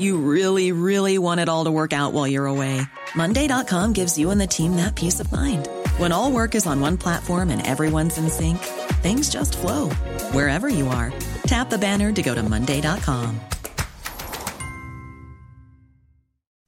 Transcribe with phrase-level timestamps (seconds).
[0.00, 2.80] You really, really want it all to work out while you're away.
[3.14, 5.68] Monday.com gives you and the team that peace of mind.
[5.98, 8.58] When all work is on one platform and everyone's in sync,
[9.02, 9.90] things just flow
[10.32, 11.12] wherever you are.
[11.42, 13.40] Tap the banner to go to Monday.com.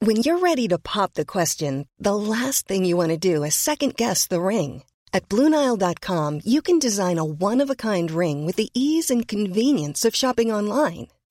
[0.01, 3.55] When you're ready to pop the question, the last thing you want to do is
[3.55, 4.83] second guess the ring.
[5.15, 9.27] At Bluenile.com, you can design a one of a kind ring with the ease and
[9.27, 11.07] convenience of shopping online.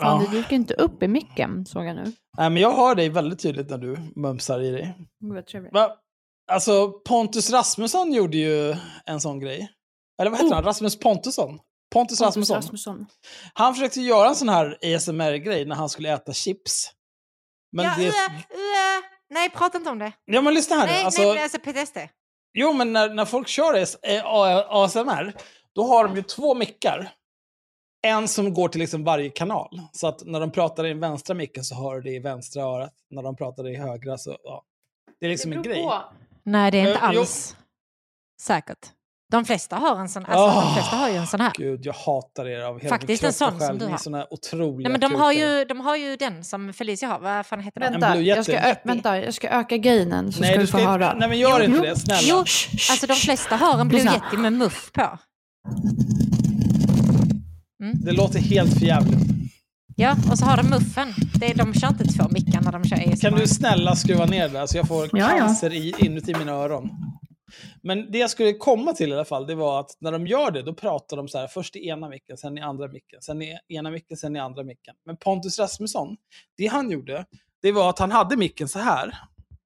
[0.00, 0.30] Fan, Ja.
[0.30, 2.02] det gick inte upp i micken, såg jag nu.
[2.38, 4.94] Nej, men jag hör dig väldigt tydligt när du mumsar i dig.
[5.20, 5.72] Vad trevligt.
[5.72, 5.92] Va?
[6.52, 9.68] Alltså, Pontus Rasmusson gjorde ju en sån grej.
[10.20, 10.54] Eller vad heter Oh.
[10.54, 10.64] han?
[10.64, 11.58] Rasmus Pontusson?
[11.94, 12.56] Pontus, Rasmusson.
[12.56, 13.06] Rasmusson.
[13.54, 16.90] Han försökte göra en sån här ASMR-grej när han skulle äta chips.
[17.72, 18.02] Men ja, det...
[18.02, 18.14] uh, uh,
[19.30, 20.12] nej, prata inte om det.
[20.24, 20.92] Ja, men lyssna här nu.
[20.92, 21.98] Nej, Alltså, nej, alltså PTSD.
[22.58, 23.82] Jo, men när, när folk kör
[24.84, 25.32] ASMR,
[25.74, 27.10] då har de ju två mickar.
[28.04, 29.80] En som går till liksom varje kanal.
[29.92, 32.62] Så att när de pratar i den vänstra micken så hör du det i vänstra
[32.62, 32.92] örat.
[33.10, 34.62] När de pratar i högra så, ja.
[35.20, 35.88] Det är liksom en grej.
[36.42, 37.20] Nej, det är inte Eh, jo.
[37.20, 37.56] alls
[38.40, 38.86] säkert.
[39.30, 41.52] De flesta har en sån, alltså, Åh, de flesta har ju en sån här.
[41.54, 43.78] Gud, jag hatar er av hela Faktiskt min en sån som själ.
[43.78, 43.96] du har.
[43.98, 47.18] såna otroliga Nej, men de har, ju, de har ju den som Felicia har.
[47.18, 47.92] Vad fan heter den?
[47.92, 50.78] Vänta, jag ska, ö- vänta, jag ska öka gainen så Nej, ska du du få
[50.78, 51.14] ska, höra.
[51.14, 51.82] nej men gör Jo, inte jo.
[51.82, 52.20] det, snälla.
[52.22, 54.00] Jo, alltså de flesta har en Blue.
[54.02, 55.18] Yeti med muff på.
[57.92, 59.18] Det låter helt för jävligt.
[59.96, 61.14] Ja, och så har de muffen.
[61.40, 63.30] Det är, de kör inte två mickar när de kör ASMR.
[63.30, 65.38] Kan du snälla skruva ner det så jag får Ja, ja.
[65.38, 66.90] cancer i, inuti mina öron?
[67.82, 70.50] Men det jag skulle komma till i alla fall, det var att när de gör
[70.50, 73.42] det, då pratar de så här, först i ena micken, sen i andra micken, sen
[73.42, 74.94] i ena micken, sen i andra micken.
[75.06, 76.16] Men Pontus Rasmusson,
[76.56, 77.24] det han gjorde,
[77.62, 79.18] det var att han hade micken så här.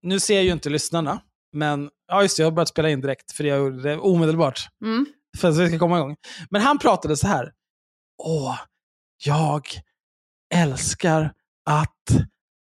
[0.02, 1.20] Nu ser ju inte lyssnarna,
[1.52, 4.68] men ja just det, jag har börjat spela in direkt, för jag gjorde det omedelbart.
[4.84, 5.06] Mm.
[5.38, 6.16] För att vi ska komma igång.
[6.50, 7.52] Men han pratade så här.
[8.22, 8.58] Åh,
[9.24, 9.62] jag
[10.54, 11.32] älskar
[11.70, 12.10] att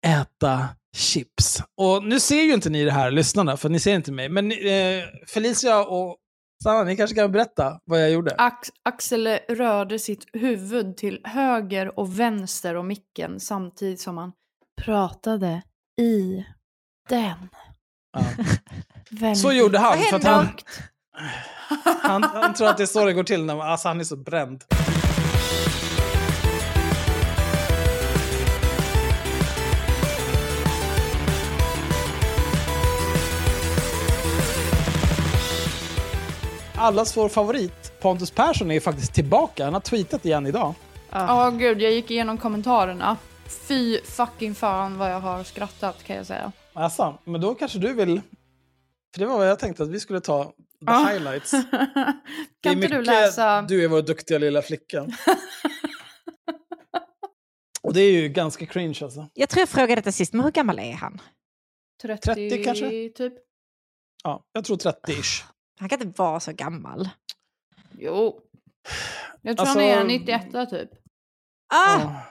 [0.06, 1.62] äta chips.
[1.76, 4.28] Och nu ser ju inte ni det här, lyssnarna, för ni ser inte mig.
[4.28, 6.16] Men eh, Felicia och
[6.62, 8.34] Sanna, ni kanske kan berätta vad jag gjorde?
[8.38, 14.32] Ax Axel rörde sitt huvud till höger och vänster om micken samtidigt som han
[14.82, 15.62] pratade
[16.00, 16.44] i
[17.08, 17.48] den.
[19.18, 19.34] Ja.
[19.34, 19.98] Så gjorde han.
[19.98, 20.48] För han,
[22.02, 24.04] han, han tror att det är så det går till när man, alltså han är
[24.04, 24.64] så bränd.
[36.82, 39.64] Allas vår favorit, Pontus Persson, är ju faktiskt tillbaka.
[39.64, 40.74] Han har tweetat igen idag.
[41.10, 43.16] Ja, gud, jag gick igenom kommentarerna.
[43.68, 46.52] Fy fucking fan vad jag har skrattat kan jag säga.
[46.72, 48.20] Alltså, men då kanske du vill...
[49.14, 50.50] För det var vad jag tänkte att vi skulle ta, the
[50.80, 51.08] Ja.
[51.10, 51.50] highlights.
[51.50, 52.12] Det är
[52.62, 53.62] kan inte du mycket läsa?
[53.62, 55.02] Du är vår duktiga lilla flicka.
[57.82, 59.26] Och det är ju ganska cringe alltså.
[59.34, 61.20] Jag tror jag frågade detta sist, men hur gammal är han?
[62.02, 63.08] 30, 30 kanske?
[63.08, 63.32] typ.
[64.24, 65.42] Ja, jag tror 30-ish.
[65.82, 67.08] Han kan inte vara så gammal.
[67.98, 68.40] Jo.
[69.40, 70.90] Jag tror Alltså- han är 91 typ.
[71.74, 72.22] Ah, Ja.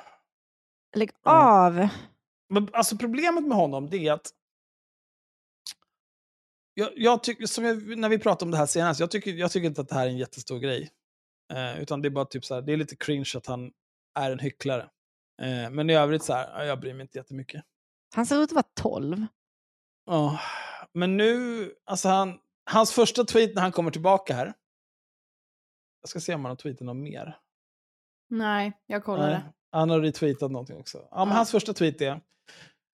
[0.96, 1.88] lägg av!
[2.50, 4.28] Men alltså problemet med honom det är att
[6.74, 9.52] jag, jag tycker, som jag, när vi pratade om det här senast, jag tycker, jag
[9.52, 10.90] tycker inte att det här är en jättestor grej.
[11.54, 13.72] Eh, utan det är bara typ så här, det är lite cringe att han
[14.20, 14.90] är en hycklare.
[15.42, 17.64] Eh, men i övrigt så här, ja, jag bryr mig inte jättemycket.
[18.16, 19.26] Han ser ut att vara 12.
[20.06, 20.40] Ja,
[20.94, 24.53] men nu, alltså han, hans första tweet när han kommer tillbaka här.
[26.02, 27.37] Jag ska se om han har tweetat något mer.
[28.29, 29.31] Nej, jag kollade.
[29.31, 29.41] Nej,
[29.72, 30.97] han har retweetat någonting också.
[31.11, 31.34] Ja, men Ja.
[31.35, 32.22] Hans första tweet är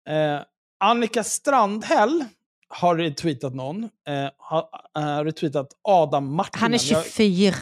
[0.09, 0.43] eh,
[0.81, 2.25] Annika Strandhäll
[2.69, 3.85] har retweetat någon.
[3.85, 4.69] Eh, har
[4.99, 6.63] eh, retweetat Adam Martinen.
[6.63, 7.57] Han är 24.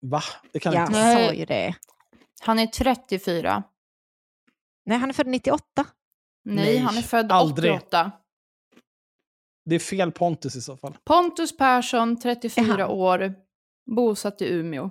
[0.00, 0.22] Jag, va?
[0.52, 1.28] Det kan Ja, inte han Nej.
[1.28, 1.74] sa ju det.
[2.40, 3.62] Han är 34.
[4.84, 5.64] Nej, han är född 98.
[6.44, 7.72] Nej, Nej, han är född aldrig.
[7.74, 8.12] 88.
[9.68, 10.96] Det är fel Pontus i så fall.
[11.04, 12.88] Pontus Persson, 34 Jaha.
[12.88, 13.34] år,
[13.96, 14.90] bosatt i Umeå.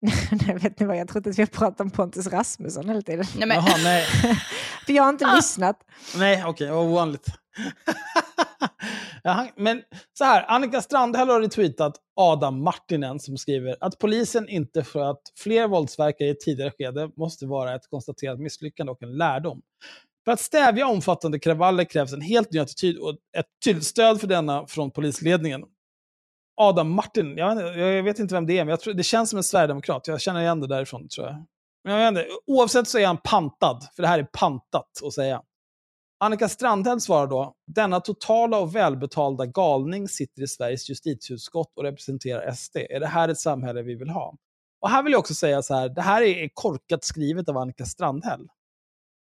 [0.46, 3.24] Nej, vet ni vad, jag trodde att vi pratade om Pontus Rasmusson hela tiden.
[3.38, 4.04] Nej, men, Jaha, nej.
[4.86, 5.36] För jag har inte Ah.
[5.36, 5.76] lyssnat.
[6.16, 7.26] Nej, okej, vad ovanligt.
[9.22, 9.82] Jaha, men
[10.18, 15.20] så här, Annika Strandhäll har retweetat Adam Martinen som skriver att polisen inte för att
[15.38, 19.60] fler våldsverkare i tidigare skede måste vara ett konstaterat misslyckande och en lärdom.
[20.28, 24.26] För att stävja omfattande kravaller krävs en helt ny attityd och ett tydligt stöd för
[24.26, 25.64] denna från polisledningen.
[26.60, 29.02] Adam Martin, jag vet, inte, jag vet inte vem det är, men jag tror, det
[29.02, 30.06] känns som en sverigedemokrat.
[30.06, 31.44] Jag känner igen det därifrån, tror jag.
[31.84, 35.12] Men jag vet inte, oavsett så är han pantad, för det här är pantat att
[35.12, 35.42] säga.
[36.20, 42.52] Annika Strandhäll svarar då, denna totala och välbetalda galning sitter i Sveriges justitieutskott och representerar
[42.52, 42.76] SD.
[42.76, 44.34] Är det här ett samhälle vi vill ha?
[44.80, 47.84] Och här vill jag också säga så här, det här är korkat skrivet av Annika
[47.84, 48.48] Strandhäll.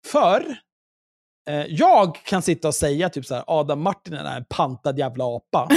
[0.06, 0.58] För
[1.48, 5.26] eh, jag kan sitta och säga typ så här, Adam Martinen är en pantad jävla
[5.26, 5.70] apa.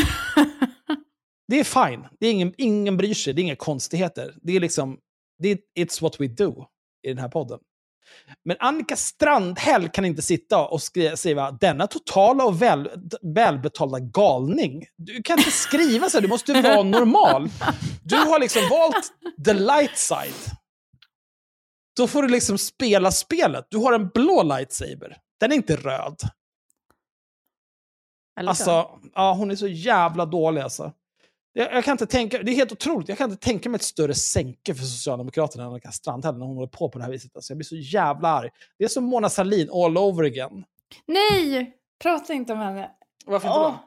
[1.49, 2.07] det är fine.
[2.21, 4.35] Det är ingen, ingen bryr sig, det är inga konstigheter.
[4.43, 4.99] Det är liksom,
[5.39, 6.67] det är, it's what we do
[7.07, 7.59] i den här podden.
[8.45, 12.91] Men Annika Strandhäll kan inte sitta och skri- säga denna totala och väl,
[13.23, 14.87] välbetalda galning.
[14.97, 17.49] Du kan inte skriva så, här, du måste vara normal.
[18.03, 19.13] Du har liksom valt
[19.45, 20.55] the light side.
[21.97, 23.67] Då får du liksom spela spelet.
[23.71, 25.17] Du har en blå lightsaber.
[25.41, 26.17] Den är inte röd.
[28.41, 30.93] Alltså, ja, hon är så jävla dålig alltså.
[31.53, 33.83] Jag, jag kan inte tänka, det är helt otroligt, jag kan inte tänka mig ett
[33.83, 37.37] större sänke för Socialdemokraterna än Annika Strandhäll när hon håller på på det här viset.
[37.37, 38.51] Alltså, jag blir så jävla arg.
[38.79, 40.65] Det är som Mona Sahlin all over again.
[41.07, 41.77] Nej!
[42.03, 42.91] Prata inte om henne.
[43.27, 43.79] Varför inte Åh, då?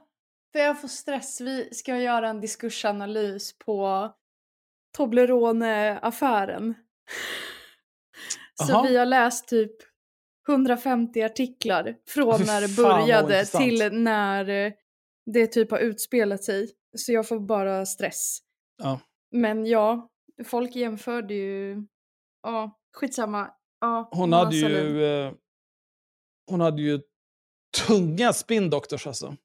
[0.52, 1.42] för jag får stress.
[1.42, 4.12] Vi ska göra en diskursanalys på
[4.98, 6.74] Toblerone-affären.
[8.56, 8.88] Så Jaha.
[8.88, 9.93] vi har läst typ
[10.50, 14.74] 150 artiklar från när det började till när eh,
[15.26, 16.70] det typ har utspelat sig.
[16.98, 18.40] Så jag får bara stress.
[18.84, 19.00] Ja.
[19.32, 20.10] Men ja,
[20.46, 21.86] folk jämförde ju...
[22.44, 23.50] Ja, skitsamma.
[23.82, 25.06] Ja, Hon hade ju...
[25.06, 25.34] Eh,
[26.50, 27.02] hon hade ju
[27.88, 29.36] tunga spindoktors alltså.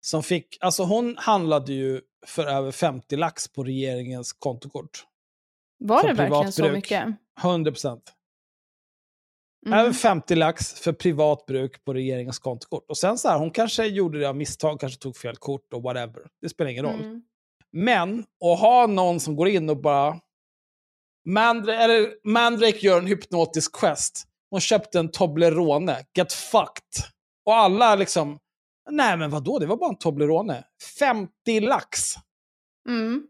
[0.00, 5.06] Som fick, alltså hon handlade ju för över 50 lax på regeringens kontokort.
[5.78, 7.08] Var för det verkligen så mycket?
[7.42, 8.12] 100 procent.
[9.66, 9.78] Mm.
[9.78, 12.84] Över 50 lax för privat bruk på regeringens kontokort.
[12.88, 15.82] Och sen så här, hon kanske gjorde det av misstag, kanske tog fel kort och
[15.82, 16.22] whatever.
[16.40, 17.00] Det spelar ingen roll.
[17.00, 17.22] Mm.
[17.72, 20.20] Men att ha någon som går in och bara...
[21.28, 24.24] Mandra eller Mandrake gör en hypnotisk gest.
[24.50, 26.04] Hon köpte en Toblerone.
[26.16, 27.04] Get fucked.
[27.44, 28.38] Och alla liksom...
[28.90, 30.64] Nej men vadå, det var bara en Toblerone.
[30.98, 32.00] 50 lax.
[32.88, 33.26] Mm.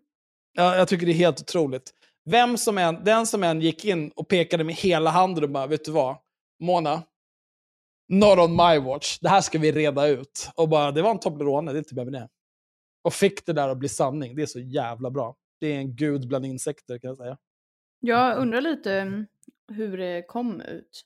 [0.52, 1.92] Ja, jag tycker det är helt otroligt.
[2.24, 5.66] Vem som än, den som än gick in och pekade med hela handen och bara,
[5.66, 6.16] vet du vad?
[6.60, 7.02] Mona,
[8.08, 9.18] not on my watch.
[9.18, 10.50] Det här ska vi reda ut.
[10.54, 12.28] Och bara, det var en Toblerone, det är inte mer med det.
[13.02, 14.34] Och fick det där att bli sanning.
[14.36, 15.36] Det är så jävla bra.
[15.60, 17.38] Det är en gud bland insekter kan jag säga.
[18.00, 19.26] Jag undrar lite mm,
[19.72, 21.02] hur det kom ut.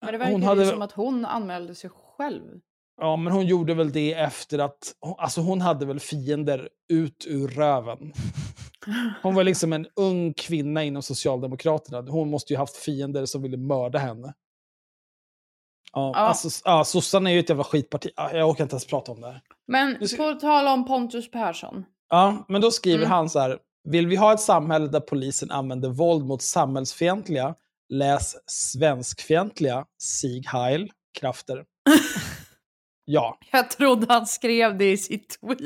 [0.00, 2.60] Men det verkar Hon hade- som att hon anmälde sig själv.
[3.00, 4.94] Ja, men hon gjorde väl det efter att...
[5.18, 8.12] Alltså hon hade väl fiender ut ur röven.
[9.22, 12.00] Hon var liksom en ung kvinna inom Socialdemokraterna.
[12.10, 14.34] Hon måste ju haft fiender som ville mörda henne.
[15.92, 16.20] Ja, Ja.
[16.20, 18.10] Alltså, ja, sossarna är ju ett jävla skitparti.
[18.16, 19.40] Ja, Jag orkar inte ens prata om det här.
[19.66, 21.84] Men ser- på tal om Pontus Persson.
[22.10, 23.10] Ja, men då skriver Mm.
[23.10, 23.58] han så här.
[23.88, 27.54] Vill vi ha ett samhälle där polisen använder våld mot samhällsfientliga,
[27.88, 31.64] läs svenskfientliga, Sieg Heil, krafter?
[33.10, 33.38] ja.
[33.52, 35.60] Jag trodde han skrev det i sitt tweet.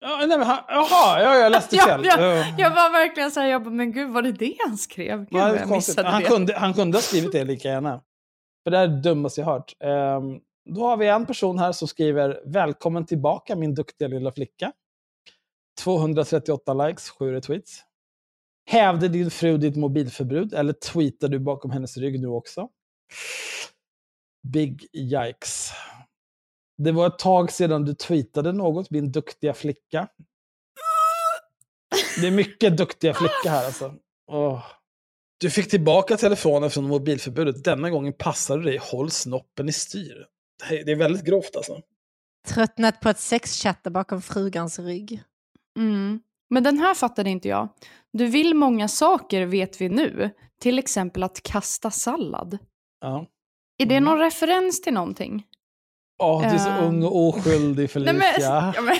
[0.00, 2.00] ja nej, men han, jaha, ja, jag läste fel.
[2.04, 2.44] ja, Ja.
[2.58, 5.24] Jag var verkligen såhär, jag bara, men gud var det det han skrev?
[5.30, 6.28] Gud är jag missade Han, det.
[6.28, 8.02] kunde, han kunde ha skrivit det lika gärna.
[8.64, 9.72] För det är det dummaste jag hört.
[9.84, 10.38] Ehm,
[10.74, 14.72] då har vi en person här som skriver Välkommen tillbaka min duktiga lilla flicka.
[15.84, 17.80] 238 likes, 7 retweets.
[18.70, 22.68] Hävde din fru ditt mobilförbud eller tweetar du bakom hennes rygg nu också?
[24.52, 25.72] Big yikes.
[26.78, 30.08] Det var ett tag sedan du tweetade något, min duktiga flicka.
[32.20, 33.94] Det är mycket duktiga flickor här alltså.
[34.30, 34.64] Åh.
[35.40, 37.64] Du fick tillbaka telefonen från mobilförbudet.
[37.64, 38.78] Denna gången passade dig.
[38.82, 40.26] Håll snoppen i styr.
[40.68, 41.80] Det är- väldigt grovt alltså.
[42.48, 45.22] Tröttnat på att sexchatta bakom frugans rygg.
[45.78, 46.20] Mm.
[46.50, 47.68] Men den här fattade inte jag.
[48.12, 50.30] Du vill många saker vet vi nu.
[50.60, 52.58] Till exempel att kasta sallad.
[53.00, 53.26] Ja.
[53.78, 54.04] Är det Mm.
[54.04, 55.46] någon referens till någonting?
[56.18, 56.84] Åh, du är så Ehm.
[56.84, 58.12] ung och oskyldig Felicia.
[58.20, 58.40] Nej, men,
[58.74, 58.98] ja, men,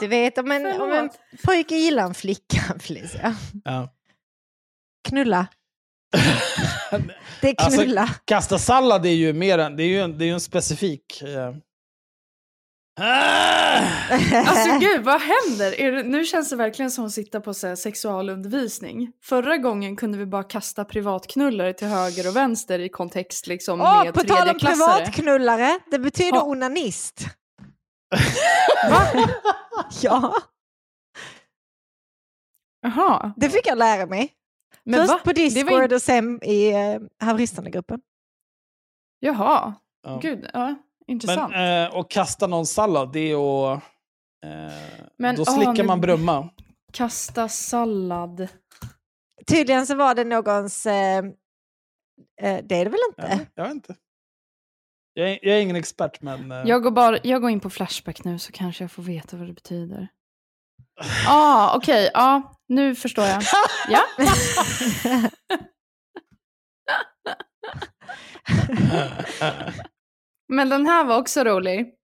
[0.00, 1.10] Du vet om en, om en
[1.44, 3.36] pojke gillar en flicka, Felicia.
[3.64, 3.88] Ja.
[5.08, 5.46] Knulla.
[7.40, 8.10] Det är Alltså, knulla.
[8.24, 11.22] Kasta sallad är ju mer en, det är ju en, det är ju en specifik...
[11.22, 11.54] Eh!
[13.00, 15.80] Alltså gud, vad händer?
[15.80, 19.12] Är det, nu känns det verkligen som att sitta på så här, sexualundervisning.
[19.22, 24.04] Förra gången kunde vi bara kasta privatknullare till höger och vänster i kontext liksom Åh,
[24.04, 26.42] med på tal om privatknullare, det betyder Ja.
[26.44, 27.20] onanist.
[28.90, 29.00] Va?
[30.02, 30.34] Ja,
[32.82, 33.32] Jaha.
[33.36, 34.32] det fick jag lära mig.
[34.84, 35.20] Men Först va?
[35.24, 38.00] på Discord in- och sen i uh, haveristerna-gruppen.
[39.20, 39.74] Jaha.
[40.02, 40.18] Ja.
[40.22, 40.74] Gud, ja.
[41.06, 41.52] Intressant.
[41.52, 43.82] Men, eh, och kasta någon sallad, det är att...
[44.46, 44.72] Eh,
[45.18, 46.48] Men, då ah, slickar nu- man brumma.
[46.92, 48.48] Kasta sallad.
[49.46, 50.86] Tydligen så var det någons...
[50.86, 51.18] eh,
[52.42, 53.28] eh, det är det väl inte?
[53.32, 53.96] Ja, jag vet inte.
[55.14, 56.52] Jag är, jag är ingen expert, men...
[56.52, 59.36] eh, Jag går, bara, jag går in på Flashback nu så kanske jag får veta
[59.36, 60.08] vad det betyder.
[61.28, 62.10] ah, okej.
[62.14, 63.42] Ja, nu förstår jag.
[63.88, 64.02] Ja.
[70.48, 71.94] Men den här var också rolig.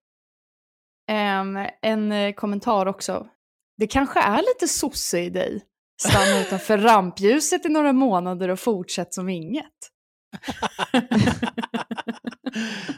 [1.09, 3.27] Ehm, en eh, kommentar också.
[3.77, 5.65] Det kanske är lite sosse i dig.
[6.01, 9.65] Stanna utanför rampljuset i några månader och fortsätt som inget.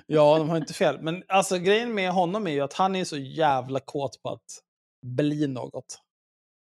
[0.05, 1.01] ja, de har inte fel.
[1.01, 4.61] Men alltså, grejen med honom är ju att han är så jävla kåt på att
[5.05, 5.99] bli något.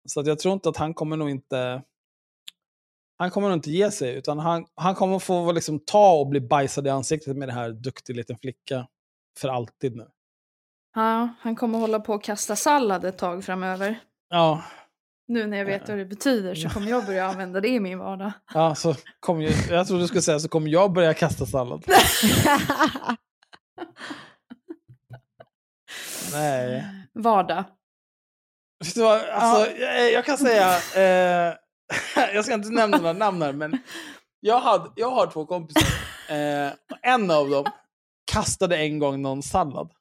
[0.09, 1.83] Så att jag tror inte att han kommer nog inte...
[3.19, 6.41] Han kommer nog inte ge sig, utan han, han kommer få liksom ta och bli
[6.41, 8.87] bajsad i ansiktet med det här duktig liten flicka
[9.39, 10.07] för alltid nu.
[10.95, 13.99] Ja, han kommer hålla på och kasta sallad ett tag framöver.
[14.29, 14.63] Ja,
[15.27, 17.99] Nu när jag vet vad det betyder så kommer jag börja använda det i min
[17.99, 18.31] vardag.
[18.53, 21.85] ja så kom ju, jag trodde du skulle säga så kommer jag börja kasta sallad.
[26.31, 26.85] Nej.
[27.13, 27.63] Vardag.
[28.79, 29.01] Alltså,
[29.81, 31.53] jag, jag kan säga, eh,
[32.33, 33.79] jag ska inte nämna några namn här, men
[34.39, 35.83] jag, hade, jag har två kompisar.
[36.29, 37.65] Eh, en av dem
[38.31, 39.91] kastade en gång någon sallad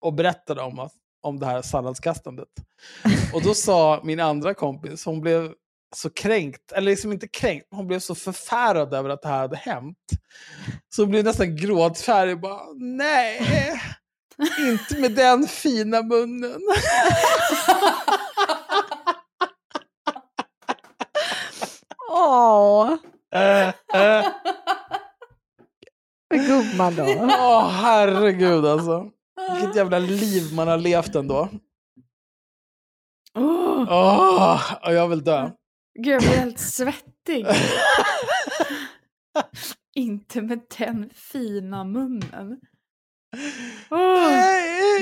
[0.00, 2.48] och berättade om, att, om det här salladskastandet.
[3.34, 5.52] Och då sa min andra kompis, hon blev
[5.96, 9.56] så kränkt, eller liksom inte kränkt, hon blev så förfärad över att det här hade
[9.56, 9.96] hänt.
[10.88, 13.40] Så hon blev nästan gråtfärdig och bara, nej,
[14.58, 16.60] inte med den fina munnen.
[23.34, 24.26] Eh, eh.
[26.46, 27.02] gumman då.
[27.20, 29.10] Åh, herregud alltså.
[29.54, 31.48] Vilket jävla liv man har levt ändå.
[33.34, 35.50] Oh, Åh, och jag vill dö.
[35.98, 37.46] gud, jag blir helt svettig.
[39.94, 42.60] Inte med den fina munnen.
[43.90, 44.32] Åh.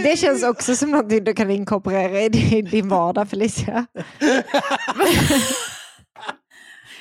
[0.03, 2.29] Det känns också som någonting du kan inkorporera i
[2.63, 3.87] din vardag Felicia.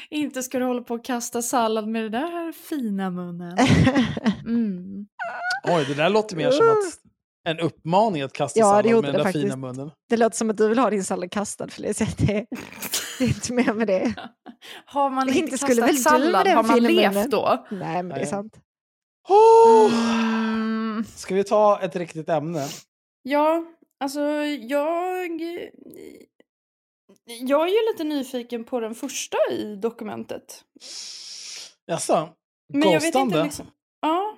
[0.09, 3.57] Inte ska du hålla på och kasta sallad med den där fina munnen.
[4.45, 5.05] Mm.
[5.67, 6.99] Oj, det där låter mer som att
[7.49, 9.57] en uppmaning att kasta Ja, sallad med den där fina faktiskt.
[9.57, 9.91] munnen.
[10.09, 12.07] Det låter som att du vill ha din sallad kastad Felicia.
[12.17, 12.45] Det,
[13.19, 14.13] det är inte mer med det.
[14.85, 17.29] Har man Inte inte skulle kastat väl sallad, den har man fina levt munnen?
[17.29, 17.65] då?
[17.71, 18.53] Nej men det är sant.
[19.29, 19.93] Oh!
[19.93, 21.03] Mm.
[21.15, 22.67] Ska vi ta ett riktigt ämne?
[23.23, 23.63] Ja,
[23.99, 25.41] alltså jag...
[27.25, 30.65] Jag är ju lite nyfiken på den första i dokumentet.
[31.85, 32.29] Jaså?
[32.73, 33.35] Men jag vet Ghostande?
[33.35, 33.71] inte liksom...
[34.01, 34.37] Ja,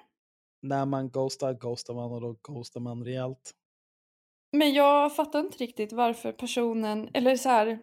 [0.61, 3.51] När man ghostar, ghostar man och då ghostar man rejält.
[4.51, 7.79] men jag fattar inte riktigt varför personen, eller så här,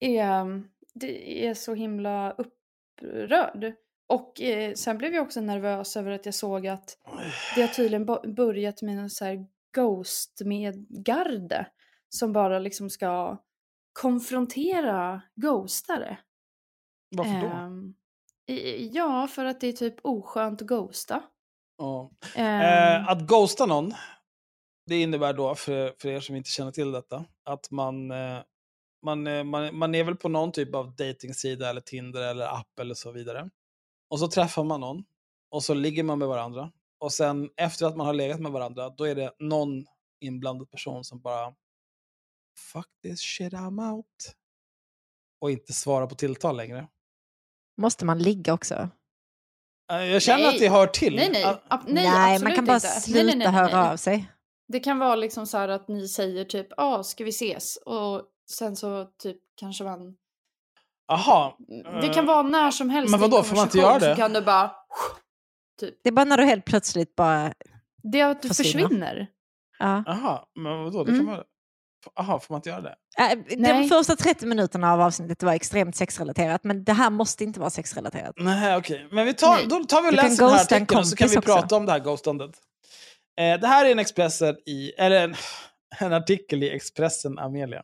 [0.00, 0.62] är,
[0.94, 3.74] det är så himla upprörd.
[4.06, 6.98] Och eh, sen blev jag också nervös över att jag såg att
[7.54, 11.66] det har tydligen börjat med en så här ghost med garde
[12.08, 13.38] som bara liksom ska
[14.00, 16.18] konfrontera ghostare.
[17.16, 18.52] Varför då?
[18.52, 21.22] I- ja, för att det är typ oskönt att ghosta.
[21.78, 22.10] Ja.
[22.34, 22.60] Ehm,
[23.02, 23.94] Eh, att ghosta någon,
[24.86, 28.38] det innebär då, för, för er som inte känner till detta, att man, eh,
[29.04, 32.78] man, eh, man, man är väl på någon typ av datingsida eller Tinder eller app
[32.80, 33.50] eller så vidare.
[34.10, 35.04] Och så träffar man någon
[35.50, 36.72] och så ligger man med varandra.
[37.00, 39.86] Och sen efter att man har legat med varandra, då är det någon
[40.20, 41.54] inblandad person som bara
[42.72, 44.06] Fuck this shit I'm out.
[45.40, 46.88] Och inte svarar på tilltal längre.
[47.80, 48.88] Måste man ligga också?
[49.92, 50.54] Eh, Jag känner Nej.
[50.54, 51.16] att det hör till.
[51.16, 52.86] nej, nej, Att- ab- nej, man absolut kan bara inte.
[52.88, 53.92] Nej, sluta nej, nej, nej, höra nej.
[53.92, 54.32] av sig.
[54.68, 57.76] Det kan vara liksom så här att ni säger typ, ja, ah, ska vi ses?
[57.76, 60.16] Och sen så typ kanske man...
[61.12, 61.56] Aha.
[62.02, 64.14] Det kan eh, vara när som helst men vadå, får man inte göra det?
[64.14, 64.70] Så kan du bara...
[65.80, 66.00] Typ.
[66.02, 67.54] Det är bara när du helt plötsligt bara...
[68.02, 68.88] Det är att du Försvinna.
[68.88, 69.26] försvinner.
[69.78, 70.04] Ja.
[70.06, 71.26] Aha, men vadå, det kan Mm.
[71.26, 71.44] vara...
[72.16, 72.96] Aha, får man inte göra det?
[73.18, 73.88] Äh, De Nej.
[73.88, 78.34] första 30 minuterna av avsnittet var extremt sexrelaterat men det här måste inte vara sexrelaterat.
[78.36, 79.08] Nej, okej.
[79.12, 79.66] Men vi tar, Nej.
[79.68, 81.52] då tar vi och läser den här artikeln så kan vi också.
[81.52, 82.50] prata om det här ghostandet.
[83.40, 85.34] Eh, det här är en Expressen i, eller en,
[86.00, 87.82] en artikel i Expressen Amelia.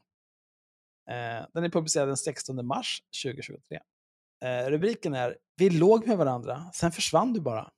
[1.11, 3.79] Eh, den är publicerad den 16 mars 2023.
[4.45, 7.71] Eh, rubriken är Vi låg med varandra, sen försvann du bara.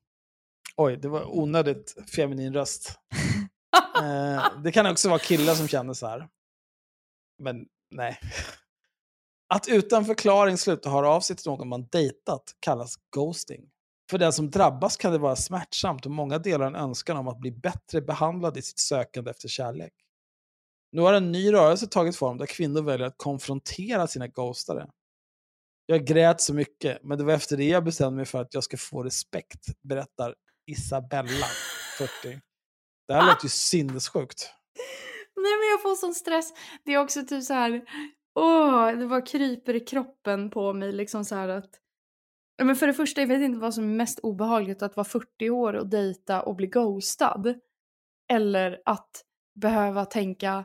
[0.77, 2.93] Oj, det var onödigt feminin röst.
[4.03, 6.29] Eh, det kan också vara killar som känner så här.
[7.39, 8.21] Men nej.
[9.55, 13.71] Att utan förklaring sluta höra av sig till någon man dejtat kallas ghosting.
[14.11, 17.39] För den som drabbas kan det vara smärtsamt och många delar en önskan om att
[17.39, 19.93] bli bättre behandlad i sitt sökande efter kärlek.
[20.93, 24.91] Nu har en ny rörelse tagit form där kvinnor väljer att konfrontera sina ghostare.
[25.87, 28.65] Jag grät så mycket, men det var efter det jag bestämde mig för att jag
[28.65, 30.35] ska få respekt, berättar
[30.67, 31.47] Isabella,
[31.99, 32.41] 40.
[33.09, 34.53] Det här låter ju sinnessjukt.
[35.37, 36.53] Nej men jag får sån stress.
[36.85, 37.85] Det är också typ så här.
[38.35, 41.71] Åh, det bara kryper i kroppen på mig liksom så här att.
[42.63, 44.83] Men för det första, jag vet inte vad som är mest obehagligt.
[44.83, 47.55] Att vara 40 år och dejta och bli ghostad.
[48.33, 49.25] Eller att
[49.61, 50.65] behöva tänka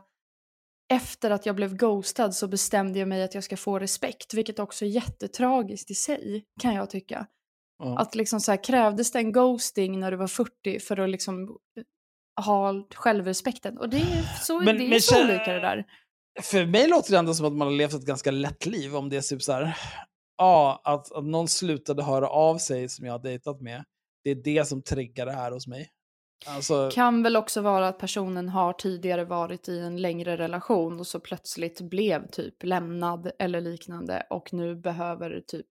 [0.92, 4.34] efter att jag blev ghostad så bestämde jag mig att jag ska få respekt.
[4.34, 7.28] Vilket också är jättetragiskt i sig, kan jag tycka.
[7.78, 8.00] Ja.
[8.00, 11.58] Att liksom så här, krävdes det en ghosting när du var 40 för att liksom
[12.42, 13.78] ha självrespekten?
[13.78, 15.86] Och det är så, Men- det är men så olika det där.
[16.42, 19.10] För mig låter det ändå som att man har levt ett ganska lätt liv om
[19.10, 19.78] det är typ så här.
[20.38, 23.84] Ja, att, att någon slutade höra av sig som jag har dejtat med.
[24.24, 25.90] Det är det som triggar det här hos mig.
[26.48, 31.08] Alltså, Kan väl också vara att personen har tidigare varit i en längre relation och
[31.08, 35.66] så plötsligt blev typ lämnad eller liknande och nu behöver typ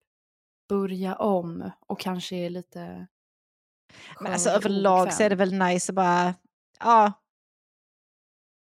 [0.68, 3.06] börja om och kanske är lite
[4.20, 6.34] Men alltså överlag så är det väl nice att bara,
[6.80, 7.12] ja,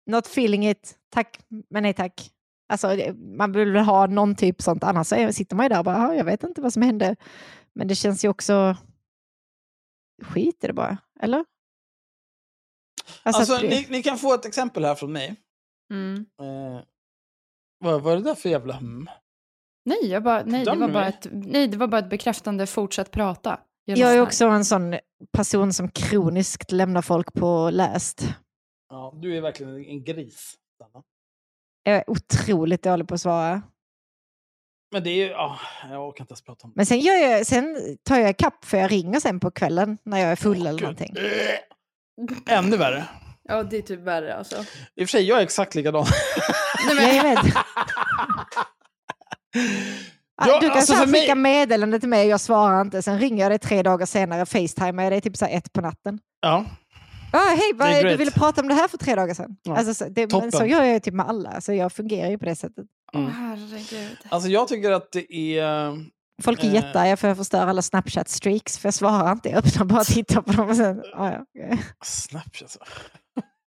[0.10, 2.32] not feeling it, tack men nej tack.
[2.70, 5.98] Alltså man vill väl ha någon typ sånt, annars sitter man ju där och bara,
[5.98, 7.16] "Ja, jag vet inte vad som hände.
[7.74, 8.78] Men det känns ju också,
[10.24, 11.46] skit i det bara, eller?
[13.24, 15.36] Alltså, alltså det- ni, ni kan få ett exempel här från mig.
[15.94, 16.26] Mm.
[16.42, 16.82] Eh,
[17.80, 19.10] vad var det där för jävla hmm?
[19.86, 23.12] Nej, jag bara, nej, det var bara ett, nej, det var bara ett bekräftande fortsätt
[23.12, 23.60] prata.
[23.96, 24.22] Jag är lyssnar.
[24.28, 24.96] också en sån
[25.32, 28.28] person som kroniskt lämnar folk på läst.
[28.90, 30.54] Ja, du är verkligen en, gris.
[30.78, 31.04] Sanna.
[31.84, 33.62] Jag är otroligt dålig på att svara.
[34.92, 36.74] Men det är ju, ja, jag orkar inte ens prata om det.
[36.76, 40.20] Men sen, gör jag, sen tar jag kapp för jag ringer sen på kvällen när
[40.20, 40.82] jag är full Åh, eller gud.
[40.82, 41.16] någonting.
[42.50, 43.04] Ännu värre.
[43.44, 44.56] Ja, det är typ värre alltså.
[44.96, 46.06] I och för sig, jag är exakt likadan.
[46.88, 47.54] Nej, men, Jag vet.
[50.38, 53.02] Ja, du kan alltså för mig- skicka meddelande till mig och jag svarar inte.
[53.02, 55.82] Sen ringer jag dig tre dagar senare, facetimar jag dig typ så här ett på
[55.82, 56.20] natten.
[56.42, 56.66] Ja,
[57.34, 59.58] Ah, Hej, vad är du ville prata om det här för tre dagar sedan.
[59.64, 60.52] Ja, Alltså, så, det, men toppen.
[60.52, 62.86] så gör jag ju typ med alla, så jag fungerar ju på det sättet.
[63.14, 63.32] Mm.
[63.32, 64.18] herregud.
[64.30, 65.94] alltså jag tycker att det är...
[66.44, 66.74] Folk är Eh.
[66.74, 69.50] jättearga för att jag förstör alla Snapchat-streaks, för jag svarar inte.
[69.50, 71.04] Jag öppnar bara och tittar på dem och sen...
[71.14, 71.78] Ah, ja.
[72.06, 72.78] Snapchat.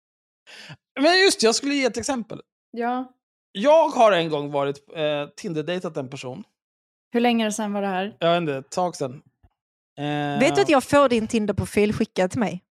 [1.00, 2.40] Men just jag skulle ge ett exempel.
[2.70, 3.12] Ja.
[3.52, 6.44] Jag har en gång varit eh, Tinder-dejtat en person.
[7.16, 8.16] Hur länge sedan var det här?
[8.18, 9.22] Jag vet inte, ett tag sedan.
[9.98, 12.62] Eh, Vet du att jag får din Tinder-profil skickad till mig?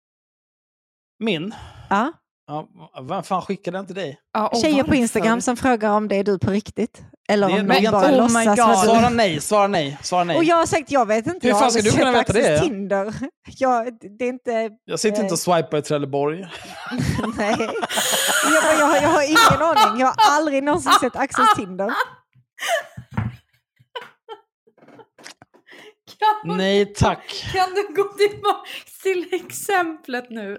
[1.18, 1.54] Min?
[1.90, 2.12] Ja.
[2.46, 2.68] Ja,
[3.08, 4.18] vem fan skickade den till dig?
[4.32, 4.94] Ja, Tjejer på?
[4.94, 7.02] Instagram som frågar om det är du på riktigt.
[7.28, 10.24] Eller Det- om men de jag- bara oh låtsas vara Svara nej, svara nej, svara
[10.24, 10.36] nej.
[10.36, 11.46] Och jag har sagt, jag vet inte.
[11.46, 12.60] Hur fan ska du kunna veta det?
[12.60, 13.14] Tinder.
[13.58, 14.70] Jag, det är inte...
[14.84, 16.40] Jag sitter inte och swipar i Trelleborg.
[17.38, 17.56] Nej.
[17.58, 20.00] Jag, jag, har- jag har ingen aning.
[20.00, 21.90] Jag har aldrig någonsin sett Axels Tinder.
[26.18, 27.44] Kan, Nej tack.
[27.52, 28.68] kan du gå tillbaka
[29.02, 30.58] till exemplet nu?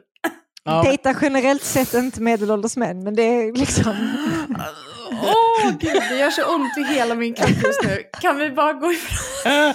[0.63, 0.84] Ja.
[0.84, 3.94] Dejtar generellt sett inte medelålders män, men det är liksom...
[5.12, 8.04] Åh gud, det gör så ont i hela min kropp just nu.
[8.22, 9.74] Kan vi bara gå ifrån?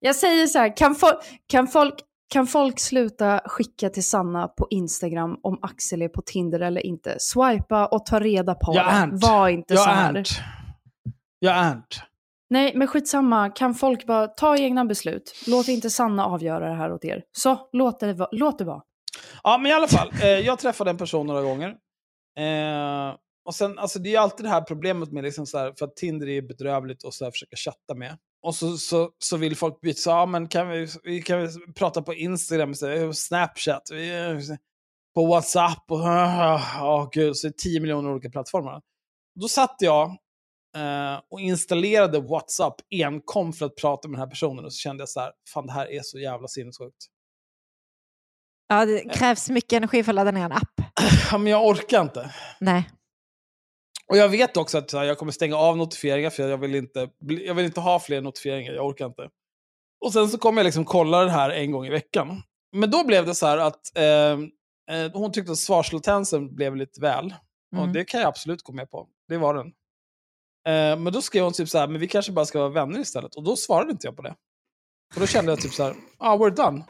[0.00, 1.94] Jag säger så här, kan, fol- kan, folk,
[2.32, 7.16] kan folk sluta skicka till Sanna på Instagram om Axel är på Tinder eller inte?
[7.18, 9.16] Swipa och ta reda på Jag är det.
[9.26, 10.14] Var inte så Jag är här.
[10.14, 10.40] Ernst.
[11.38, 12.02] Jag är Ernst.
[12.50, 13.50] Nej, men skitsamma.
[13.50, 15.34] Kan folk bara ta egna beslut?
[15.46, 17.22] Låt inte Sanna avgöra det här åt er.
[17.32, 18.82] Så, låt det, va- låt det vara.
[19.42, 20.10] Ja, men i alla fall.
[20.22, 21.68] Eh, jag träffade en person några gånger.
[22.38, 25.72] Eh, och sen, alltså det är ju alltid det här problemet med, liksom så här,
[25.78, 28.18] för att Tinder är bedrövligt och så här, försöka chatta med.
[28.42, 31.72] Och så, så, så vill folk byta, så, ja men kan vi, vi kan vi
[31.72, 34.56] prata på Instagram, så, här, eh, Snapchat, vi, eh,
[35.14, 35.98] på WhatsApp och
[36.80, 38.80] oh, gud, så är det 10 miljoner olika plattformar.
[39.40, 40.16] Då satt jag
[40.76, 45.02] eh, och installerade WhatsApp enkom för att prata med den här personen och så kände
[45.02, 47.06] jag så här, fan det här är så jävla sinnessjukt.
[48.68, 50.80] Ja, det krävs mycket energi för att ladda ner en app.
[51.30, 52.34] Ja, men jag orkar inte.
[52.60, 52.90] Nej.
[54.08, 57.08] Och jag vet också att här, jag kommer stänga av notifieringar för jag vill, inte,
[57.20, 59.28] jag vill inte ha fler notifieringar, jag orkar inte.
[60.04, 62.42] Och sen så kommer jag liksom kolla det här en gång i veckan.
[62.72, 67.00] men då blev det så här att eh, eh, hon tyckte att svarslatensen blev lite
[67.00, 67.34] väl.
[67.72, 67.92] Och Mm.
[67.92, 69.08] det kan jag absolut gå med på.
[69.28, 69.72] Det var den.
[70.68, 73.00] Eh, men då skrev hon typ så här, men vi kanske bara ska vara vänner
[73.00, 73.34] istället.
[73.34, 74.34] Och då svarade inte jag på det.
[75.14, 76.84] Och då kände jag typ så här, ah, we're done.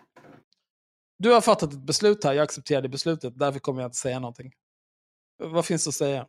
[1.18, 4.18] Du har fattat ett beslut här, jag accepterar det beslutet, därför kommer jag inte säga
[4.18, 4.52] någonting.
[5.42, 6.26] Vad finns det att säga?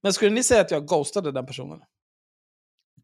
[0.00, 1.80] Men skulle ni säga att jag ghostade den personen?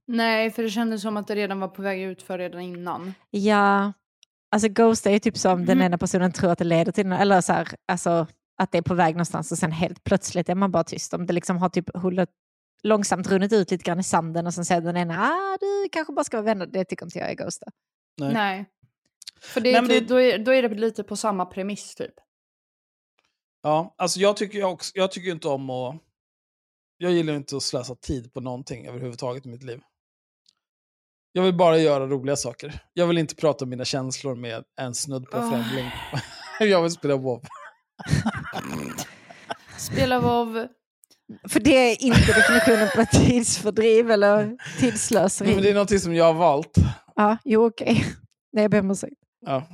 [0.06, 3.14] Nej, för det kändes som att det redan var på väg ut för redan innan.
[3.30, 3.92] Ja,
[4.50, 5.86] alltså ghost är ju typ som den Mhm.
[5.86, 8.82] ena personen tror att det leder till, nå- eller så här, alltså att det är
[8.82, 11.14] på väg någonstans och sen helt plötsligt är man bara tyst.
[11.14, 12.28] Om det liksom har typ hullat,
[12.84, 16.12] långsamt runnit ut lite grann i sanden och sen säger den ena, ah du kanske
[16.12, 17.66] bara ska vara vänner, det tycker inte jag är ghosta.
[18.20, 18.32] Nej.
[18.34, 18.64] Nej.
[19.40, 21.94] För det, Nej, men det- Då, då, är, då är det lite på samma premiss
[21.94, 22.14] typ.
[23.62, 25.96] Ja, alltså jag tycker ju också, jag tycker inte om att...
[26.96, 29.80] Jag gillar inte att slösa tid på någonting överhuvudtaget i mitt liv.
[31.32, 32.82] Jag vill bara göra roliga saker.
[32.92, 35.50] Jag vill inte prata om mina känslor med en snudd på en Åh.
[35.50, 35.90] främling.
[36.72, 37.42] jag vill spela WoW.
[39.78, 40.68] Spela WoW.
[41.48, 45.54] För det är inte definitionen på tidsfördriv eller tidslöseri.
[45.54, 46.74] Men det är någonting som jag har valt.
[47.16, 48.04] Ja, jo okej.
[48.52, 49.14] Nej, jag ber om ursäkt.
[49.46, 49.66] Ja.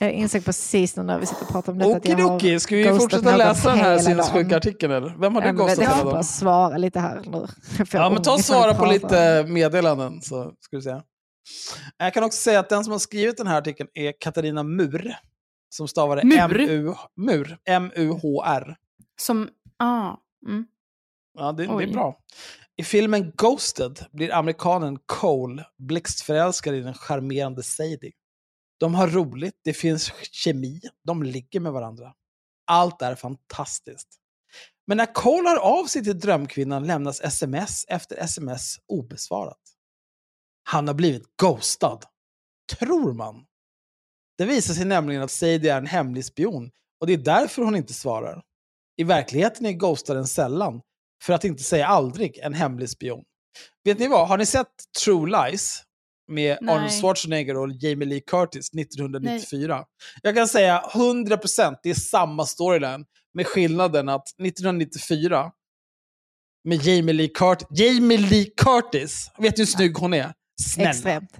[0.00, 2.60] Jag insåg precis nu när vi sitter och pratar om detta att jag har Okidoki,
[2.60, 4.56] ska vi ghostat fortsätta läsa den här hela sinnessjuka dagen.
[4.56, 5.14] artikeln eller?
[5.20, 6.24] Vem har du Ja, men ghostat Jag hela får bara dagen?
[6.24, 7.46] svara lite här nu.
[7.92, 10.22] Ja, men ta och svara på lite meddelanden.
[10.22, 11.02] Så ska du säga.
[11.96, 15.14] Jag kan också säga att den som har skrivit den här artikeln är Katarina Mur.
[15.70, 16.38] Som stavade Mur?
[16.60, 17.58] M-U- Mur.
[17.68, 18.76] M-U-H-R.
[19.22, 20.66] Som, ah, mm.
[21.34, 22.18] Ja, det, det är bra.
[22.76, 28.12] I filmen Ghosted blir amerikanen Cole blixtförälskad i den charmerande Sadie.
[28.78, 32.14] De har roligt, det finns kemi, de ligger med varandra.
[32.66, 34.08] Allt är fantastiskt.
[34.86, 39.60] Men när Cole hör av sig till drömkvinnan lämnas sms efter sms obesvarat.
[40.62, 42.04] Han har blivit ghostad.
[42.78, 43.46] Tror man.
[44.38, 47.76] Det visar sig nämligen att Sadie är en hemlig spion och det är därför hon
[47.76, 48.42] inte svarar.
[48.96, 50.80] I verkligheten är ghostaren sällan,
[51.22, 53.22] för att inte säga aldrig, en hemlig spion.
[53.84, 54.72] Vet ni vad, har ni sett
[55.04, 55.82] True Lies?
[56.28, 56.74] Med Nej.
[56.74, 59.84] Arnold Schwarzenegger och Jamie Lee Curtis 1994.
[60.22, 65.52] Jag kan säga 100% det är samma storyline, med skillnaden att 1994
[66.64, 67.66] med Jamie Lee Curtis.
[67.70, 70.32] Jamie Lee Curtis, vet du hur snygg hon är?
[70.62, 70.90] Snälla.
[70.90, 71.36] Extremt.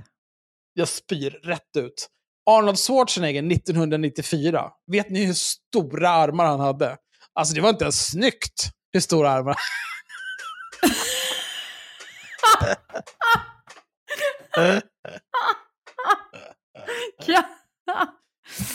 [0.74, 2.08] Jag spyr rätt ut.
[2.50, 4.70] Arnold Schwarzenegger 1994.
[4.86, 6.96] Vet ni hur stora armar han hade?
[7.34, 9.56] Alltså det var inte ens snyggt hur stora armar
[17.26, 17.44] Ja.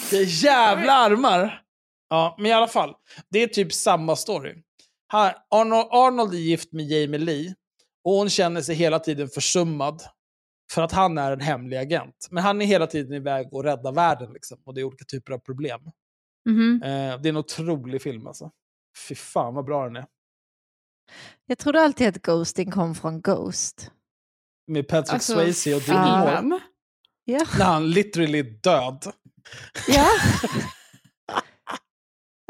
[0.09, 1.61] Det är jävla armar!
[2.09, 2.93] Ja, men i alla fall.
[3.29, 4.63] Det är typ samma story.
[5.11, 7.53] Här, Arnold, Arnold är gift med Jamie Lee
[8.03, 10.01] och hon känner sig hela tiden försummad.
[10.71, 12.27] För att han är en hemlig agent.
[12.31, 14.33] Men han är hela tiden iväg och räddar världen.
[14.33, 15.79] Liksom, och det är olika typer av problem.
[16.47, 16.81] Mhm.
[16.83, 18.51] Eh, det är en otrolig film alltså.
[19.09, 20.05] Fy fan vad bra den är.
[21.45, 23.91] Jag trodde alltid att ghosting kom från Ghost.
[24.67, 26.59] Med Patrick Alltså, Swayze och Demi Moore.
[27.25, 27.45] Ja.
[27.57, 29.05] När han literally död.
[29.87, 30.07] ja.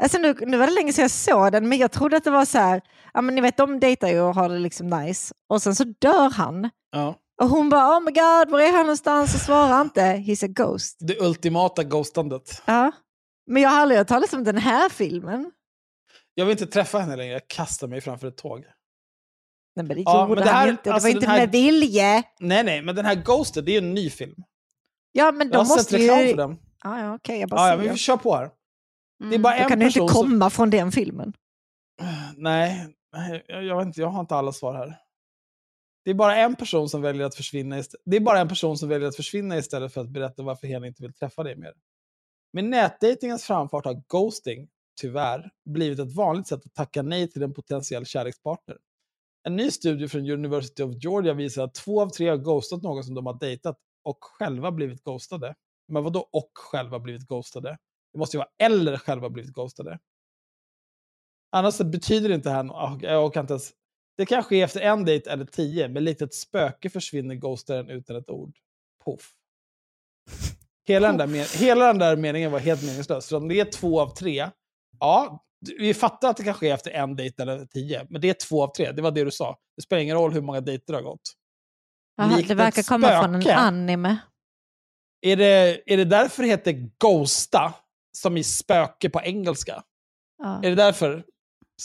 [0.02, 2.30] Alltså nu, nu var det länge sedan jag såg den, men jag trodde att det
[2.30, 2.80] var så här,
[3.14, 5.34] ja men ni vet de dejtar ju och har det liksom nice.
[5.48, 6.70] Och sen så dör han.
[6.90, 7.14] Ja.
[7.42, 9.34] Och hon bara, oh my god, var är han någonstans?
[9.34, 10.96] Och svarar inte, he's a ghost.
[11.00, 12.62] Det ultimata ghostandet.
[12.64, 12.92] Ja.
[13.48, 15.52] Men jag har aldrig hört talas om den här filmen.
[16.34, 18.58] Jag vill inte träffa henne längre, jag kastar mig framför ett tåg.
[19.76, 21.38] Nej, men det Ja, gjorde men det här- han inte, det alltså var inte här-
[21.38, 22.22] med vilje.
[22.40, 24.44] Nej, nej, men den här Ghosted, det är en ny film.
[25.12, 26.30] Ja, men Jag de har sett måste reklam ju...
[26.30, 26.56] för den.
[26.84, 28.42] Ja, ja, okej, jag bara Ja, ja, men vi kör på här.
[29.20, 29.30] Mm.
[29.30, 30.22] Det är bara Då en kan du inte person som...
[30.30, 31.32] komma från den filmen.
[32.36, 34.98] Nej, nej, jag, jag, vet inte, jag har inte alla svar här.
[36.04, 38.02] Det är bara en person som väljer att försvinna istället.
[38.04, 40.84] Det är bara en person som väljer att försvinna istället för att berätta varför hen
[40.84, 41.72] inte vill träffa dig mer.
[42.58, 44.68] Med nätdatingens framfart har ghosting,
[45.00, 48.78] tyvärr, blivit ett vanligt sätt att tacka nej till en potentiell kärlekspartner.
[49.42, 53.04] En ny studie från University of Georgia visar att två av tre har ghostat någon
[53.04, 55.54] som de har dejtat och själva blivit ghostade.
[55.88, 57.78] Men vad då och själva blivit ghostade?
[58.12, 59.98] Det måste ju vara eller själva blivit ghostade.
[61.50, 62.76] Annars betyder det inte här något.
[62.76, 63.72] Ah, jag kan inte ens,
[64.16, 68.16] Det kan ske efter en dejt eller tio, men likt ett spöke försvinner ghostaren utan
[68.16, 68.56] ett ord.
[69.04, 69.37] Poff.
[70.88, 73.28] Hela, den där, hela den där meningen var helt meningslös.
[73.28, 74.50] För om det är två av tre,
[75.00, 75.44] ja,
[75.78, 78.62] vi fattar att det kan ske efter en dejt eller tio, men det är två
[78.62, 78.92] av tre.
[78.92, 79.56] Det var det du sa.
[79.76, 81.20] Det spelar ingen roll hur många dejter det har gått.
[82.20, 84.16] Aha, Likt det verkar komma från en anime.
[85.20, 87.74] Är det, är det därför det heter ghosta,
[88.16, 89.82] som i spöke på engelska?
[90.38, 90.60] Ja.
[90.62, 91.24] Är det därför?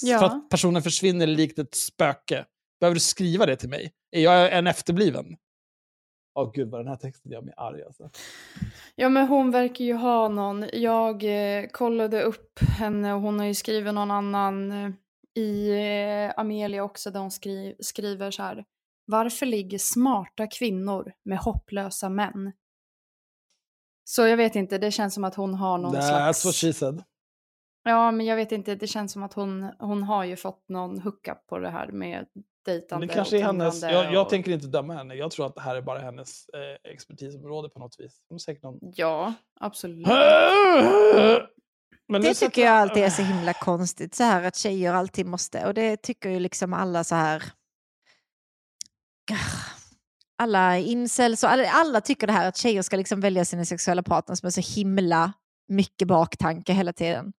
[0.01, 0.19] Ja.
[0.19, 2.45] För att personen försvinner likt ett spöke?
[2.79, 3.91] Behöver du skriva det till mig?
[4.11, 5.25] Är jag en efterbliven?
[6.35, 8.09] Åh gud vad den här texten gör mig arg alltså.
[8.95, 10.65] Ja men hon verkar ju ha någon.
[10.73, 14.91] Jag eh, kollade upp henne och hon har ju skrivit någon annan eh,
[15.35, 18.65] i eh, Amelia också där hon skri skriver så här.
[19.05, 22.51] Varför ligger smarta kvinnor med hopplösa män?
[24.03, 26.45] Så jag vet inte, det känns som att hon har någon That's slags...
[26.45, 27.03] what she said.
[27.83, 30.99] Ja, men jag vet inte, det känns som att hon, hon har ju fått någon
[30.99, 32.25] hookup på det här med
[32.65, 34.29] dejtande Det kanske är och hennes, jag, jag och...
[34.29, 35.15] tänker inte döma henne.
[35.15, 38.21] Jag tror att det här är bara hennes eh, expertisområde på något vis.
[38.29, 38.79] Hon säkert någon...
[38.81, 40.07] Ja, absolut.
[42.07, 45.65] Men Det tycker jag alltid är så himla konstigt, så här att tjejer alltid måste,
[45.65, 47.43] och det tycker ju liksom alla så här,
[50.37, 54.03] alla incels och alla, alla tycker det här att tjejer ska liksom välja sina sexuella
[54.03, 55.33] partners med så himla
[55.67, 57.33] mycket baktanke hela tiden.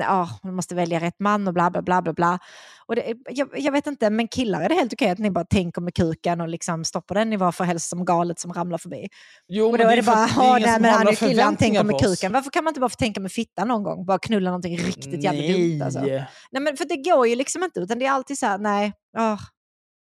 [0.00, 2.38] Ja, man måste välja rätt man och bla bla bla bla bla.
[2.86, 5.44] Och det, jag, jag vet inte, men killar är det helt okej att ni bara
[5.44, 9.08] tänker med kuken och liksom stoppar den i varför helst som galet som ramlar förbi.
[9.48, 10.80] Jo, Och men då är är det för bara, att det är ja ingen nej
[10.80, 12.32] men han är kille, han tänker med kuken.
[12.32, 14.06] Varför kan man inte bara få tänka med fittan någon gång?
[14.06, 16.00] Bara knulla någonting riktigt jävla dumt alltså.
[16.00, 16.26] Nej.
[16.60, 19.40] Men för det går ju liksom inte, utan det är alltid så här, nej, åh,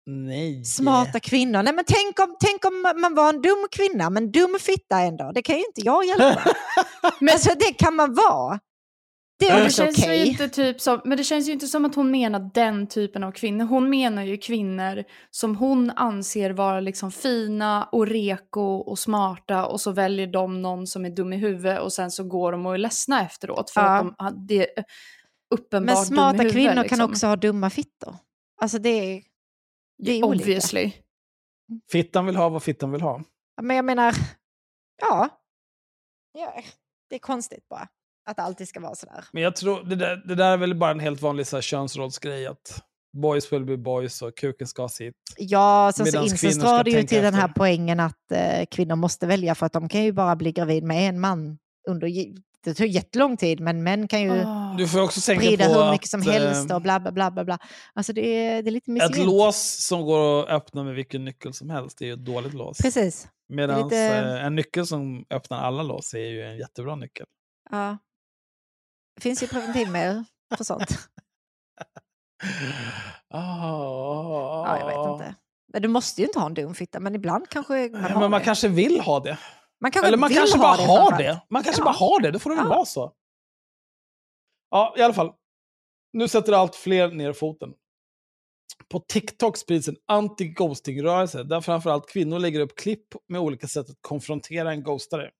[0.09, 0.65] Nej.
[0.65, 1.63] smarta kvinnor.
[1.63, 5.31] Nej men tänk om, tänk om man var en dum kvinna, men dum fitta ändå.
[5.31, 6.41] Det kan ju inte jag hjälpa.
[7.19, 8.59] men alltså det kan man vara.
[9.39, 10.27] Det är Men det också känns ju okej.
[10.27, 13.31] inte typ som, men det känns ju inte som att hon menar den typen av
[13.31, 13.65] kvinnor.
[13.65, 19.81] Hon menar ju kvinnor som hon anser vara liksom fina och reko och smarta och
[19.81, 22.73] så väljer de någon som är dum i huvudet och sen så går de och
[22.73, 24.13] är ledsna efteråt för Ja.
[24.17, 24.83] att de, det är
[25.55, 26.97] uppenbart Men smarta huvudet, kvinnor liksom.
[26.97, 28.15] kan också ha dumma fittor.
[28.61, 29.23] Alltså det är,
[29.97, 30.43] det är olika.
[30.43, 30.91] Obviously.
[31.91, 33.21] Fittan vill ha vad fittan vill ha.
[33.61, 34.13] Men jag menar,
[35.01, 35.29] ja.
[36.33, 36.61] ja.
[37.09, 37.87] Det är konstigt bara.
[38.27, 39.25] Att det alltid ska vara sådär.
[39.31, 41.61] Men jag tror, det där, det där är väl bara en helt vanlig så här,
[41.61, 42.47] könsrollsgrej.
[42.47, 42.83] Att
[43.17, 45.15] boys will be boys och kuken ska sitt.
[45.37, 47.59] Ja, sen så Medans incest kvinnor ska drar det ju till den här efter.
[47.59, 51.09] poängen att eh, kvinnor måste välja för att de kan ju bara bli gravid med
[51.09, 51.57] en man.
[51.89, 52.07] Under,
[52.65, 54.75] det tar jättelång tid, men män kan ju Ah.
[54.77, 57.43] Du får också sprida hur att mycket som helst eh, och bla bla bla bla.
[57.43, 57.57] bla.
[57.93, 59.25] Alltså det är, det är lite ett missilent.
[59.25, 62.77] lås som går att öppna med vilken nyckel som helst är ju ett dåligt lås.
[62.77, 63.27] Precis.
[63.49, 67.25] Medan lite- en nyckel som öppnar alla lås är ju en jättebra nyckel.
[67.71, 67.97] Ja.
[69.19, 70.23] Finns ju preventivmedel
[70.57, 70.89] för sånt.
[73.29, 75.35] Ah, Ja, jag vet inte.
[75.73, 78.31] Men du måste ju inte ha en dum fitta, men ibland kanske man Ja, men
[78.31, 78.45] man det.
[78.45, 79.37] kanske vill ha det.
[79.81, 81.41] Man kanske Eller man kanske bara har det.
[81.49, 81.85] Man kanske Ja.
[81.85, 82.69] bara har det, då får det väl Ja.
[82.75, 83.13] vara så.
[84.69, 85.33] Ja, i alla fall.
[86.13, 87.73] Nu sätter allt fler ner foten.
[88.89, 93.97] På TikTok sprids en anti-ghosting-rörelse där framförallt kvinnor lägger upp klipp med olika sätt att
[94.01, 95.31] konfrontera en ghostare.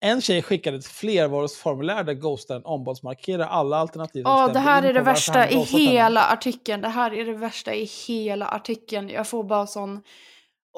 [0.00, 4.22] En tjej skickade ett flervaruformulär där ghostaren ombudsmarkerar alla alternativ.
[4.24, 5.90] Ja, det här är det värsta i ghostat henne.
[5.90, 6.80] hela artikeln.
[6.82, 9.08] Det här är det värsta i hela artikeln.
[9.08, 10.02] Jag får bara sån...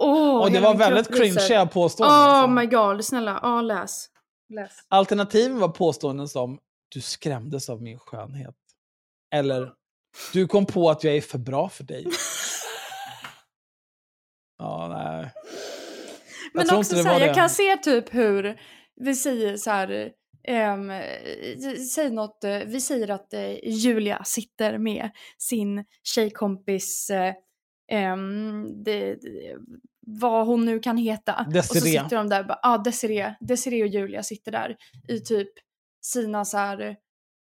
[0.01, 2.17] Åh, Och det hela var väldigt cringeiga påståenden.
[2.17, 2.51] Oh alltså.
[2.51, 3.41] my god, snälla.
[3.43, 4.07] Ja, läs.
[4.55, 4.73] läs.
[4.89, 8.55] Alternativen var påståenden som “du skrämdes av min skönhet”
[9.35, 9.73] eller
[10.33, 12.07] “du kom på att jag är för bra för dig”.
[14.61, 15.31] Ja, nej.
[16.53, 17.35] Men tror också inte det så här, var jag det.
[17.41, 18.61] kan se typ hur
[19.01, 20.13] vi säger så här,
[20.45, 20.93] ehm,
[21.95, 27.35] säg något, eh, vi säger att eh, Julia sitter med sin tjejkompis, eh,
[27.93, 29.57] ehm, det, det,
[30.07, 31.47] vad hon nu kan heta.
[31.57, 32.03] Och så Desiree.
[32.03, 34.77] sitter de där, ja ah, Desiree, Desiree och Julia sitter där
[35.09, 35.51] i typ
[36.01, 36.97] sina så här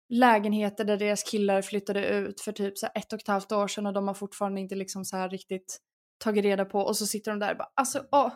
[0.09, 3.85] lägenheter där deras killar flyttade ut för typ så ett och ett halvt år sedan
[3.85, 5.79] och de har fortfarande inte liksom så här riktigt
[6.23, 8.31] tagit reda på och så sitter de där och bara alltså åh,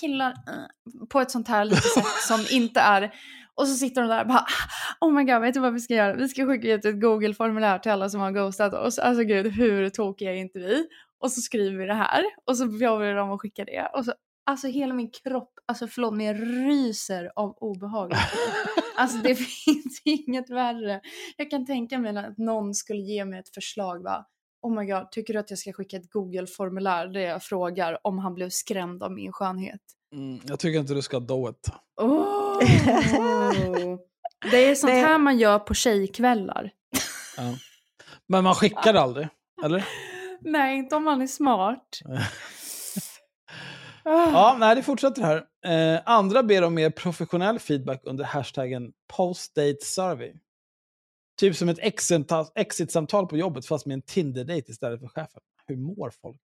[0.00, 3.14] killar äh, på ett sånt här lite sätt som inte är
[3.54, 4.46] och så sitter de där och bara
[5.00, 6.14] oh my god vet du vad vi ska göra?
[6.14, 8.98] Vi ska skicka ut ett google-formulär till alla som har ghostat oss.
[8.98, 10.86] Alltså gud hur tokiga är inte vi?
[11.18, 12.66] Och så skriver vi det här och så
[12.98, 14.12] vi dem att skicka det och så
[14.50, 18.12] Alltså hela min kropp, alltså förlåt men jag ryser av obehag.
[18.98, 21.00] Alltså det finns inget värre.
[21.36, 24.26] Jag kan tänka mig att någon skulle ge mig ett förslag va.
[24.66, 28.18] Oh my god, tycker du att jag ska skicka ett Google-formulär där jag frågar om
[28.18, 29.80] han blev skrämd av min skönhet?
[30.12, 31.68] Mm, jag tycker inte du ska do it.
[32.00, 32.58] Oh.
[34.50, 36.70] Det är sånt Det- här man gör på tjejkvällar.
[37.36, 37.54] Ja.
[38.28, 39.28] Men man skickar aldrig,
[39.64, 39.84] eller?
[40.40, 41.88] Nej, inte om man är smart.
[44.08, 45.44] Ja, nej, det fortsätter här.
[45.94, 50.32] Eh, andra ber om mer professionell feedback under hashtaggen postdatesurvey.
[51.36, 51.78] Typ som ett
[52.54, 55.40] exit-samtal på jobbet fast med en Tinder-date istället för chefen.
[55.66, 56.40] Hur mår folk?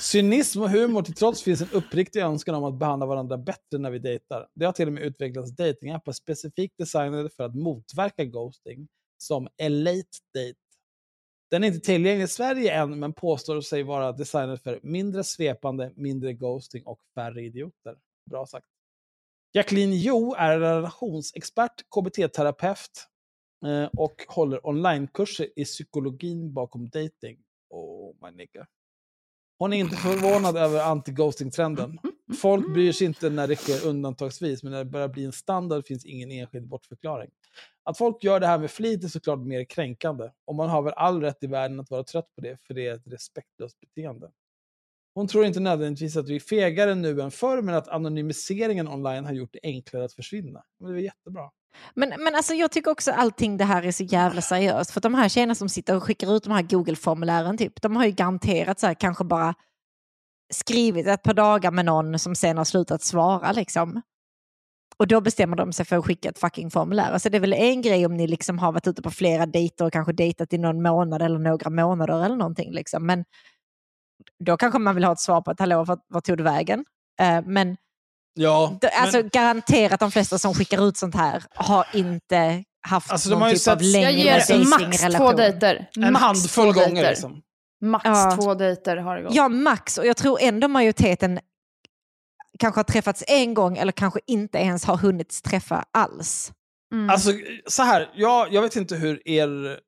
[0.00, 3.90] Cynism och humor till trots finns en uppriktig önskan om att behandla varandra bättre när
[3.90, 4.48] vi dejtar.
[4.54, 8.88] Det har till och med utvecklats dejtingappar specifikt designade för att motverka ghosting,
[9.18, 10.58] som Elate Date.
[11.50, 15.92] Den är inte tillgänglig i Sverige än, men påstår sig vara designad för mindre svepande,
[15.96, 17.96] mindre ghosting och färre idioter.
[18.30, 18.66] Bra sagt.
[19.52, 23.11] Jacqueline Jo är relationsexpert, KBT-terapeut
[23.64, 27.38] Eh, och håller onlinekurser i psykologin bakom dating.
[27.70, 28.66] Oh my nigga.
[29.58, 31.98] Hon är inte förvånad över anti-ghosting-trenden.
[32.40, 35.86] Folk bryr sig inte när det sker undantagsvis, men när det börjar bli en standard
[35.86, 37.30] finns ingen enskild bortförklaring.
[37.82, 40.92] Att folk gör det här med flit är såklart mer kränkande, och man har väl
[40.96, 44.30] all rätt i världen att vara trött på det, för det är ett respektlöst beteende.
[45.14, 49.24] Hon tror inte nödvändigtvis att vi är fegare nu än förr, men att anonymiseringen online
[49.24, 50.62] har gjort det enklare att försvinna.
[50.80, 51.50] Men det är jättebra.
[51.94, 54.90] Men, men alltså jag tycker också allting det här är så jävla seriöst.
[54.90, 58.04] För de här tjejerna som sitter och skickar ut de här Google-formulären, typ, de har
[58.04, 59.54] ju garanterat så här, kanske bara
[60.52, 63.52] skrivit ett par dagar med någon som sen har slutat svara.
[63.52, 64.02] Liksom.
[64.96, 67.12] Och då bestämmer de sig för att skicka ett fucking formulär.
[67.12, 69.84] Alltså det är väl en grej om ni liksom har varit ute på flera dejter
[69.84, 72.72] och kanske dejtat i någon månad eller några månader eller någonting.
[72.72, 73.06] Liksom.
[73.06, 73.24] Men
[74.44, 76.84] då kanske man vill ha ett svar på att hallå, vart, vart tog du vägen?
[77.22, 77.76] Uh, men
[78.34, 83.28] Ja, alltså men, garanterat de flesta som skickar ut sånt här har inte haft Alltså,
[83.28, 85.88] de någon har ju typ av sett- Jag längre ger max två dejter.
[85.96, 87.42] en Max handfull gånger liksom.
[87.80, 88.36] Max Ja.
[88.40, 89.34] två dejter har det gått.
[89.34, 89.98] Ja, max.
[89.98, 91.40] Och jag tror ändå majoriteten
[92.58, 96.52] kanske har träffats en gång eller kanske inte ens har hunnit träffa alls.
[96.92, 97.10] Mm.
[97.10, 97.30] Alltså,
[97.66, 99.80] så här, jag, jag vet inte hur er...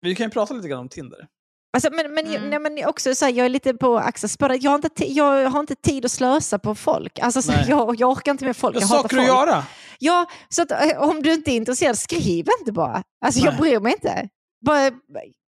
[0.00, 1.26] Vi kan ju prata lite grann om Tinder.
[1.72, 2.50] Alltså, men, men, Mm.
[2.50, 4.52] nej, men också så här, jag är lite på Axels spår.
[4.60, 7.18] Jag, har inte jag har inte tid att slösa på folk.
[7.18, 7.64] Alltså, så, Nej.
[7.68, 8.76] jag, jag orkar inte med folk.
[8.76, 9.38] Jag Jag har saker att folk.
[9.48, 9.64] göra.
[9.98, 13.02] Ja, så att, eh, om du inte är intresserad, skriv inte bara.
[13.24, 13.60] Alltså, jag Nej.
[13.60, 14.28] bryr mig inte.
[14.66, 14.90] Bara,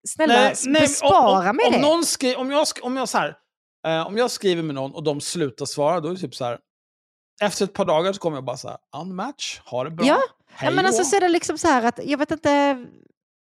[0.07, 1.77] snälla, bespara om, mig om, det.
[1.77, 3.35] om, någon skri, om, jag, sk- om, jag, så här,
[3.87, 6.45] eh, om jag skriver med någon och de slutar svara, då är det typ så
[6.45, 6.57] här...
[7.41, 10.19] Efter ett par dagar så kommer jag bara så här, unmatch, ha det bra, Ja,
[10.53, 12.85] hej men alltså, så är det liksom så här att, jag vet inte,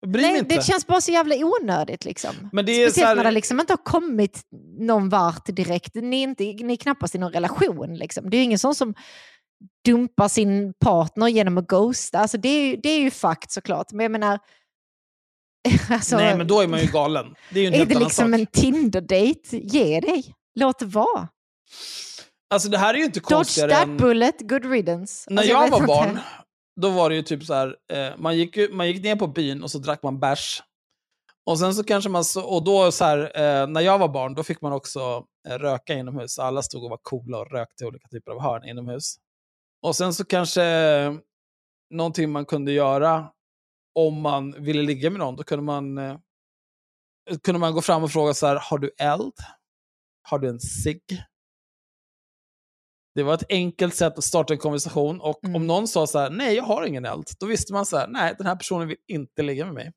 [0.06, 0.54] Bry mig nej, inte.
[0.54, 2.04] det känns bara så jävla onödigt.
[2.04, 2.48] Liksom.
[2.52, 4.40] Men det är Speciellt här- när det liksom inte har kommit
[4.78, 5.94] någon vart direkt.
[5.94, 7.94] Ni är, inte, ni är knappast i någon relation.
[7.96, 8.30] Liksom.
[8.30, 8.94] Det är ju ingen sån som
[9.84, 12.18] dumpar sin partner genom att ghosta.
[12.18, 13.92] Alltså, det, är, det är ju fakt såklart.
[13.92, 14.38] Men jag menar...
[15.90, 17.34] Alltså, Nej, men då är man ju galen.
[17.50, 18.40] Det är ju en är helt det liksom sak.
[18.40, 19.56] en Tinder-date?
[19.56, 20.34] Ge dig.
[20.54, 21.28] Låt det vara.
[22.54, 23.96] Alltså det här är ju inte Dodge konstigare that än...
[23.96, 25.30] bullet, good riddance.
[25.30, 26.18] När Alltså, jag vet var barn,
[26.81, 29.62] då var det ju typ så här, eh, man, gick, man gick ner på byn
[29.62, 30.62] och så drack man bärs.
[31.47, 34.35] Och sen så kanske man, så, och då så här, eh, när jag var barn,
[34.35, 36.38] då fick man också eh, röka inomhus.
[36.38, 39.16] Alla stod och var coola och rökte i olika typer av hörn inomhus.
[39.83, 41.14] Och sen så kanske eh,
[41.90, 43.29] någonting man kunde göra
[43.95, 46.16] om man ville ligga med någon, då kunde man, eh,
[47.43, 49.35] kunde man gå fram och fråga så här, har du eld?
[50.23, 51.23] Har du en cigg?
[53.20, 55.56] Det var ett enkelt sätt att starta en konversation och Mm.
[55.56, 58.09] om någon sa så här, nej jag har ingen eld, då visste man så här,
[58.09, 59.92] nej den här personen vill inte ligga med mig.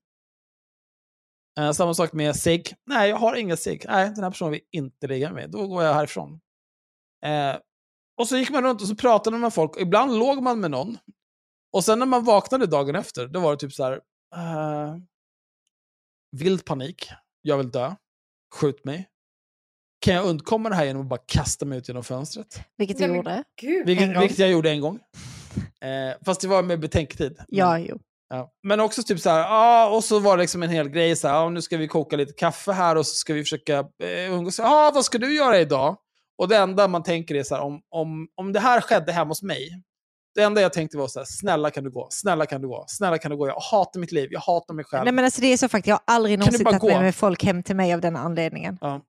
[1.59, 4.61] Eh, samma sak med cigg, nej jag har ingen cigg, nej den här personen vill
[4.71, 6.39] inte ligga med mig, då går jag härifrån.
[7.25, 7.55] Eh,
[8.21, 10.71] och så gick man runt och så pratade man med folk, ibland låg man med
[10.71, 10.97] någon.
[11.73, 13.93] Och sen när man vaknade dagen efter, då var det typ så här,
[14.35, 14.95] eh,
[16.31, 17.09] vild panik,
[17.41, 17.95] jag vill dö,
[18.55, 19.09] skjut mig.
[20.03, 22.59] Kan jag undkomma det här genom att bara kasta mig ut genom fönstret?
[22.77, 23.43] Vilket du Nej, gjorde.
[23.61, 23.85] Gud.
[23.85, 24.99] Vilket, vilket jag gjorde en gång.
[25.81, 27.37] Eh, fast det var med betänketid.
[27.47, 27.99] Ja, Men, jo.
[28.29, 28.51] ja.
[28.63, 31.27] Men också typ så här, ah, och så var det liksom en hel grej så
[31.27, 34.33] här, ah, nu ska vi koka lite kaffe här och så ska vi försöka eh,
[34.33, 34.59] umgås.
[34.59, 35.97] Ah, vad ska du göra idag?
[36.37, 39.29] Och det enda man tänker är så här, om, om, om det här skedde hemma
[39.29, 39.69] hos mig,
[40.35, 42.85] det enda jag tänkte var så här, snälla kan du gå, snälla kan du gå,
[42.87, 45.03] snälla kan du gå, jag hatar mitt liv, jag hatar mig själv.
[45.03, 47.01] Nej, men alltså, det är så faktiskt, jag har aldrig någonsin tagit med gå?
[47.01, 48.77] mig folk hem till mig av den anledningen.
[48.81, 49.01] Ja.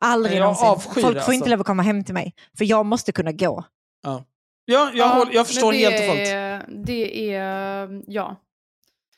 [0.00, 0.66] Aldrig Jag någonsin.
[0.68, 1.50] avskyr Folk får inte alltså.
[1.50, 3.64] lov att komma hem till mig, för jag måste kunna gå.
[4.02, 4.24] Ja.
[4.64, 6.86] Ja, jag, håller, jag förstår det helt och fullt.
[6.86, 8.36] Det är, ja.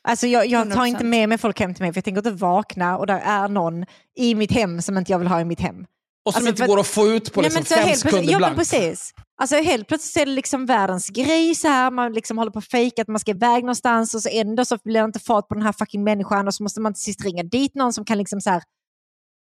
[0.07, 0.85] Alltså jag, jag tar 100%.
[0.85, 3.47] inte med mig folk hem till mig, för jag tänker inte vakna och där är
[3.47, 3.85] någon
[4.17, 5.85] i mitt hem som inte jag vill ha i mitt hem.
[6.25, 7.83] Och som alltså, inte för- går att få ut på Nej, liksom men så fem
[7.87, 8.71] helt sekunder plötsligt- ja, men blankt.
[8.71, 9.13] precis.
[9.41, 12.65] Alltså helt plötsligt är det liksom världens grej så här, man liksom håller på att
[12.65, 15.53] fejka att man ska iväg någonstans och så ändå så blir det inte fart på
[15.53, 18.17] den här fucking människan och så måste man till sist ringa dit någon som kan
[18.17, 18.63] liksom så här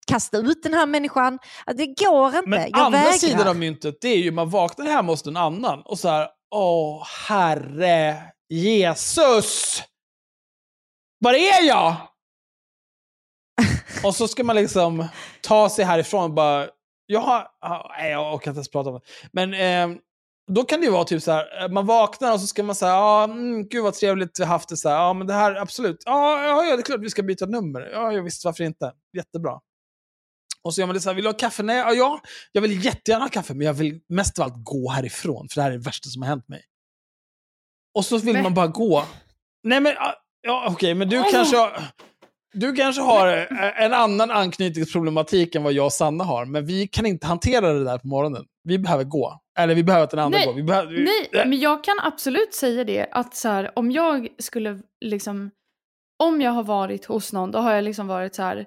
[0.08, 1.38] kasta ut den här människan.
[1.66, 3.12] Det går inte, Men jag andra vägrar.
[3.12, 6.28] sidan av myntet, det är ju man vaknar hemma hos någon annan och så här,
[6.54, 8.16] åh herre
[8.48, 9.82] Jesus!
[11.20, 11.96] Var är jag?
[14.04, 15.08] och så ska man liksom
[15.42, 16.68] ta sig härifrån och bara,
[17.06, 17.48] jag har,
[17.98, 19.28] nej jag orkar inte ens prata om det.
[19.32, 19.98] Men eh,
[20.52, 22.74] då kan det ju vara typ så här, eh, man vaknar och så ska man
[22.74, 25.54] säga, ja, mm, gud vad trevligt vi haft det så här, ja men det här,
[25.54, 28.64] absolut, ja, ja, ja det är klart vi ska byta nummer, ja, ja visst, varför
[28.64, 29.60] inte, jättebra.
[30.64, 31.62] Och så gör man det så här, vill du ha kaffe?
[31.62, 32.20] Nej, ja, ja,
[32.52, 35.62] jag vill jättegärna ha kaffe, men jag vill mest av allt gå härifrån, för det
[35.62, 36.62] här är det värsta som har hänt mig.
[37.94, 39.04] Och så vill Men- man bara gå.
[39.62, 39.94] Nej men,
[40.42, 41.26] ja okej, men du Åh.
[41.30, 41.82] kanske har...
[42.52, 46.88] Du kanske har eh, en annan anknytningsproblematik än vad jag och Sanna har, men vi
[46.88, 48.44] kan inte hantera det där på morgonen.
[48.62, 49.40] Vi behöver gå.
[49.58, 50.54] Eller vi behöver att den andra Nej, går.
[50.54, 54.28] Vi behöver, vi- Nej, men jag kan absolut säga det att så här, om jag
[54.38, 55.50] skulle liksom,
[56.22, 58.66] om jag har varit hos någon, då har jag liksom varit så här,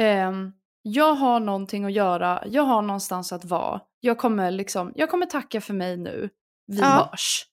[0.00, 0.52] ehm,
[0.88, 5.26] jag har någonting att göra, jag har någonstans att vara, jag kommer liksom, jag kommer
[5.26, 6.28] tacka för mig nu,
[6.66, 6.86] vi Ja.
[7.10, 7.44] hörs.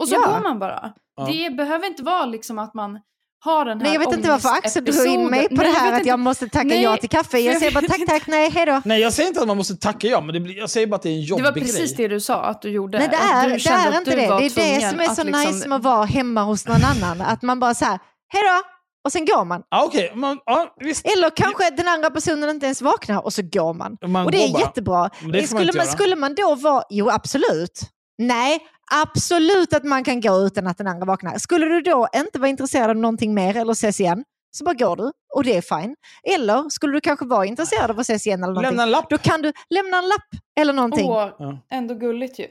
[0.00, 0.20] Och så Ja.
[0.20, 0.92] går man bara.
[1.16, 1.26] Ja.
[1.26, 3.00] Det behöver inte vara liksom att man
[3.44, 5.72] har den här Nej, jag vet inte varför Axel drog in mig på Nej, det
[5.72, 7.38] jag här vet att jag måste tacka Nej, ja till kaffe.
[7.38, 8.82] Jag jag säger bara tack, tack, nej, hej då.
[8.84, 10.96] Nej, jag säger inte att man måste tacka ja, men det blir, jag säger bara
[10.96, 12.08] att det är en jobbig Det var precis grej.
[12.08, 12.98] det du sa att du gjorde.
[12.98, 14.16] Nej, det är, det är inte det.
[14.16, 16.84] Det är det som är så att liksom- nice med att vara hemma hos någon
[16.84, 17.20] annan.
[17.26, 18.62] Att man bara så här, hej då,
[19.06, 19.62] och sen går man.
[19.70, 20.12] Ja, okej.
[20.14, 20.38] man-
[20.80, 21.06] visst.
[21.06, 23.96] Eller kanske den andra personen inte ens vaknar och så går man.
[24.06, 24.60] Man och det är bara.
[24.62, 25.10] jättebra.
[25.20, 25.84] Men det man skulle, man, göra.
[25.86, 27.80] skulle man då vara, jo absolut.
[28.18, 28.58] Nej,
[29.02, 31.38] absolut att man kan gå utan att den andra vaknar.
[31.38, 34.96] Skulle du då inte vara intresserad av någonting mer eller ses igen, så bara går
[34.96, 35.94] du och det är fine.
[36.34, 39.10] Eller skulle du kanske vara intresserad av att ses igen eller någonting, Lämna en lapp.
[39.10, 40.28] då kan du lämna en lapp
[40.60, 41.06] eller någonting.
[41.10, 42.46] Åh, ändå gulligt ju.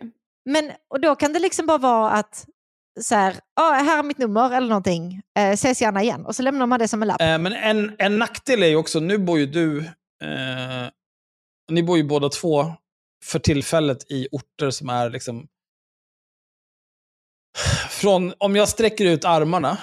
[0.50, 2.46] Men och då kan det liksom bara vara att
[3.02, 6.26] så här, ah, här är mitt nummer eller någonting, eh, ses gärna igen.
[6.26, 7.22] Och så lämnar man det som en lapp.
[7.22, 9.78] Eh, men en, en nackdel är ju också, nu bor ju du,
[10.24, 10.90] eh,
[11.72, 12.74] ni bor ju båda två
[13.24, 15.48] för tillfället i orter som är liksom...
[17.90, 19.78] Från, om jag sträcker ut armarna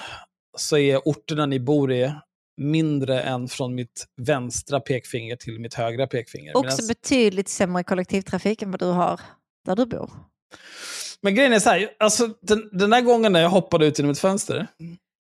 [0.57, 2.13] så är orterna ni bor i
[2.57, 6.57] mindre än från mitt vänstra pekfinger till mitt högra pekfinger.
[6.57, 9.21] Också Medans- betydligt sämre kollektivtrafik än vad du har
[9.65, 10.09] där du bor.
[11.23, 14.11] Men grejen är så här, alltså, den, den där gången när jag hoppade ut genom
[14.11, 14.67] ett fönster,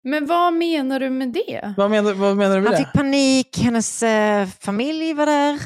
[0.03, 1.73] Men vad menar du med det?
[1.77, 2.85] vad menar, vad menar du med Han det?
[2.85, 5.59] fick panik, hennes eh, familj var där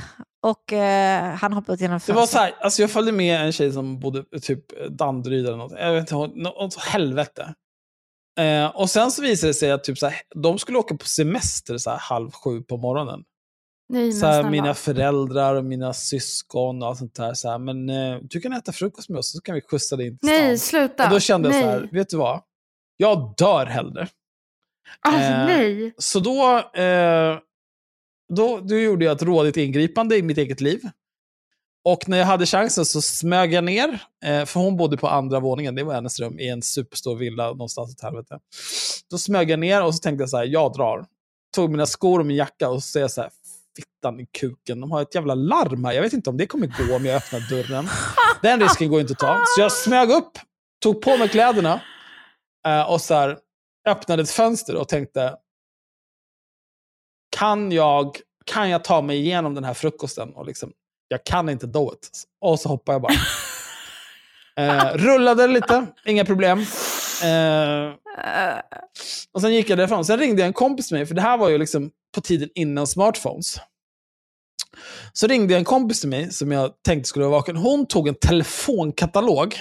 [0.45, 3.51] och eh, han hoppade ut genom Det var så här, alltså jag följde med en
[3.51, 5.71] tjej som bodde typ Danderyd eller något.
[5.79, 7.53] Jag vet inte, hon- något helvete.
[8.39, 11.05] Eh, och sen så visade det sig att typ så här, de skulle åka på
[11.05, 13.23] semester så här, halv sju på morgonen.
[13.93, 17.33] Nej, Så här, mina föräldrar och mina syskon och allt sånt där.
[17.33, 20.07] Så här, men eh, du kan äta frukost med oss så kan vi skjutsa dig
[20.07, 20.79] in till Nej, stan.
[20.79, 21.03] sluta.
[21.03, 21.63] Och då kände jag nej.
[21.63, 22.41] så här, vet du vad?
[22.97, 24.07] Jag dör hellre.
[24.99, 25.93] Alltså, eh, nej.
[25.97, 27.37] Så då, eh,
[28.33, 30.81] då, då gjorde jag ett rådigt ingripande i mitt eget liv.
[31.85, 35.39] Och när jag hade chansen så smög jag ner, eh, för hon bodde på andra
[35.39, 38.39] våningen, det var hennes rum, i en superstor villa någonstans åt helvete.
[39.09, 41.05] Då smög jag ner och så tänkte jag så här, jag drar.
[41.55, 43.31] Tog mina skor och min jacka och så säger jag så här,
[43.75, 46.87] fittan i kuken, de har ett jävla larm här, jag vet inte om det kommer
[46.87, 47.87] gå om jag öppnar dörren.
[48.41, 49.43] Den risken går inte att ta.
[49.47, 50.31] Så jag smög upp,
[50.83, 51.81] tog på mig kläderna
[52.67, 53.37] eh, och så här,
[53.87, 55.35] öppnade ett fönster och tänkte,
[57.37, 60.33] kan jag, kan jag ta mig igenom den här frukosten?
[60.33, 60.71] Och liksom,
[61.07, 62.23] jag kan inte do it.
[62.41, 63.13] Och så hoppade jag bara.
[64.55, 66.59] Eh, rullade lite, inga problem.
[67.23, 67.93] Eh,
[69.31, 70.05] och sen gick jag därifrån.
[70.05, 72.49] Sen ringde jag en kompis till mig, för det här var ju liksom på tiden
[72.55, 73.57] innan smartphones.
[75.13, 77.55] Så ringde jag en kompis till mig som jag tänkte skulle vara vaken.
[77.55, 79.55] Hon tog en telefonkatalog.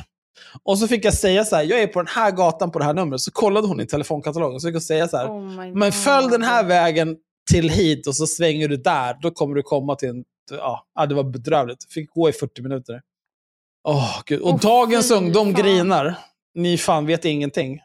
[0.63, 2.85] Och så fick jag säga så här, jag är på den här gatan på det
[2.85, 3.21] här numret.
[3.21, 4.61] Så kollade hon i telefonkatalogen.
[4.61, 7.17] Så fick jag säga så här, oh men följ den här vägen
[7.51, 9.19] till hit och så svänger du där.
[9.23, 10.25] Då kommer du komma till en...
[10.95, 11.93] Ja, det var bedrövligt.
[11.93, 13.03] Fick gå i 40 minuter.
[13.89, 14.41] Åh, gud.
[14.41, 15.63] Och Åh, dagens ungdom fan.
[15.63, 16.19] grinar.
[16.55, 17.81] Ni fan vet ingenting.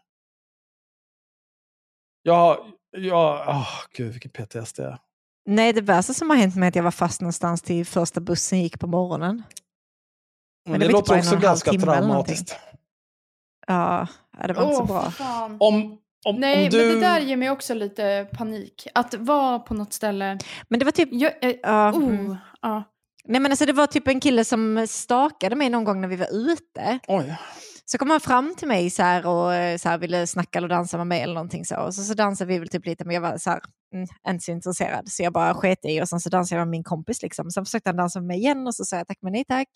[2.23, 2.57] Jag...
[2.97, 4.79] jag åh, gud, vilken PTSD.
[5.45, 8.19] Nej, det värsta som har hänt mig är att jag var fast någonstans till första
[8.21, 9.43] bussen gick på morgonen.
[10.65, 12.55] Men det det, var typ låter också ganska traumatiskt.
[13.67, 15.11] Ja, ja, det var inte så Åh, bra.
[15.11, 15.57] fan.
[15.59, 16.77] Om, om, Nej, om du...
[16.77, 18.87] men det där ger mig också lite panik.
[18.93, 20.39] Att vara på något ställe.
[20.67, 21.09] Men det var typ...
[21.11, 21.33] Jag,
[21.63, 22.35] Ja, oh, mm.
[22.61, 22.83] ja.
[23.25, 26.15] Nej, men alltså, det var typ en kille som stakade mig någon gång när vi
[26.15, 26.99] var ute.
[27.07, 27.35] Oj.
[27.91, 30.67] Så kom han fram till mig så här och eh, så här, ville snacka eller
[30.67, 31.75] dansa med mig eller någonting så.
[31.75, 33.61] Och så, så dansade vi väl typ lite men jag var så här,
[33.93, 35.09] mm, inte så intresserad.
[35.09, 37.51] Så jag bara sket i och sen så dansade jag med min kompis liksom.
[37.51, 39.67] Sen försökte han dansa med mig igen och så sa jag tack men nej tack.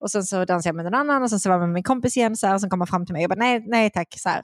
[0.00, 1.82] Och sen så dansade jag med någon annan och sen så var jag med min
[1.82, 3.64] kompis igen så här, och sen kom han fram till mig och jag bara nej,
[3.66, 4.14] nej tack.
[4.18, 4.42] Så här.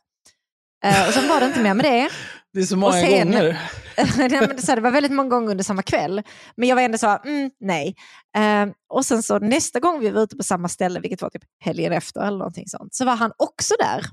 [0.85, 2.09] Eh, och sen var det inte mer med det.
[2.53, 3.61] Det är så många sen- gånger.
[4.19, 6.23] Nej, men så här, det var väldigt många gånger under samma kväll.
[6.57, 7.95] Men jag var ändå så, mm, nej.
[8.37, 11.43] Eh, och sen så nästa gång vi var ute på samma ställe, vilket var typ
[11.61, 14.05] helgen efter eller någonting sånt, så var han också där.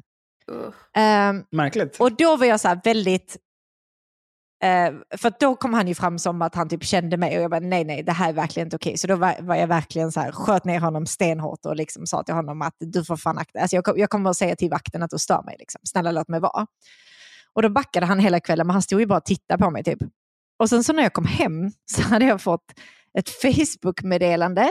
[0.51, 0.97] Usch.
[0.97, 1.99] Eh, Märkligt.
[1.99, 3.37] och då var jag så här väldigt...
[4.63, 7.51] Eh, för då kom han ju fram som att han typ kände mig och jag
[7.51, 8.97] bara nej, nej, det här är verkligen inte okej.
[8.97, 12.23] Så då var, var jag verkligen så här, sköt ner honom stenhårt och liksom sa
[12.23, 13.59] till honom att du får fan akta.
[13.59, 15.55] Alltså jag, kom- jag kommer att säga till vakten att du stör mig.
[15.59, 15.81] Liksom.
[15.83, 16.67] Snälla låt mig vara.
[17.53, 19.83] Och då backade han hela kvällen, men han stod ju bara och tittade på mig
[19.83, 19.99] typ.
[20.59, 22.65] Och sen så när jag kom hem så hade jag fått
[23.17, 24.69] ett Facebook-meddelande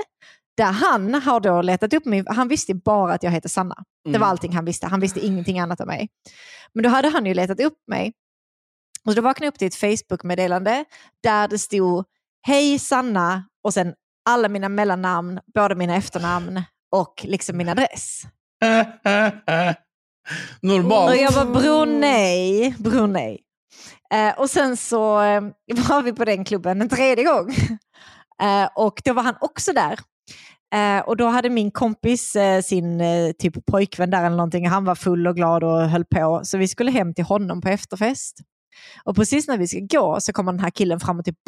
[0.56, 2.24] där han har då letat upp mig.
[2.26, 3.74] Han visste bara att jag heter Sanna.
[4.04, 4.28] Det var Mm.
[4.28, 4.86] allting han visste.
[4.86, 6.08] Han visste ingenting annat om mig.
[6.74, 8.12] Men då hade han ju letat upp mig
[9.08, 10.84] Och då vaknade jag upp till ett Facebook-meddelande
[11.22, 12.04] där det stod
[12.46, 13.94] Hej Sanna och sen
[14.30, 16.62] alla mina mellannamn, båda mina efternamn
[16.96, 18.22] och liksom min adress.
[20.62, 21.10] Normalt.
[21.10, 22.74] Och jag var bror nej.
[24.14, 25.40] Eh, och sen så eh,
[25.88, 27.54] var vi på den klubben en tredje gång.
[28.42, 29.98] Eh, och då var han också där.
[30.74, 34.68] Eh, och då hade min kompis eh, sin eh, typ pojkvän där eller någonting.
[34.68, 36.40] Han var full och glad och höll på.
[36.44, 38.38] Så vi skulle hem till honom på efterfest.
[39.04, 41.38] Och precis när vi ska gå så kommer den här killen fram och typ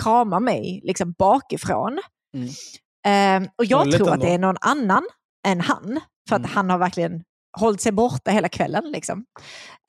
[0.00, 1.98] kramar mig liksom bakifrån.
[2.34, 3.44] Mm.
[3.44, 5.02] Eh, och jag tror att det är någon annan
[5.46, 6.00] än han.
[6.28, 6.50] För att Mm.
[6.54, 7.22] han har verkligen
[7.58, 8.84] hållit sig borta hela kvällen.
[8.90, 9.24] Liksom.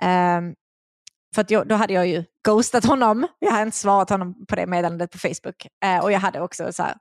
[0.02, 0.54] Ehm,
[1.36, 3.28] för jag, då hade jag ju ghostat honom.
[3.40, 5.68] Jag hade inte svarat honom på det meddelandet på Facebook.
[5.86, 6.96] Eh, och jag hade också så här, eh,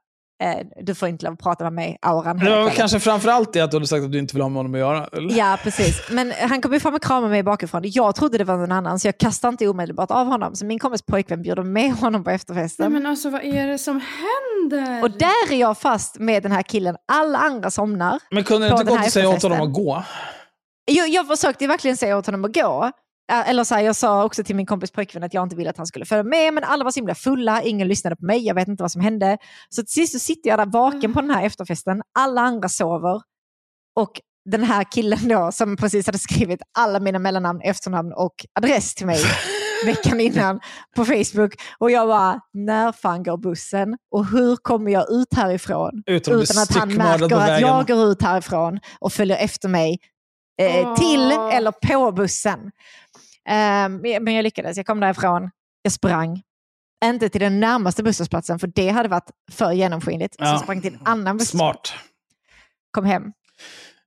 [0.80, 3.70] du får inte lov att prata med mig, auran Det var kanske framförallt det att
[3.70, 5.07] du hade sagt att du inte vill ha med honom att göra.
[5.12, 5.38] Eller?
[5.38, 6.03] Ja, precis.
[6.11, 7.82] Men han kom ju fram och kramade mig bakifrån.
[7.84, 10.57] Jag trodde det var någon annan, så jag kastade inte omedelbart av honom.
[10.57, 12.93] Så min kompis pojkvän bjuder med honom på Nej, efterfesten.
[12.93, 15.03] men alltså vad är det som händer?
[15.03, 16.97] Och där är jag fast med den här killen.
[17.12, 18.18] Alla andra somnar.
[18.30, 20.05] Men kunde du inte gått och säga åt honom att gå?
[20.84, 22.91] Jag, jag försökte verkligen säga åt honom att gå.
[23.31, 25.76] Eller så här, jag sa också till min kompis pojkvän att jag inte ville att
[25.76, 28.55] han skulle följa med, men alla var så himla fulla, ingen lyssnade på mig, jag
[28.55, 29.39] vet inte vad som hände.
[29.68, 33.22] Så till sist så sitter jag där vaken på den här efterfesten, alla andra sover
[33.97, 34.20] och
[34.51, 39.07] den här killen då som precis hade skrivit alla mina mellannamn, efternamn och adress till
[39.07, 39.18] mig
[39.85, 40.61] veckan innan
[40.97, 41.55] på Facebook.
[41.78, 43.97] Och jag bara, när fan går bussen?
[44.11, 46.03] Och hur kommer jag ut härifrån?
[46.07, 49.99] Utan utan att han märker att jag går ut härifrån och följer efter mig
[50.61, 52.70] eh, till eller på bussen.
[53.49, 55.51] Ehm, men jag lyckades, jag kom därifrån,
[55.82, 56.43] jag sprang.
[57.05, 60.34] Inte till den närmaste busshållplatsen för det hade varit för genomskinligt.
[60.34, 60.49] Så Ja.
[60.51, 61.49] jag sprang till en annan buss.
[61.49, 61.93] Smart.
[62.91, 63.32] Kom hem.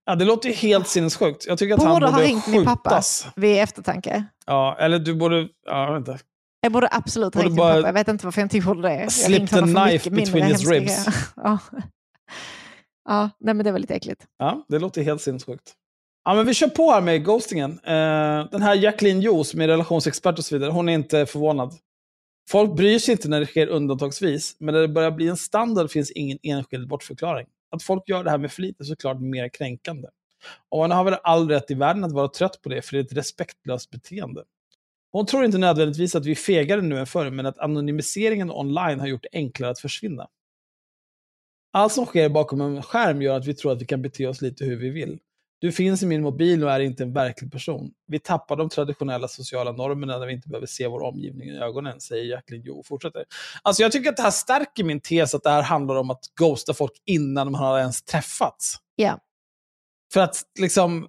[0.06, 1.46] Ja, det låter ju helt sinnessjukt.
[1.48, 2.90] Jag tycker att Borde han ha borde ringt min pappa.
[2.90, 3.28] skjutas.
[3.36, 4.26] Vid eftertanke.
[4.46, 5.48] Ja, eller du borde...
[5.66, 6.20] Ja, inte.
[6.62, 7.88] Jag borde absolut ha Borde ringt min pappa.
[7.88, 9.12] Jag vet inte varför jag inte gjorde det.
[9.12, 11.06] Slip the knife between his ribs.
[11.36, 11.58] ja.
[13.10, 14.26] ja, nej men det var lite äckligt.
[14.38, 15.74] Ja, det låter helt sinnessjukt.
[16.26, 17.72] Ja, men vi kör på här med ghostingen.
[17.72, 21.74] Uh, den här Jacqueline Jo, som är relationsexpert och så vidare, hon är inte förvånad.
[22.50, 25.92] Folk bryr sig inte när det sker undantagsvis, men när det börjar bli en standard
[25.92, 27.48] finns ingen enskild bortförklaring.
[27.72, 30.08] Att folk gör det här med flit är såklart mer kränkande.
[30.70, 33.00] Och man har väl all rätt i världen att vara trött på det, för det
[33.00, 34.44] är ett respektlöst beteende.
[35.12, 39.00] Hon tror inte nödvändigtvis att vi är fegare nu än förr, men att anonymiseringen online
[39.00, 40.28] har gjort det enklare att försvinna.
[41.72, 44.42] Allt som sker bakom en skärm gör att vi tror att vi kan bete oss
[44.42, 45.20] lite hur vi vill.
[45.64, 47.92] Du finns i min mobil och är inte en verklig person.
[48.08, 52.02] Vi tappar de traditionella sociala normerna när vi inte behöver se vår omgivning i ögonen,
[52.02, 53.26] säger Jacqueline Jo och fortsätter.
[53.62, 56.20] Alltså jag tycker att det här stärker min tes att det här handlar om att
[56.40, 58.76] ghosta folk innan man har ens träffats.
[58.96, 59.20] Ja.
[60.14, 61.04] För att liksom,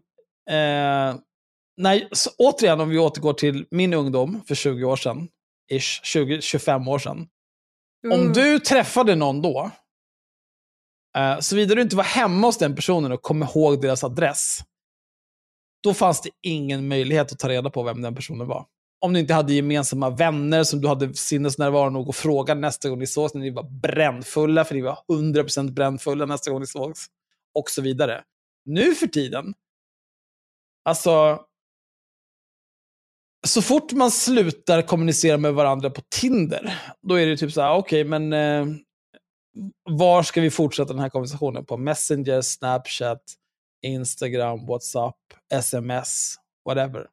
[0.51, 1.15] eh,
[1.77, 5.29] nej, återigen om vi återgår till min ungdom för 20 år sedan,
[5.73, 7.29] ish, 20-25 år sedan.
[8.13, 8.33] Om Mm.
[8.33, 9.71] du träffade någon då,
[11.17, 14.61] eh, såvida du inte var hemma hos den personen och kom ihåg deras adress,
[15.83, 18.67] då fanns det ingen möjlighet att ta reda på vem den personen var.
[19.01, 22.99] Om du inte hade gemensamma vänner som du hade sinnesnärvaro nog att fråga nästa gång
[22.99, 27.07] ni sågs, när ni var brännfulla, för ni var 100% brännfulla nästa gång ni sågs,
[27.55, 28.23] och så vidare.
[28.65, 29.55] Nu för tiden,
[30.85, 31.41] alltså,
[33.47, 37.69] så fort man slutar kommunicera med varandra på Tinder, då är det typ så här,
[37.69, 38.67] ah, okej, men eh,
[39.91, 41.65] var ska vi fortsätta den här konversationen?
[41.65, 43.23] På Messenger, Snapchat,
[43.83, 45.17] Instagram, WhatsApp,
[45.53, 46.35] sms,
[46.65, 47.07] whatever.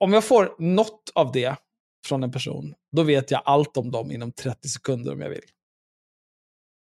[0.00, 1.56] Om jag får något av det
[2.06, 5.44] från en person, då vet jag allt om dem inom 30 sekunder om jag vill.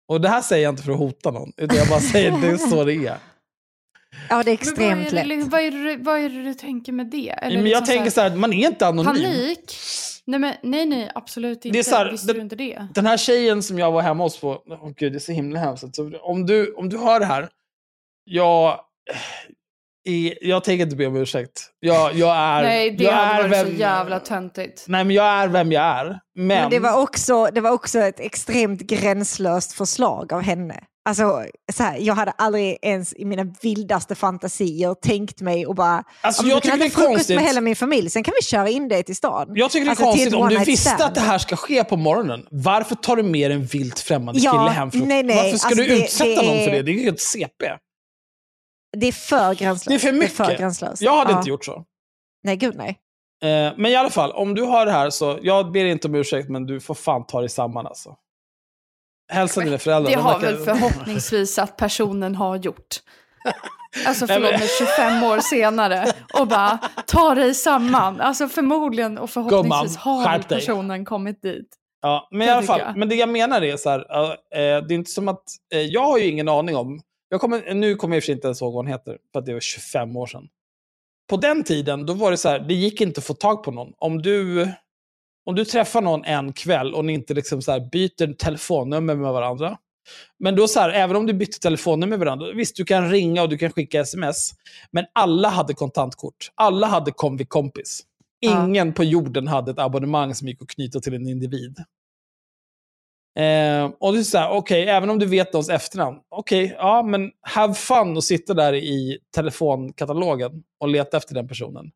[0.09, 2.49] Och det här säger jag inte för att hota någon, utan jag bara säger det
[2.49, 3.19] är så det är.
[4.31, 5.47] Ja, det är Men extremt vad lätt.
[5.49, 7.29] Vad är, det, vad är det du tänker med det?
[7.31, 9.15] Eller men jag liksom tänker så här, man är inte anonym.
[9.15, 9.75] Panik?
[10.25, 11.69] Nej, men, nej, nej, absolut inte.
[11.69, 12.87] Det är så här, Visste du inte det?
[12.95, 15.59] Den här tjejen som jag var hemma hos på, åh gud det är så himla
[15.61, 15.95] hemskt.
[15.95, 17.49] Så om, du, om du hör det här,
[18.25, 18.81] jag,
[20.05, 21.71] är, jag tänker inte be om ursäkt.
[21.81, 24.85] Jag, jag är, nej, det jag hade är varit vem, så jävla töntigt.
[24.89, 26.05] Nej men jag är vem jag är.
[26.35, 30.85] Men, Men det var, också, det var också ett extremt gränslöst förslag av henne.
[31.09, 36.05] Alltså, så här, jag hade aldrig ens i mina vildaste fantasier tänkt mig och bara...
[36.21, 37.37] alltså, "Ja, men jag tycker det är konstigt.
[37.37, 39.49] med hela min familj, sen kan vi köra in dig till stan.
[39.55, 41.03] Jag tycker det är Alltså, konstigt om du visste stand.
[41.03, 42.47] att det här ska ske på morgonen.
[42.51, 44.91] Varför tar du med en vilt främmande Ja, kille hem?
[44.91, 46.83] För att, nej, nej, varför ska alltså du det- utsätta det någon för är- det?
[46.83, 47.65] Det är ju helt CP.
[48.97, 49.89] Det är för gränslöst.
[49.89, 50.33] Det är för mycket.
[50.37, 51.03] för gränslöst.
[51.03, 51.39] Jag hade Ja.
[51.39, 51.85] inte gjort så.
[52.45, 52.99] Nej, gud nej.
[53.43, 56.15] Eh, men i alla fall, om du har det här så, jag ber inte om
[56.15, 58.15] ursäkt, men du får fan ta dig samman alltså.
[59.29, 60.11] Hälsa dina föräldrar.
[60.11, 62.97] Det de har väl förhoppningsvis att personen har gjort.
[64.07, 68.21] Alltså förlåt mig, 25 år senare och bara ta dig samman.
[68.21, 71.69] Alltså förmodligen och förhoppningsvis har personen kommit dit.
[72.03, 72.97] Ja, men i alla fall, jag.
[72.97, 75.43] men det jag menar är så här, eh, det är inte som att,
[75.75, 78.27] eh, jag har ju ingen aning om, jag kommer, nu kommer jag i och för
[78.27, 80.49] sig inte ens ihåg vad hon heter, för att det var 25 år sedan.
[81.31, 83.71] På den tiden, då var det så här, det gick inte att få tag på
[83.71, 83.93] någon.
[83.99, 84.69] Om du,
[85.49, 89.79] om du träffar någon en kväll och ni inte liksom så byter telefonnummer med varandra,
[90.39, 93.43] men då så här, även om du bytte telefonnummer med varandra, visst du kan ringa
[93.43, 94.51] och du kan skicka sms,
[94.91, 96.51] men alla hade kontantkort.
[96.55, 98.01] Alla hade Comviq kompis.
[98.41, 98.67] Ja.
[98.67, 101.79] Ingen på jorden hade ett abonnemang som gick att knyta till en individ.
[103.39, 107.03] Eh, och det är så här, okej, även om du vet någons efternamn, okej, ja,
[107.03, 111.91] men have fun och sitta där i telefonkatalogen och leta efter den personen.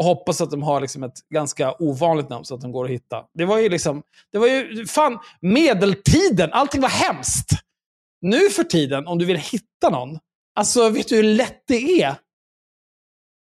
[0.00, 2.90] Och hoppas att de har liksom ett ganska ovanligt namn så att de går att
[2.90, 3.24] hitta.
[3.34, 7.50] Det var ju liksom, det var ju, fan, medeltiden, allting var hemskt.
[8.20, 10.18] Nu för tiden, om du vill hitta någon,
[10.54, 12.14] alltså vet du hur lätt det är?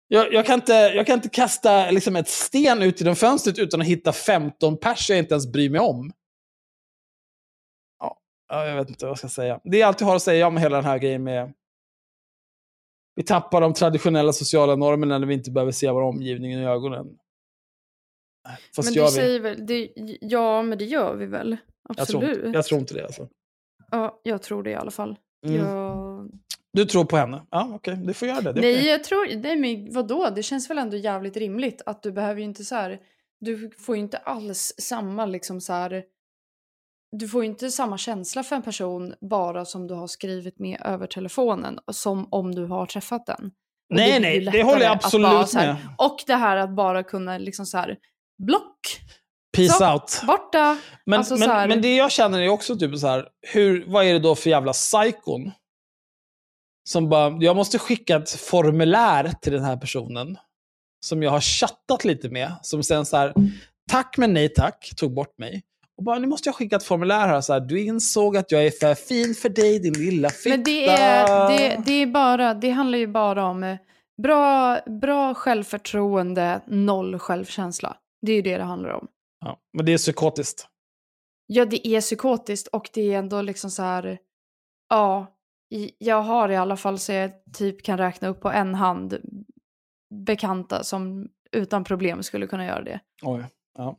[0.08, 3.80] Jag, jag, kan, inte, jag kan inte kasta liksom, ett sten ut genom fönstret utan
[3.80, 6.12] att hitta 15 pers jag inte ens bryr mig om.
[7.98, 9.60] Ja, ja, jag vet inte vad jag ska säga.
[9.64, 11.52] Det är allt jag har att säga om hela den här grejen med...
[13.20, 17.06] Vi tappar de traditionella sociala normerna när vi inte behöver se vår omgivning i ögonen.
[18.76, 19.08] Fast men du vi.
[19.08, 21.56] säger väl, det, ja men det gör vi väl.
[21.88, 22.46] Jag tror, Absolut.
[22.46, 23.04] inte, jag tror inte det.
[23.04, 23.28] Alltså.
[23.90, 25.16] Ja, jag tror det i alla fall.
[25.46, 25.56] Mm.
[25.56, 26.30] Jag...
[26.72, 27.46] Du tror på henne?
[27.50, 27.96] Ja, okej.
[27.96, 28.52] Du får göra det.
[28.52, 28.88] det Nej, okej.
[28.88, 32.46] jag tror, nej men vadå, det känns väl ändå jävligt rimligt att du behöver ju
[32.46, 33.00] inte så här,
[33.40, 36.04] du får ju inte alls samma liksom så här,
[37.16, 40.82] du får ju inte samma känsla för en person bara som du har skrivit med
[40.84, 43.44] över telefonen som om du har träffat den.
[43.90, 45.76] Och Nej, blir nej, det håller jag absolut med.
[45.98, 47.96] Och det här att bara kunna liksom så här,
[48.42, 49.00] block,
[49.56, 50.22] Peace så, out.
[50.26, 50.78] borta.
[51.06, 54.04] Men, Alltså men, här- men det jag känner är också typ så här, hur, vad
[54.04, 55.50] är det då för jävla psykon?
[56.88, 60.36] Som bara, jag måste skicka ett formulär till den här personen.
[61.06, 62.52] Som jag har chattat lite med.
[62.62, 63.34] Som sen så här,
[63.90, 65.62] tack men nej tack, tog bort mig.
[66.00, 67.40] Och bara, nu måste jag skicka ett formulär här.
[67.40, 70.56] Så här du insåg att jag är för fin för dig, din lilla fitta.
[70.56, 73.78] Men det är, det, det är bara, det handlar ju bara om eh,
[74.22, 77.96] bra, bra självförtroende, noll självkänsla.
[78.26, 79.08] Det är ju det det handlar om.
[79.40, 80.68] Ja, men det är psykotiskt.
[81.46, 84.18] Ja, det är psykotiskt och det är ändå liksom så här,
[84.88, 85.26] ja,
[85.98, 89.18] jag har i alla fall så jag typ kan räkna upp på en hand
[90.14, 93.00] bekanta som utan problem skulle kunna göra det.
[93.22, 93.44] Oj.
[93.78, 93.98] Ja.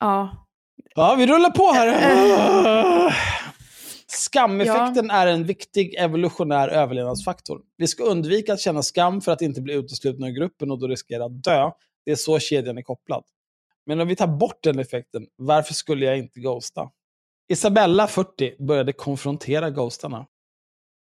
[0.00, 0.47] Ja,
[0.98, 3.14] ja, vi rullar på här.
[4.06, 7.60] Skameffekten är en viktig evolutionär överlevnadsfaktor.
[7.76, 10.86] Vi ska undvika att känna skam för att inte bli uteslutna ur gruppen och då
[10.86, 11.70] riskera att dö.
[12.04, 13.24] Det är så kedjan är kopplad.
[13.86, 16.90] Men om vi tar bort den effekten, varför skulle jag inte ghosta?
[17.48, 20.26] Isabella, 40, började konfrontera ghostarna.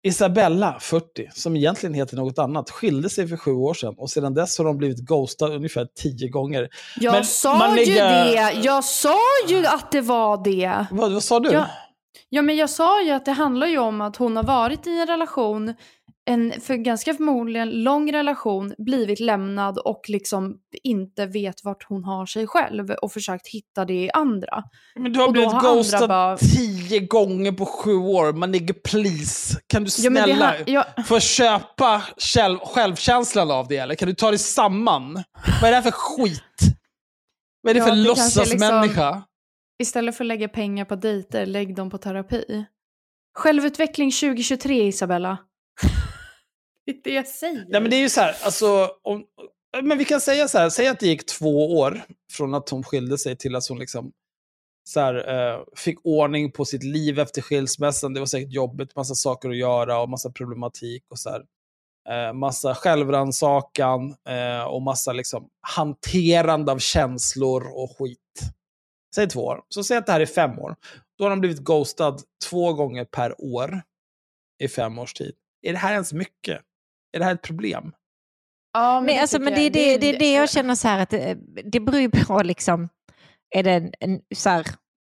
[0.05, 4.33] Isabella, 40, som egentligen heter något annat, skilde sig för sju år sedan och sedan
[4.33, 6.69] dess har de blivit ghostade ungefär tio gånger.
[6.99, 8.51] jag Men sa ju det!
[8.63, 10.85] Jag sa ju att det var det!
[10.91, 11.51] Vad, vad sa du?
[11.51, 11.65] Ja.
[12.29, 14.99] Ja, men jag sa ju att det handlar ju om att hon har varit i
[14.99, 15.73] en relation,
[16.25, 22.25] en för ganska förmodligen lång relation, blivit lämnad och liksom inte vet vart hon har
[22.25, 24.63] sig själv och försökt hitta det i andra.
[24.95, 28.33] Men du har Och blivit har ghostad bara- tio gånger på sju år.
[28.33, 29.59] Man ligger please.
[29.67, 33.95] Kan du Ja, snälla ja, få köpa själv, självkänslan av det eller?
[33.95, 35.13] Kan du ta dig samman?
[35.61, 36.41] Vad är det här för skit?
[37.61, 39.23] Vad är det Ja, för det kanske låtsasmänniska?
[39.83, 42.65] istället för att lägga pengar på dejter, lägg dem på terapi.
[43.37, 45.37] Självutveckling 2023, Isabella.
[46.85, 47.65] det är det jag säger.
[47.69, 49.25] Nej, men det är ju så här, alltså, om,
[49.83, 52.83] men vi kan säga så här, säg att det gick två år från att hon
[52.83, 54.11] skilde sig till att hon liksom
[54.83, 58.13] så här, eh, fick ordning på sitt liv efter skilsmässan.
[58.13, 61.43] Det var säkert jobbigt, massa saker att göra och massa problematik och så här.
[62.09, 68.19] Eh, massa självrannsakan eh, och massa liksom, hanterande av känslor och skit.
[69.15, 69.61] Säg två år.
[69.69, 70.75] Så säg att det här är fem år.
[71.17, 73.81] Då har de blivit ghostad två gånger per år
[74.59, 75.33] i fem års tid.
[75.61, 76.61] Är det här ens mycket?
[77.13, 77.91] Är det här ett problem?
[78.73, 79.73] ja, Nej, alltså, tycker men det är jag.
[79.73, 81.37] det, det, är det jag känner så här att det,
[81.71, 82.89] det beror ju på liksom,
[83.55, 84.65] är det en, en så här,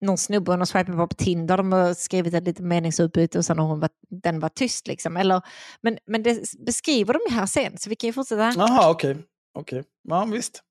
[0.06, 3.46] någon snubbe hon har swipat på på Tinder, de har skrivit ett litet meningsutbyte och
[3.46, 5.18] sen har hon varit, den var tyst liksom.
[5.18, 5.42] Eller,
[5.82, 8.54] men, men det beskriver de här sen, så vi kan ju fortsätta.
[8.58, 9.18] Jaha, okej.
[9.60, 10.62] Okej, ja visst.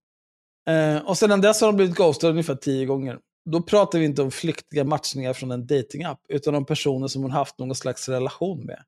[0.70, 3.18] Eh, och sedan dess har de blivit ghostade ungefär tio gånger.
[3.50, 7.30] Då pratar vi inte om flyktiga matchningar från en datingapp, utan om personer som hon
[7.30, 8.82] haft någon slags relation med.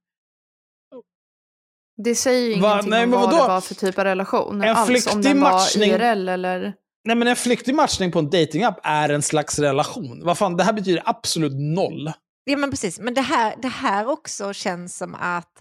[2.05, 2.71] Det säger ju Va?
[2.73, 4.63] ingenting Nej, om men vad det var för typ av relation.
[4.63, 6.75] En alls, om flyktig var matchning- IRL eller...
[7.05, 10.21] Nej, men en flyktig matchning på en datingapp är en slags relation.
[10.25, 12.13] Vad fan, det här betyder absolut noll.
[12.45, 12.99] Ja, men precis.
[13.01, 15.53] Men det här, det här också känns som att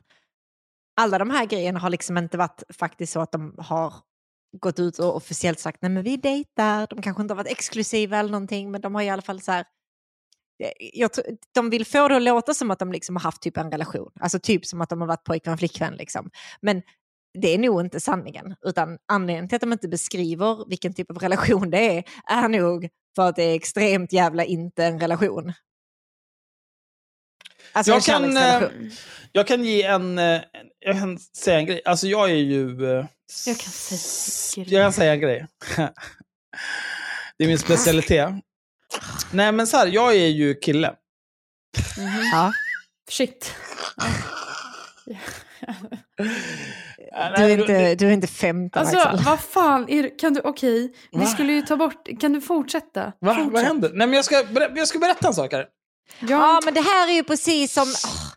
[1.02, 3.94] alla de här grejerna har liksom inte varit faktiskt så att de har
[4.60, 6.88] gått ut och officiellt sagt nej men vi dejtar.
[6.90, 9.52] De kanske inte har varit exklusiva eller någonting men de har i alla fall så
[9.52, 9.66] här
[10.93, 13.58] jag, tror- de vill få det att låta som att de liksom har haft typ
[13.58, 14.12] en relation.
[14.20, 15.95] Alltså typ som att de har varit pojkvän och flickvän.
[15.95, 16.30] Liksom.
[16.62, 16.82] Men
[17.41, 18.55] det är nog inte sanningen.
[18.66, 22.89] Utan anledningen till att de inte beskriver vilken typ av relation det är, är nog
[23.16, 25.53] för att det är extremt jävla inte en relation.
[27.72, 28.91] Alltså Jag kan, kärleksrelation.
[29.32, 30.18] Jag kan ge en...
[30.20, 30.41] eh,
[30.80, 31.82] Jag kan säga en grej.
[31.86, 32.86] Alltså jag är ju...
[32.97, 33.05] eh,
[33.47, 34.74] Jag kan säga en grej.
[34.74, 35.47] Jag kan säga en grej.
[37.38, 38.30] Det är min specialitet.
[39.32, 40.93] Nej men så här, jag är ju kille.
[42.34, 42.52] Ja.
[43.10, 43.54] Shit.
[47.38, 49.26] Du, är inte, du är inte 15 Alltså Axel.
[49.26, 51.26] vad fan, är, kan du, okej, vi Va?
[51.26, 53.04] skulle ju ta bort, kan du fortsätta?
[53.06, 53.14] Va?
[53.20, 53.64] Vad Fortsätt.
[53.68, 53.89] händer?
[53.93, 54.43] Nej men jag ska,
[54.76, 55.60] jag ska berätta en sak här.
[56.20, 57.86] Ja, Ja, men det här är ju precis som...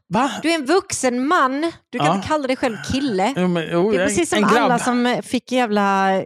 [0.09, 0.31] Va?
[0.43, 2.15] Du är en vuxen man, du kan Ja.
[2.17, 3.35] inte kalla dig själv kille.
[3.37, 6.23] Jo, men, jo, Det är precis en som alla som fick jävla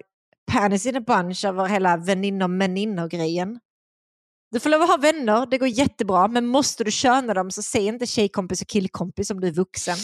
[0.52, 3.58] panis in a bunch över hela väninnor väninnor grejen.
[4.54, 7.62] Du får lov att ha vänner, det går jättebra, men måste du köna dem så
[7.62, 9.96] säg inte tjejkompis och killkompis om du är vuxen.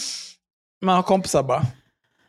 [0.80, 1.62] Man har kompisar bara.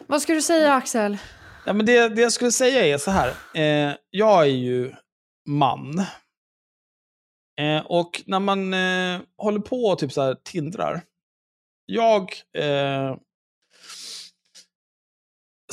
[0.08, 1.18] vad ska du säga Axel?
[1.66, 3.34] Ja, men det, det jag skulle säga är så här.
[3.54, 4.94] Eh, jag är ju
[5.48, 6.00] man.
[7.60, 11.02] Eh, och när man eh, håller på och typ så här tindrar.
[11.86, 12.22] Jag...
[12.58, 13.16] Eh,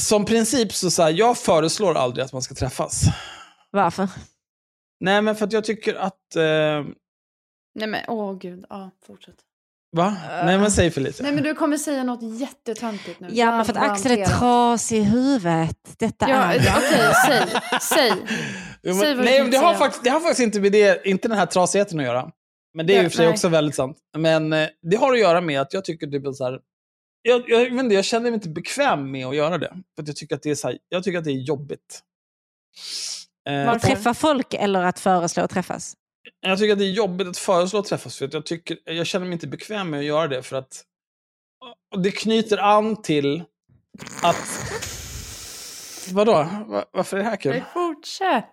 [0.01, 3.03] som princip så, så här, jag föreslår aldrig att man ska träffas.
[3.71, 4.09] Varför?
[5.01, 6.37] Nej, men för att jag tycker att...
[6.37, 6.43] Eh,
[7.75, 9.35] Nej men åh gud, ja fortsätt.
[9.97, 10.17] va?
[10.45, 11.25] Nej, men säg Felicia.
[11.25, 13.29] Nej men du kommer säga något jättetöntigt nu.
[13.33, 15.95] Ja, men för att Axel är trasig i huvudet.
[15.99, 16.59] Detta Ja, är...
[16.59, 18.13] okej, säg, säg.
[18.83, 20.73] Jo, Säg men, vad du nej, men det har, faktiskt, det har faktiskt inte med
[20.73, 22.31] det, inte den här trasigheten att göra.
[22.75, 23.33] Men det är Ja, ju för sig nej.
[23.33, 23.97] också väldigt sant.
[24.17, 26.61] Men eh, det har att göra med att jag tycker det blir så här.
[27.23, 29.73] Jag, jag, vet inte, jag känner mig inte bekväm med att göra det.
[29.97, 32.01] För att jag, tycker att det är så här, jag tycker att det är jobbigt.
[33.49, 33.71] Eh, Varför?
[33.77, 35.95] Att träffa folk eller att föreslå att träffas?
[36.41, 38.19] jag tycker att det är jobbigt att föreslå att träffas.
[38.19, 40.43] För att jag, tycker, jag känner mig inte bekväm med att göra det.
[40.43, 40.83] För att
[41.97, 43.45] det knyter an till
[44.23, 44.73] att...
[46.13, 46.33] Vadå?
[46.67, 47.53] Va- Varför är det här kul?
[47.53, 48.45] Nej, fortsätt.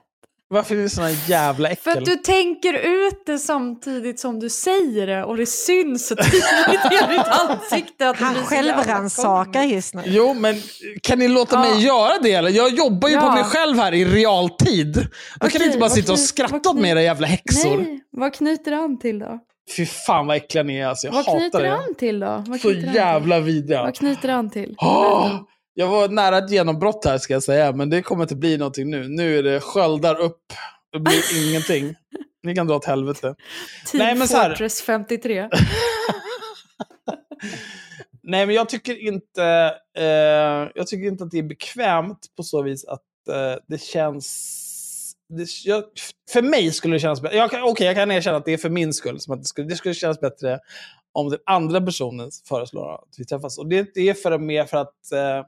[0.48, 1.84] Varför är det såna jävla äckel?
[1.94, 6.16] För att du tänker ut det samtidigt som du säger det och det syns så
[6.16, 10.02] tydligt i ditt ansikte att det Han så självrannsakar just nu.
[10.06, 10.56] Jo, men
[11.04, 11.60] kan ni låta Ja.
[11.60, 12.50] mig göra det eller?
[12.50, 13.34] Jag jobbar ju på Ja.
[13.36, 15.08] mig själv här i realtid.
[15.40, 17.78] Då kan ni inte bara sitta och skratta åt mig era jävla häxor.
[17.78, 19.40] Nej, vad knyter det an till då?
[19.78, 21.08] Fy fan vad äckliga ni är alltså.
[21.08, 22.44] Jag Vad hatar knyter det an till då?
[22.48, 22.96] Vad Så knyter det an till?
[22.96, 23.84] jävla vidriga.
[23.84, 24.76] Vad knyter det an till?
[24.78, 25.36] Åh!
[25.78, 28.90] Jag var nära ett genombrott här ska jag säga, men det kommer inte bli någonting
[28.90, 29.08] nu.
[29.08, 30.42] Nu är det sköldar upp.
[30.92, 31.96] Det blir ingenting.
[32.44, 33.36] Ni kan dra åt helvete.
[33.92, 35.50] Team Nej, men så här- Fortress 53.
[38.24, 39.44] Nej, men jag tycker inte,
[39.98, 44.62] eh, jag tycker inte att det är bekvämt på så vis att eh, det känns...
[45.30, 45.84] Det, jag,
[46.32, 47.62] för mig skulle det kännas bättre.
[47.64, 49.20] Okej, jag kan erkänna att det är för min skull.
[49.20, 50.60] Som att det, skulle, det skulle kännas bättre
[51.14, 53.58] om den andra personen föreslår att vi träffas.
[53.58, 55.46] Och det, det är för mer för att eh,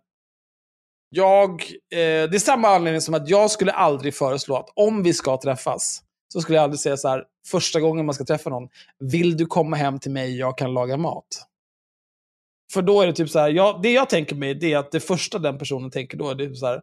[1.09, 1.51] jag...
[1.91, 5.37] Eh, det är samma anledning som att jag skulle aldrig föreslå att om vi ska
[5.37, 6.03] träffas,
[6.33, 9.45] så skulle jag aldrig säga så här, första gången man ska träffa någon, vill du
[9.45, 11.27] komma hem till mig, jag kan laga mat.
[12.73, 14.91] För då är det typ så här, jag, det jag tänker mig det är att
[14.91, 16.81] det första den personen tänker då är typ så här,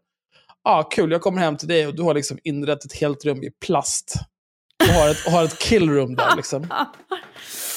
[0.63, 3.43] ah, kul, jag kommer hem till dig och du har liksom inrett ett helt rum
[3.43, 4.15] i plast.
[4.89, 6.67] Och har ett, och har ett killroom där liksom.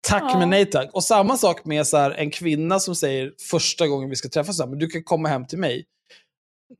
[0.00, 0.38] Tack Ja.
[0.38, 0.90] men nej tack.
[0.94, 4.56] Och samma sak med så här, en kvinna som säger första gången vi ska träffas,
[4.56, 5.84] så här, men du kan komma hem till mig.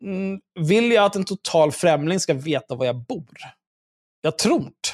[0.03, 3.29] Mm, vill jag att en total främling ska veta var jag bor?
[4.21, 4.89] Jag tror inte.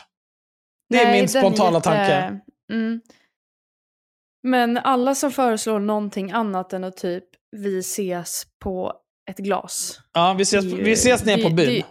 [0.89, 2.41] Det är Nej, min spontana jätte- tanke.
[2.73, 3.01] Mm.
[4.43, 7.25] Men alla som föreslår någonting annat än att typ
[7.57, 8.93] vi ses på
[9.31, 10.01] ett glas.
[10.13, 11.67] Ja, vi ses, vi ses nere på byn.
[11.69, 11.85] det-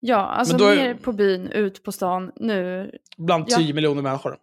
[0.00, 2.90] Ja, alltså är- ner på byn, ut på stan, nu.
[3.16, 3.56] Bland Ja.
[3.56, 4.38] 10 miljoner människor.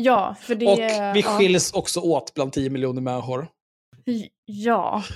[0.00, 0.66] Ja, för det...
[0.66, 0.78] Och
[1.16, 1.38] vi ja.
[1.38, 3.48] skiljs också åt bland 10 miljoner människor.
[4.44, 5.02] Ja.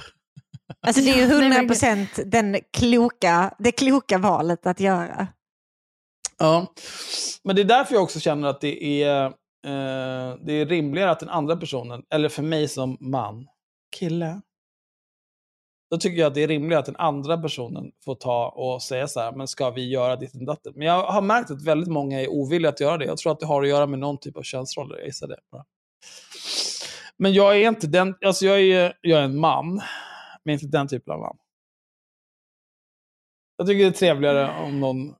[0.86, 5.28] Alltså det är ju Nej, 100 men- procent den kloka, det kloka valet att göra.
[6.38, 6.66] Ja.
[7.44, 9.26] Men det är därför jag också känner att det är,
[9.66, 13.46] eh, det är rimligare att den andra personen, eller för mig som man,
[13.96, 14.40] kille,
[15.92, 19.08] då tycker jag att det är rimligare att den andra personen får ta och säga
[19.08, 20.72] så här, men ska vi göra ditt och datten?
[20.76, 23.04] Men jag har märkt att väldigt många är ovilliga att göra det.
[23.04, 25.36] Jag tror att det har att göra med någon typ av könsroller, jag gissar det.
[25.50, 25.64] bara.
[27.16, 29.82] Men jag är inte den, alltså jag är, jag är en man,
[30.44, 31.36] men inte den typen av man.
[33.56, 35.14] Jag tycker det är trevligare om någon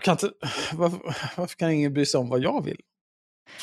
[0.00, 0.30] kan inte,
[0.72, 1.00] varför,
[1.36, 2.80] varför kan ingen bry sig om vad jag vill?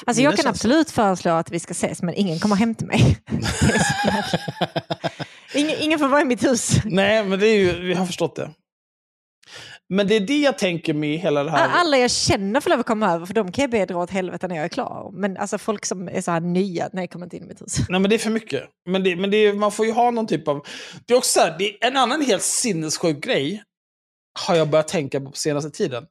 [0.05, 3.17] Alltså jag kan absolut föreslå att vi ska ses, men ingen kommer hem till mig.
[5.53, 6.77] Ingen, ingen får vara i mitt hus.
[6.85, 8.51] Nej, men det är ju, vi har förstått det.
[9.89, 11.69] Men det är det jag tänker med hela det här.
[11.69, 14.09] Alla jag känner får lov att komma över, för de kan jag be dra åt
[14.09, 15.11] helvete när jag är klar.
[15.13, 17.77] Men alltså folk som är så här nya, nej kom inte in i mitt hus.
[17.89, 18.63] Nej, men det är för mycket.
[18.89, 20.65] Men, det, men det man får ju ha någon typ av...
[21.05, 23.63] Det är också så här, det är en annan helt sinnessjuk grej,
[24.39, 26.05] har jag börjat tänka på på senaste tiden.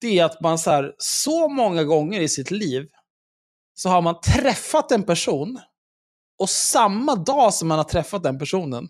[0.00, 2.86] Det är att man så, här, så många gånger i sitt liv
[3.74, 5.58] så har man träffat en person
[6.38, 8.88] och samma dag som man har träffat den personen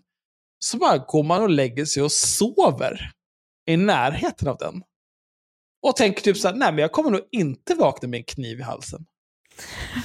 [0.59, 3.11] så bara går man och lägger sig och sover
[3.67, 4.83] i närheten av den.
[5.81, 8.59] Och tänker typ så här, nej men jag kommer nog inte vakna med en kniv
[8.59, 9.05] i halsen.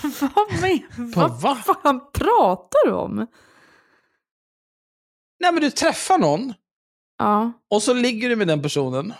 [0.20, 0.80] Vad, men,
[1.11, 1.74] Vad, vad va?
[1.82, 3.26] fan pratar du om?
[5.40, 6.55] Nej men du träffar någon
[7.18, 7.53] Ja.
[7.70, 9.14] Och så ligger du med den personen.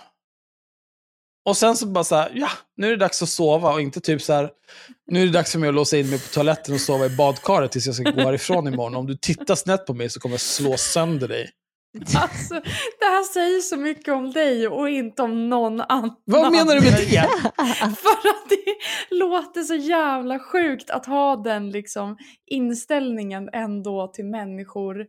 [1.45, 4.01] Och sen så bara så här, ja, nu är det dags att sova och inte
[4.01, 4.51] typ så här,
[5.11, 7.17] nu är det dags för mig att låsa in mig på toaletten och sova i
[7.17, 8.95] badkaret tills jag ska gå härifrån imorgon.
[8.95, 11.51] Om du tittar snett på mig så kommer jag slå sönder dig.
[11.99, 12.55] Alltså,
[13.01, 16.17] det här säger så mycket om dig och inte om någon annan.
[16.25, 17.29] Vad menar du med det?
[17.77, 18.77] För att det
[19.11, 22.17] låter så jävla sjukt att ha den liksom
[22.47, 25.07] inställningen ändå till människor.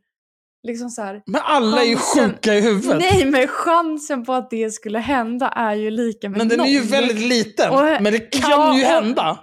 [0.68, 2.97] Liksom så här, Men alla är ju Chansen- sjuka i huvudet.
[3.11, 6.66] nej men chansen på att det skulle hända är ju lika med men den är
[6.68, 7.72] ju väldigt liten.
[7.72, 9.39] Och- men det kan ja, ju hända.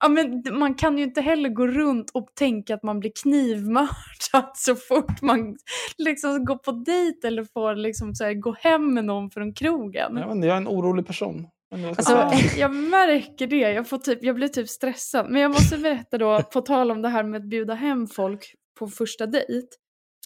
[0.00, 4.50] Ja, men man kan ju inte heller gå runt och tänka att man blir knivmördad
[4.54, 5.56] så fort man
[5.98, 10.16] liksom går på dejt eller får liksom så här, gå hem med någon från krogen.
[10.16, 11.46] Jag, inte, jag är en orolig person.
[11.88, 13.56] Alltså- jag märker det.
[13.56, 15.30] Jag, får typ, jag blir typ stressad.
[15.30, 18.54] Men jag måste berätta då, på tal om det här med att bjuda hem folk
[18.78, 19.66] på första dejt.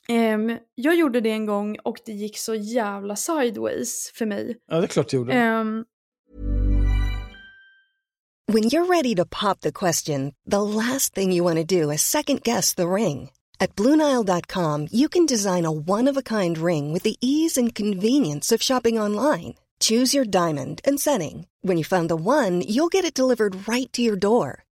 [0.09, 4.57] Ehm, jag gjorde det en gång och det gick så jävla sideways för mig.
[4.71, 5.33] ja, det är klart du gjorde.
[5.33, 5.85] Ehm,
[8.53, 12.03] When you're ready to pop the question, the last thing you want to do is
[12.03, 13.31] second guess the ring.
[13.61, 17.75] At Bluenile.com, you can design a one of a kind ring with the ease and
[17.75, 19.55] convenience of shopping online.
[19.81, 21.47] Choose your diamond and setting.
[21.63, 24.65] When you find the one, you'll get it delivered right to your door.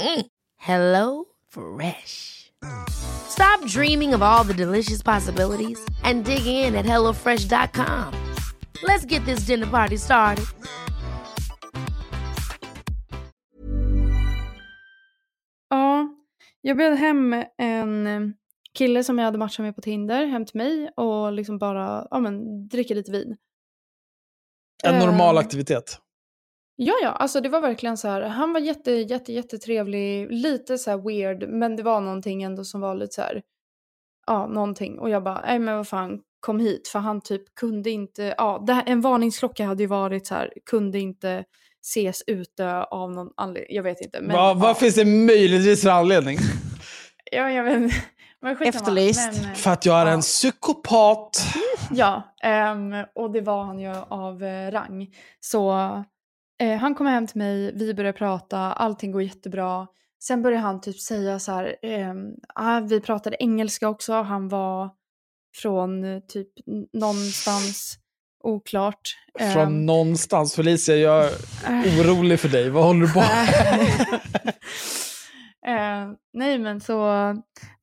[0.00, 0.26] Mm.
[0.56, 2.52] Hello Fresh.
[2.88, 8.14] Stop dreaming of all the delicious possibilities and dig in at HelloFresh.com.
[8.82, 10.44] Let's get this dinner party started.
[15.70, 16.08] Ja,
[16.60, 18.34] jag bjöd hem en
[18.74, 22.18] kille som jag hade matchat med på Tinder hem till mig och liksom bara ja,
[22.20, 23.36] men, dricka lite vin.
[24.84, 25.98] En normal Ehm, aktivitet.
[26.82, 28.22] Ja, ja, alltså det var verkligen så här.
[28.22, 32.80] Han var jätte, jätte, jättetrevlig, lite så här weird, men det var någonting ändå som
[32.80, 33.42] var lite så här.
[34.26, 34.98] Ja, någonting.
[34.98, 36.88] Och jag bara, nej men vad fan, kom hit.
[36.88, 40.52] För han typ kunde inte, ja, det här, en varningsklocka hade ju varit så här,
[40.70, 41.44] kunde inte
[41.82, 43.76] ses ute av någon anledning.
[43.76, 44.20] Jag vet inte.
[44.20, 46.38] Men, vad vad ja, finns det möjligtvis för anledning?
[47.32, 47.80] Ja, jag vet.
[48.42, 48.56] Men.
[48.60, 49.32] Efterlyst.
[49.42, 50.12] Men, eh, För att jag är Ja.
[50.12, 51.42] en psykopat.
[51.90, 55.08] Ja, ehm, och det var han ju av eh, rang.
[55.40, 55.72] Så
[56.60, 59.86] eh, han kommer hem till mig, vi börjar prata, allting går jättebra.
[60.22, 64.90] Sen börjar han typ säga så här, ehm, ah, vi pratade engelska också, han var
[65.56, 66.48] från eh, typ
[66.92, 67.98] någonstans
[68.44, 69.16] oklart.
[69.38, 70.54] Ehm, Från någonstans.
[70.54, 71.24] Felicia, jag
[71.64, 72.00] är äh.
[72.00, 72.70] orolig för dig.
[72.70, 73.20] Vad håller du på
[75.66, 76.94] eh, nej men så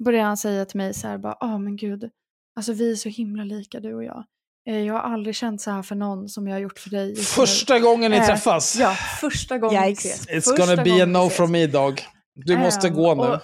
[0.05, 2.09] börjar han säga till mig så här bara, ah men gud,
[2.55, 4.25] alltså vi är så himla lika du och jag.
[4.67, 7.09] Eh, jag har aldrig känt så här för någon som jag har gjort för dig.
[7.09, 8.75] just nu." Första gången ni Eh, träffas.
[8.79, 8.91] Ja,
[9.21, 10.05] första gången vi Yikes.
[10.05, 10.27] ses.
[10.27, 12.01] It's Första gonna be a vi no from me dog.
[12.35, 13.21] Du måste Ehm, gå nu.
[13.21, 13.39] Och,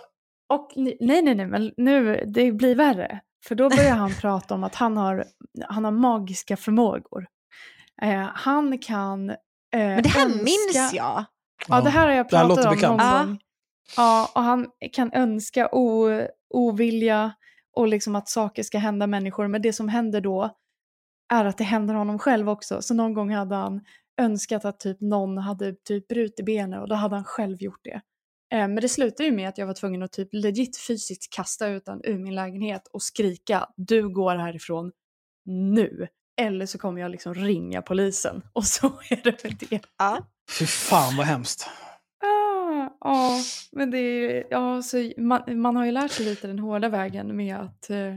[0.49, 3.19] och nej, nej, nej, men nu, det blir värre.
[3.47, 5.25] För då börjar han prata om att han har,
[5.67, 7.25] han har magiska förmågor.
[8.01, 9.35] Eh, han kan eh,
[9.73, 10.43] Men det här önska...
[10.43, 11.25] minns jag.
[11.67, 12.97] Ja, det här har jag pratat låter om bekant.
[12.97, 13.23] någon Ja.
[13.25, 13.39] gång.
[13.97, 16.09] Ja, och han kan önska o,
[16.53, 17.33] ovilja
[17.75, 19.47] och liksom att saker ska hända människor.
[19.47, 20.49] Men det som händer då
[21.33, 22.81] är att det händer honom själv också.
[22.81, 23.81] Så någon gång hade han
[24.21, 28.01] önskat att typ någon hade typ brutit benet och då hade han själv gjort det.
[28.53, 31.67] Eh, Men det slutade ju med att jag var tvungen att typ legit fysiskt kasta
[31.67, 34.91] ut den ur min lägenhet och skrika du går härifrån
[35.45, 36.07] nu.
[36.41, 38.41] Eller så kommer jag liksom ringa polisen.
[38.53, 39.81] Och så är det med det.
[39.97, 40.27] Ja.
[40.59, 41.69] Fy fan vad hemskt.
[42.25, 43.39] Ah, Ja,
[43.71, 47.35] men det är, ja, så man, man har ju lärt sig lite den hårda vägen
[47.35, 48.15] med att eh,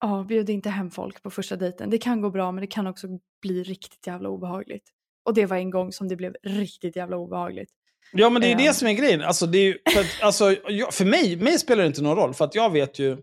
[0.00, 1.90] ja, bjud inte hem folk på första dejten.
[1.90, 3.08] Det kan gå bra men det kan också
[3.42, 4.88] bli riktigt jävla obehagligt.
[5.24, 7.70] Och det var en gång som det blev riktigt jävla obehagligt.
[8.12, 9.22] Ja, men det är ju det som är grejen.
[9.22, 12.16] Alltså, det är ju, för, att, alltså, jag, för mig, mig spelar det inte någon
[12.16, 13.18] roll, för att jag vet ju...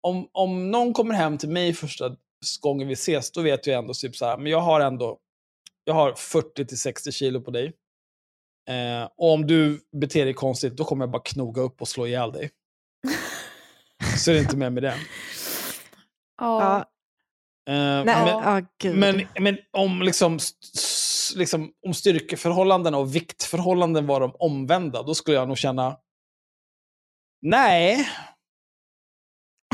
[0.00, 2.16] Om, om någon kommer hem till mig första
[2.60, 5.18] gången vi ses, då vet jag ändå typ så här, men jag har ändå
[5.84, 7.72] jag har 40-60 kilo på dig.
[8.68, 12.06] Eh, och om du beter dig konstigt, då kommer jag bara knoga upp och slå
[12.06, 12.50] ihjäl dig.
[14.18, 14.94] Så är det inte mer med det.
[16.40, 16.84] Ja,
[17.68, 18.96] Eh, nej, men, gud.
[18.96, 20.38] Men, men om, liksom,
[21.36, 25.96] liksom, om styrkeförhållanden och viktförhållanden var de omvända, då skulle jag nog känna...
[27.42, 28.08] Nej,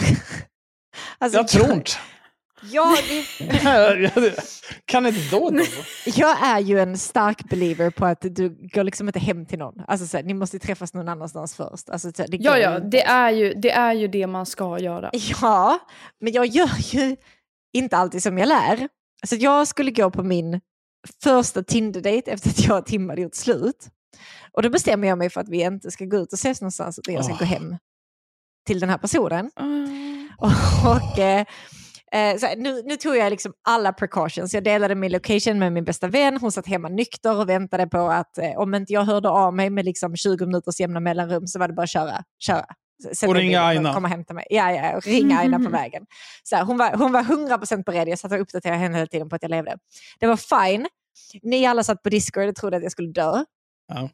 [1.18, 1.90] Alltså, jag tror inte.
[2.62, 4.34] Ja, det,
[4.84, 5.64] kan inte då då?
[6.06, 9.82] jag är ju en stark believer på att du går liksom inte hem till någon.
[9.88, 11.90] Alltså, så här, ni måste träffas någon annanstans först.
[11.90, 12.88] Alltså, så här, det ja, ja inte.
[12.88, 15.10] det, är ju, det är ju det man ska göra.
[15.12, 15.78] Ja,
[16.20, 17.16] men jag gör ju
[17.72, 18.88] inte alltid som jag lär.
[19.22, 20.60] Alltså jag skulle gå på min
[21.22, 23.88] första Tinder-date efter att jag och Tim hade gjort slut.
[24.52, 26.98] Och då bestämmer jag mig för att vi inte ska gå ut och ses någonstans
[26.98, 27.38] utan jag ska Åh.
[27.38, 27.76] gå hem
[28.66, 29.50] till den här personen.
[29.60, 30.28] Mm.
[30.84, 31.46] Och, eh,
[32.14, 34.54] eh, så nu, nu tog jag liksom alla precautions.
[34.54, 36.38] Jag delade min location med min bästa vän.
[36.40, 39.70] Hon satt hemma nykter och väntade på att eh, om inte jag hörde av mig
[39.70, 42.24] med liksom 20 minuters jämna mellanrum så var det bara att köra.
[42.38, 42.64] köra.
[43.14, 43.94] Sätta Och ringa Aina.
[43.94, 44.46] Komma hem till mig.
[44.50, 46.06] Ja, ja, och ringa Aina på vägen.
[46.42, 48.08] Så här, hon, var, hon var 100% beredd.
[48.08, 49.76] Jag satt och uppdaterade henne hela tiden på att jag levde.
[50.20, 50.36] Det var
[50.66, 50.86] fine.
[51.42, 53.44] Ni alla satt på Discord och trodde att jag skulle dö.
[53.88, 54.10] Ja.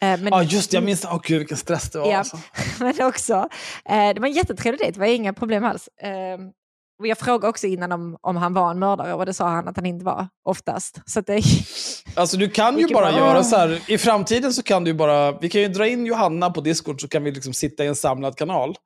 [0.00, 0.76] Eh, men Ja, just det.
[0.76, 2.10] Jag minns Åh gud, vilken stress det var.
[2.10, 2.18] Ja.
[2.18, 2.38] Alltså.
[2.80, 3.48] men också,
[3.84, 5.88] eh, det var en jättetrevlig dejt, det var inga problem alls.
[5.88, 6.65] Eh, och
[6.98, 9.76] jag frågade också innan om, om han var en mördare och det sa han att
[9.76, 11.00] han inte var oftast.
[11.06, 11.42] Så det,
[12.14, 15.48] Alltså du kan ju bara göra så här, i framtiden så kan du bara, vi
[15.48, 18.36] kan ju dra in Johanna på Discord så kan vi liksom sitta i en samlad
[18.36, 18.76] kanal.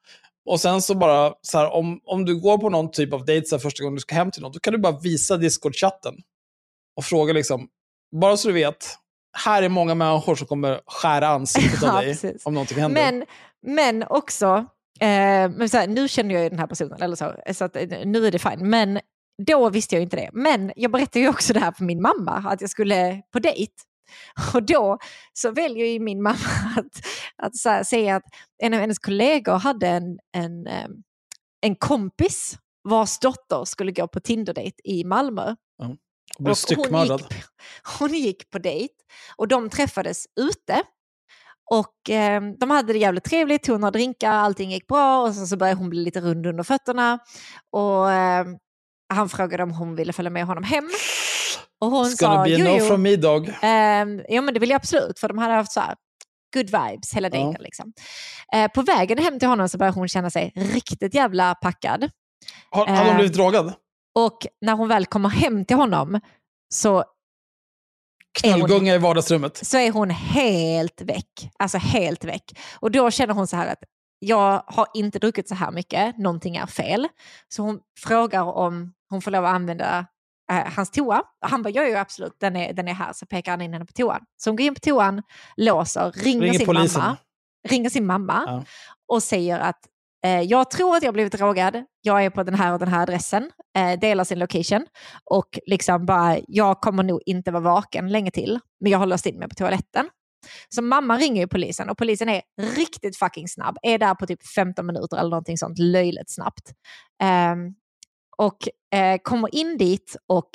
[0.47, 3.47] Och sen så bara, så här, om, om du går på någon typ av dejt
[3.47, 6.15] så här, första gången du ska hem till någon, då kan du bara visa Discord-chatten.
[6.97, 7.69] Och fråga liksom,
[8.21, 8.97] bara så du vet,
[9.45, 12.47] här är många människor som kommer skära ansiktet Ja, av dig precis.
[12.47, 13.13] om någonting händer.
[13.13, 13.25] men,
[13.77, 14.67] men också,
[15.01, 17.77] eh, men så här, nu känner jag ju den här personen, eller så, så att,
[17.77, 18.71] eh, nu är det fine.
[18.71, 19.01] Men
[19.47, 20.31] då visste jag inte det.
[20.33, 23.73] Men jag berättade ju också det här för min mamma, att jag skulle på dejt.
[24.55, 24.99] Och då
[25.33, 26.37] så väljer ju min mamma
[26.77, 28.25] att, att så här, säga att
[28.63, 30.89] en av hennes kollegor hade en, en, eh,
[31.61, 35.55] en kompis vars dotter skulle gå på Tinder-dejt i Malmö.
[36.39, 37.19] blir Och.
[37.19, 37.45] Hon gick,
[37.99, 38.95] hon gick på dejt
[39.37, 40.83] och de träffades ute.
[41.71, 45.47] Och eh, de hade det jävligt trevligt, tog några drinkar, allting gick bra och sen
[45.47, 47.19] så började hon bli lite rund under fötterna.
[47.73, 48.47] Och eh,
[49.15, 50.91] han frågade om hon ville följa med honom hem.
[51.81, 53.49] Och hon It's sa, be no from me dog.
[53.49, 55.95] Eh, ja men det vill jag absolut, för de hade haft så här
[56.55, 57.31] good vibes hela Ja.
[57.45, 57.63] dejten.
[57.63, 57.93] Liksom.
[58.55, 62.11] Eh, på vägen hem till honom så började hon känna sig riktigt jävla packad.
[62.71, 63.73] Har, har de Eh, blivit drogad?
[64.15, 66.21] Och när hon väl kommer hem till honom
[66.75, 67.05] så
[68.33, 69.67] Knallgunga i vardagsrummet.
[69.67, 71.51] så är hon helt väck.
[71.59, 72.59] Alltså helt väck.
[72.81, 73.79] Och då känner hon så här att
[74.19, 77.09] jag har inte druckit så här mycket, någonting är fel.
[77.49, 80.07] Så hon frågar om hon får lov att använda
[80.53, 81.23] eh, hans toa.
[81.41, 83.13] Han bara, ja, ja absolut, den är, den är här.
[83.13, 84.21] Så pekar han in henne på toan.
[84.37, 85.23] Så hon går in på toan,
[85.57, 87.03] låser, ringer, Ringer sin polisen.
[87.03, 87.17] mamma.
[87.69, 88.65] Ringer sin mamma Ja.
[89.09, 89.79] och säger att
[90.47, 91.85] jag tror att jag blivit drogad.
[92.03, 93.51] Jag är på den här och den här adressen.
[93.79, 94.87] Eh, delar sin location.
[95.25, 98.59] Och liksom bara, jag kommer nog inte vara vaken länge till.
[98.81, 100.09] Men jag har låst in mig på toaletten.
[100.69, 103.77] Så mamma ringer ju polisen och polisen är riktigt fucking snabb.
[103.83, 106.73] Är där på typ 15 minuter eller någonting sånt löjligt snabbt.
[107.23, 107.75] Ehm,
[108.37, 108.59] och
[108.99, 110.51] eh, kommer in dit och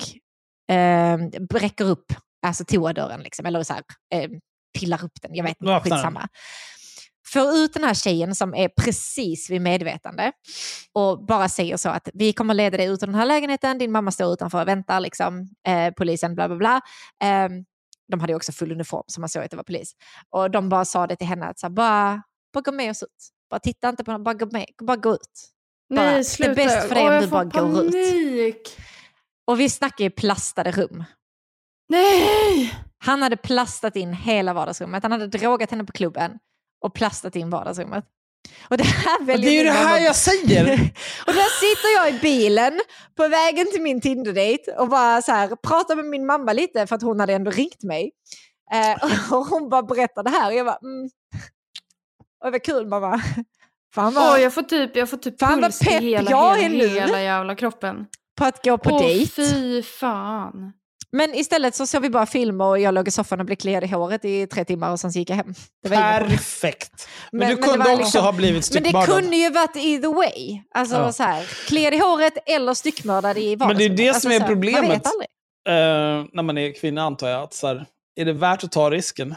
[0.76, 1.18] eh,
[1.50, 2.14] bräcker upp
[2.46, 4.30] alltså toadörren, liksom, eller så här, eh,
[4.80, 5.36] pillar upp den.
[5.36, 6.28] Jag vet inte, skitsamma.
[7.34, 10.32] Får ut den här tjejen som är precis vid medvetande
[10.94, 13.92] och bara säger så att vi kommer leda dig ut ur den här lägenheten, din
[13.92, 16.82] mamma står utanför och väntar, liksom, eh, polisen, bla bla bla.
[17.24, 17.50] Eh,
[18.12, 19.92] de hade också full uniform så man såg att det var polis.
[20.30, 22.24] Och de bara sa det till henne att så här, bara,
[22.54, 23.30] bara gå med oss ut.
[23.50, 25.22] Bara titta inte på dem, bara gå, med, bara gå ut.
[25.96, 26.54] Bara, det är Nej, sluta.
[26.54, 27.92] bäst för dig om du bara går ut.
[27.92, 28.78] panik.
[29.48, 31.04] Och vi snackar ju plastade rum.
[31.90, 32.74] Nej!
[32.98, 35.04] Han hade plastat in hela vardagsrummet.
[35.04, 36.40] Han hade drogat henne på klubben
[36.86, 38.06] och plastat in vardagsrummet.
[38.70, 40.64] Och det här Det väljer är ju det här jag säger!
[41.28, 42.82] och där sitter jag i bilen
[43.18, 46.96] på vägen till min Tinder-date och bara så här, pratar med min mamma lite för
[46.96, 48.12] att hon hade ändå ringt mig.
[48.74, 51.10] Eh, och hon bara berättar det här och jag bara, mm.
[52.46, 53.22] Oj vad kul mamma.
[53.96, 56.86] Fan vad, Åh, jag får typ, jag får typ Fan, puls i hela, jag hela,
[56.86, 58.06] hela jävla kroppen.
[58.38, 59.32] på att gå på Åh, dejt.
[59.36, 60.74] fy fan.
[61.18, 63.84] Men istället så såg vi bara film och jag låg i soffan och blev kliad
[63.84, 65.54] i håret i tre timmar och sen gick jag hem.
[65.84, 65.90] Det.
[65.90, 67.08] Perfekt.
[67.32, 69.10] Men, Men- du men det kunde var också liksom- ha blivit Men det styckmördad.
[69.22, 70.62] kunde ju varit either way.
[70.76, 71.12] Alltså Ja.
[71.12, 73.98] så här, kliad i håret eller styckmördad i Men det är vardagsrummet.
[73.98, 74.90] det alltså, som är så här, Man problemet.
[74.92, 75.28] vet aldrig.
[75.68, 77.44] Eh, när man är kvinna antar jag.
[77.44, 77.86] Att, så här,
[78.16, 79.36] är det värt att ta risken?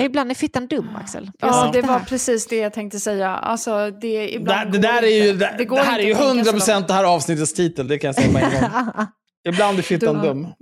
[0.00, 1.30] Ibland är fittan dum, Axel.
[1.40, 3.28] Ja, sagt det var precis det jag tänkte säga.
[3.36, 6.12] Alltså, det, Det, ibland det går där är ju, det, går det här är ju
[6.12, 6.88] att tänka så 100% långt.
[6.88, 8.44] det här avsnittets titel, det kan jag säga på en
[8.96, 9.06] gång.
[9.44, 10.42] Ibland är fittan Dum.
[10.42, 10.52] dum.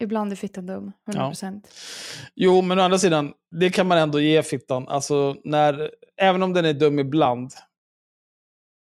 [0.00, 1.62] Ibland är fittan dum, 100%.
[2.34, 4.88] Jo, men å andra sidan, det kan man ändå ge fittan.
[4.88, 7.52] Alltså, när, även om den är dum ibland.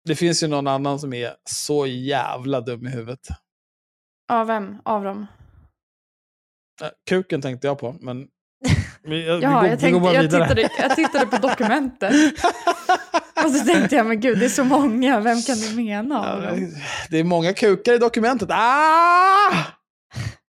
[0.05, 3.27] Det finns ju någon annan som är så jävla dum i huvudet.
[4.27, 5.27] Ja, vem av dem?
[7.09, 8.27] Kuken tänkte jag på, men...
[9.03, 12.13] Vi, vi Ja, går, jag, vi går tänkte, bara jag, tittade, jag tittade på dokumentet.
[13.49, 15.19] Och så tänkte jag, men gud, det är så många.
[15.19, 16.67] Vem kan du mena Ja?
[17.09, 18.49] Det är många kukar i dokumentet.
[18.51, 19.53] Ah!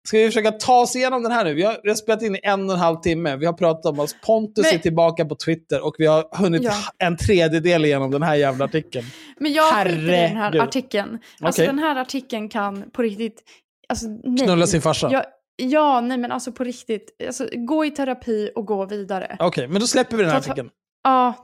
[0.08, 1.54] Ska vi försöka ta oss igenom den här nu?
[1.54, 3.36] Vi har, vi har spelat in i en och en halv timme.
[3.36, 4.16] Vi har pratat om oss.
[4.26, 6.72] Pontus Men- är tillbaka på Twitter och vi har hunnit Ja.
[6.98, 9.06] en tredjedel igenom den här jävla artikeln.
[9.40, 11.18] Men jag skiter i den här artikeln.
[11.40, 11.66] Alltså Okej.
[11.66, 13.42] den här artikeln kan på riktigt...
[13.88, 14.44] Alltså, nej.
[14.46, 15.08] Knulla sin farsa.
[15.12, 15.24] Ja,
[15.56, 17.10] ja, nej men alltså på riktigt.
[17.26, 19.36] Alltså, gå i terapi och gå vidare.
[19.38, 20.70] Ja, Okej, men då släpper vi den här artikeln.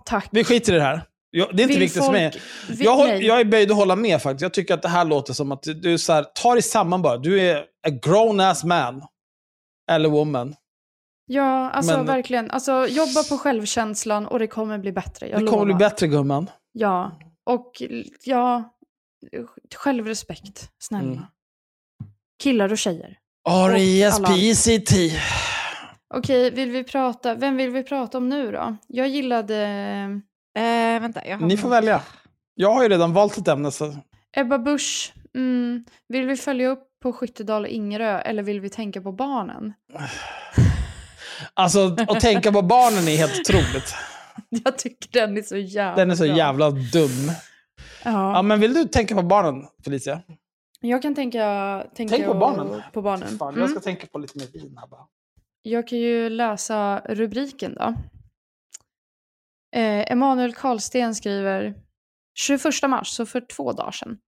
[0.05, 0.29] tack.
[0.33, 1.03] Vi skiter i det här.
[1.31, 2.33] Jag, det är inte Vill viktigt för mig.
[2.33, 4.43] folk- Jag, håll, jag är böjd att hålla med faktiskt.
[4.43, 7.03] Jag tycker att det här låter som att du, är så här, tar dig samman
[7.03, 7.17] bara.
[7.17, 9.03] Du är a grown ass man.
[9.91, 10.55] Eller woman.
[11.27, 12.51] Ja, alltså Men- verkligen.
[12.51, 15.29] Alltså, jobba på självkänslan och det kommer bli bättre.
[15.29, 15.89] Jag det kommer bli lovar.
[15.91, 16.51] bättre gumman.
[16.73, 17.83] Ja, och
[18.25, 18.75] ja,
[19.77, 21.05] självrespekt, snälla.
[21.07, 21.23] Mm.
[22.43, 23.17] Killar och tjejer.
[23.49, 25.13] R-E-S-P-C-T.
[26.15, 28.77] Okej, vill vi prata, vem vill vi prata om nu då?
[28.89, 29.57] Jag gillade
[30.57, 32.03] Eh, vänta, jag har Ni får välja.
[32.55, 33.71] Jag har ju redan valt ett ämne.
[33.71, 33.95] Så...
[34.37, 35.13] Ebba Busch.
[35.35, 39.73] Mm, vill vi följa upp på Skyttedal och Ingerö eller vill vi tänka på barnen?
[41.55, 43.95] Alltså, att tänka på barnen är helt otroligt.
[44.65, 47.33] Jag tycker den är så jävla Den är så jävla dum.
[48.05, 48.33] Ja.
[48.35, 50.21] Ja, men vill du tänka på barnen, Felicia?
[50.81, 52.83] Jag kan tänka, tänka Tänk på barnen.
[52.93, 53.39] på barnen.
[53.39, 53.61] Fan, Mm.
[53.61, 55.07] Jag ska tänka på lite mer vin här bara.
[55.63, 57.95] Jag kan ju läsa rubriken då.
[59.77, 61.75] Eh, Emanuel Karlsten skriver
[62.35, 64.19] 21 mars, så för två dagar sedan,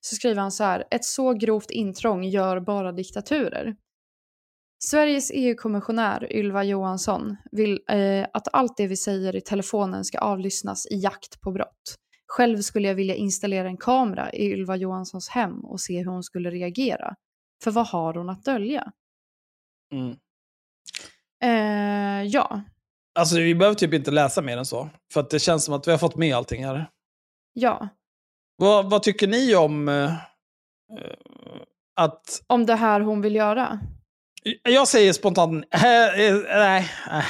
[0.00, 0.84] så skriver han så här.
[0.90, 3.76] Ett så grovt intrång gör bara diktaturer.
[4.84, 10.86] Sveriges EU-kommissionär Ylva Johansson vill eh, att allt det vi säger i telefonen ska avlyssnas
[10.86, 11.96] i jakt på brott.
[12.26, 16.22] Själv skulle jag vilja installera en kamera i Ylva Johanssons hem och se hur hon
[16.22, 17.14] skulle reagera.
[17.64, 18.92] För vad har hon att dölja?
[19.92, 20.16] Mm.
[21.42, 22.62] Eh, ja,
[23.14, 24.88] Alltså, vi behöver typ inte läsa mer än så.
[25.12, 26.86] För att det känns som att vi har fått med allting här.
[27.52, 27.88] ja.
[28.56, 30.12] Vad, vad tycker ni om eh, eh,
[31.96, 32.42] att...
[32.46, 33.80] Om det här hon vill göra.
[34.62, 36.90] Jag säger spontant eh, eh, nej,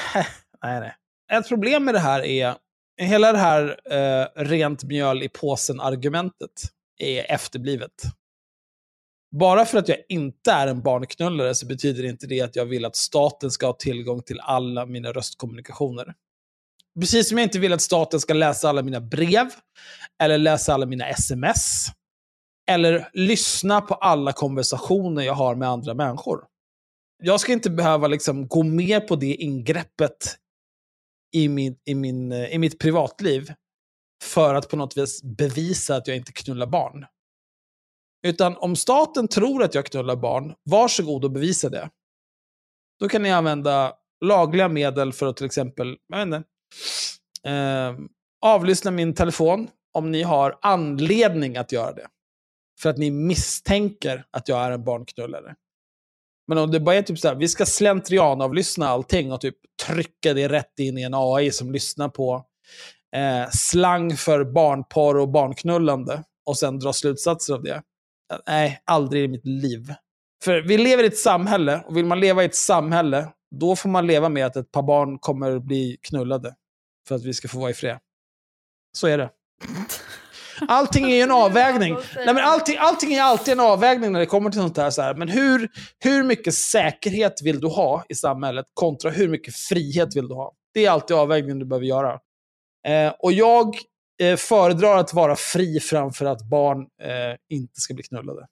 [0.63, 0.95] nej, nej.
[1.33, 2.55] Ett problem med det här är
[3.01, 6.63] hela det här eh, rent mjöl i påsen-argumentet
[6.99, 8.03] är efterblivet.
[9.33, 12.85] Bara för att jag inte är en barnknullare så betyder inte det att jag vill
[12.85, 16.15] att staten ska ha tillgång till alla mina röstkommunikationer.
[17.01, 19.51] Precis som jag inte vill att staten ska läsa alla mina brev,
[20.23, 21.87] eller läsa alla mina sms,
[22.71, 26.45] eller lyssna på alla konversationer jag har med andra människor.
[27.23, 30.37] Jag ska inte behöva liksom gå med på det ingreppet
[31.35, 33.53] i, min, i, min, i mitt privatliv
[34.23, 37.07] för att på något vis bevisa att jag inte knullar barn.
[38.23, 41.91] Utan om staten tror att jag knullar barn, varsågod och bevisa det.
[43.01, 46.49] Då kan ni använda lagliga medel för att till exempel, jag vet inte,
[47.51, 47.95] eh,
[48.41, 52.07] avlyssna min telefon om ni har anledning att göra det.
[52.81, 55.55] För att ni misstänker att jag är en barnknullare.
[56.49, 60.35] Men om det bara är typ så här, vi ska slentrianavlyssna allting och typ trycka
[60.35, 62.47] det rätt in i en AI som lyssnar på
[63.17, 67.83] eh, slang för barnporr och barnknullande och sen dra slutsatser av det.
[68.47, 69.95] Nej, aldrig i mitt liv.
[70.45, 73.29] För vi lever i ett samhälle, och vill man leva i ett samhälle,
[73.61, 76.55] då får man leva med att ett par barn kommer bli knullade.
[77.09, 77.99] För att vi ska få vara i fred.
[78.97, 79.31] Så är det.
[80.69, 81.97] Allting är ju en avvägning.
[82.17, 84.91] Nej, men allting, allting är alltid en avvägning när det kommer till sånt här.
[84.91, 85.15] Så här.
[85.15, 85.69] Men hur,
[85.99, 90.53] hur mycket säkerhet vill du ha i samhället kontra hur mycket frihet vill du ha?
[90.75, 92.21] Det är alltid avvägningen du behöver göra.
[92.89, 93.77] Eh, och jag
[94.23, 98.47] eh, föredrar att vara fri framför att barn eh, inte ska bli knullade.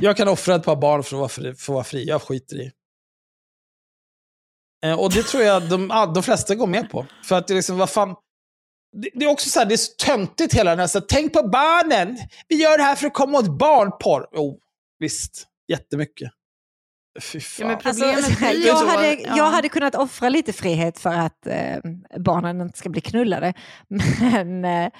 [0.00, 1.54] Jag kan offra ett par barn för att vara fri.
[1.54, 2.04] För att vara fri.
[2.04, 2.72] Jag skiter i.
[4.84, 7.06] Eh, och det tror jag de, ah, de flesta går med på.
[7.24, 8.16] För att det är liksom, vad fan.
[8.96, 11.06] Det, det är också så här, det är så töntigt hela den här, så här,
[11.08, 12.18] tänk på barnen.
[12.48, 14.28] Vi gör det här för att komma åt barnporr.
[14.32, 14.60] Jo,
[14.98, 15.46] visst.
[15.68, 16.30] jättemycket.
[17.58, 19.36] Ja, men Alltså, Problemet ju jag, hade, ja.
[19.36, 21.76] jag hade kunnat offra lite frihet för att eh,
[22.18, 23.54] barnen inte ska bli knullade.
[24.20, 24.90] Men eh,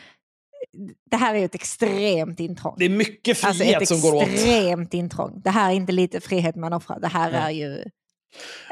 [1.10, 2.74] det här är ju ett extremt intrång.
[2.78, 4.22] det är mycket frihet Alltså ett som går åt.
[4.28, 5.40] extremt intrång.
[5.44, 7.00] Det här är inte lite frihet man offrar.
[7.00, 7.40] Det här Nej.
[7.40, 7.84] är ju...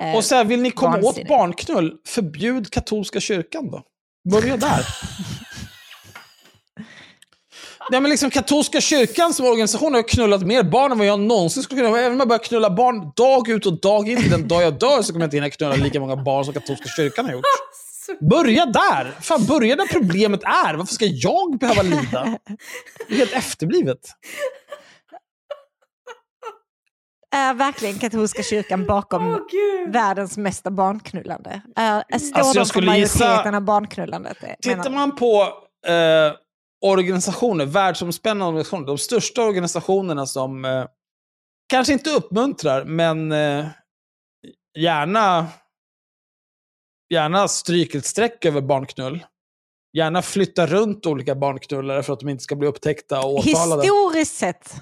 [0.01, 1.29] eh, Och så här, vill ni komma åt vansinnigt.
[1.29, 3.83] barnknull, förbjud katolska kyrkan då.
[4.31, 4.87] Börja där.
[7.91, 11.63] Nej, men liksom katolska kyrkan som organisation har knullat mer barn än vad jag någonsin
[11.63, 11.99] skulle kunna.
[11.99, 15.03] Även om jag börjar knulla barn dag ut och dag in, den dag jag dör
[15.03, 17.45] så kommer jag inte hinna knulla lika många barn som katolska kyrkan har gjort.
[18.31, 19.17] Börja där!
[19.21, 20.75] Fan, börja där problemet är.
[20.75, 22.39] Varför ska jag behöva lida?
[23.09, 23.99] Det är helt efterblivet.
[27.35, 29.93] Är verkligen katolska kyrkan bakom gud.
[29.93, 31.63] världens mesta barnknullande?
[31.77, 34.37] Är, står Alltså, jag de för skulle majoriteten gissa- av barnknullandet?
[34.41, 35.43] Det Tittar man på
[35.87, 36.33] eh,
[36.83, 40.85] organisationer, världsomspännande organisationer, de största organisationerna som eh,
[41.69, 43.67] kanske inte uppmuntrar, men eh,
[44.79, 45.47] gärna,
[47.11, 49.25] gärna stryker ett streck över barnknull.
[49.97, 53.83] Gärna flyttar runt olika barnknullare för att de inte ska bli upptäckta och åtalade.
[53.83, 54.75] Historiskt sett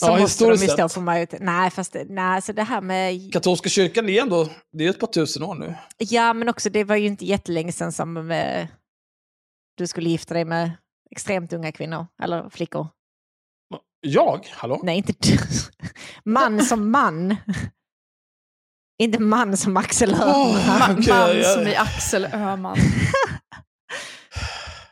[0.00, 1.40] så Ja, måste historiskt de ju stå för majoritet.
[1.42, 3.32] Nej, fast det, nej, så det här med...
[3.32, 5.74] Katolska kyrkan, är ändå det är ett par tusen år nu.
[5.98, 8.66] Ja, men också det var ju inte jättelänge sedan som eh,
[9.76, 10.70] du skulle gifta dig med
[11.10, 12.88] extremt unga kvinnor, eller flickor.
[14.00, 14.46] Jag?
[14.52, 14.80] Hallå?
[14.82, 15.38] Nej, inte du.
[16.30, 17.36] Man som man.
[19.02, 20.56] Inte man som Axel Öhman.
[20.56, 22.78] Ma- Okej, man jag- som i Axel Öhman.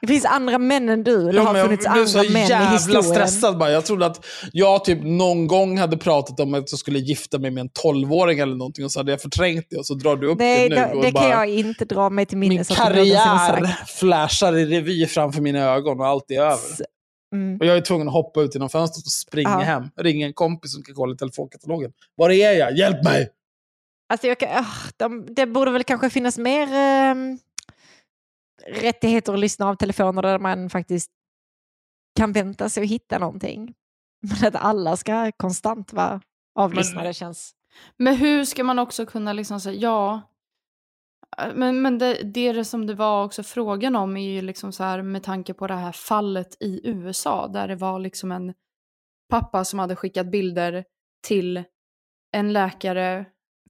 [0.06, 1.24] Det finns andra män än du.
[1.24, 3.02] Det Jo, har funnits jag blev andra så män i jävla historien.
[3.02, 3.70] stressad bara.
[3.70, 7.50] Jag trodde att jag typ någon gång hade pratat om att jag skulle gifta mig
[7.50, 10.26] med en 12-åring eller någonting och så hade jag förträngt det och så drar du
[10.26, 10.80] upp Nej, det nu.
[10.82, 12.68] det, och det kan bara, jag inte dra mig till min minnes.
[12.68, 16.58] har karriär flashar i revy framför mina ögon och allt är över.
[17.34, 17.58] Mm.
[17.60, 19.58] Och jag är tvungen att hoppa ut genom fönstret och springa Ja.
[19.60, 19.82] hem.
[20.00, 21.90] Ringa en kompis som kan kolla i telefonkatalogen.
[22.16, 22.76] Var är jag?
[22.78, 23.28] Hjälp mig!
[24.08, 24.64] Alltså jag kan, ah,
[24.96, 27.38] de, det borde väl kanske finnas mer ehm,
[28.66, 31.10] rättigheter att lyssna av telefoner där man faktiskt
[32.16, 33.74] kan vänta sig att hitta någonting.
[34.22, 36.20] Men att alla ska konstant vara
[36.54, 37.54] avlyssnade Men- känns...
[37.96, 40.22] Men hur ska man också kunna liksom säga ja?
[41.38, 44.84] Äh, Men, men det, det som det var också frågan om är ju liksom så
[44.84, 48.54] här med tanke på det här fallet i USA där det var liksom en
[49.30, 50.84] pappa som hade skickat bilder
[51.26, 51.64] till
[52.32, 53.26] en läkare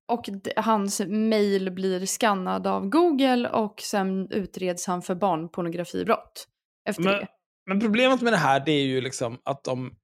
[0.08, 6.48] och hans mail blir skannad av Google och sen utreds han för barnpornografibrott
[6.88, 7.26] efter Men, det.
[7.66, 9.94] men problemet med det här det är ju liksom att de...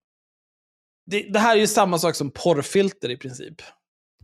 [1.07, 3.63] Det, det här är ju samma sak som porrfilter i princip.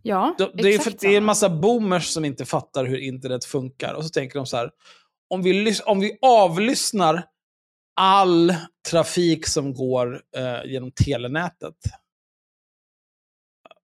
[0.02, 2.98] Ja, De, det, är för, exakt det är en massa boomers som inte fattar hur
[2.98, 3.94] internet funkar.
[3.94, 4.70] Och så tänker de så här,
[5.28, 7.24] om vi, om vi avlyssnar
[8.00, 8.54] all
[8.90, 11.76] trafik som går eh, genom telenätet,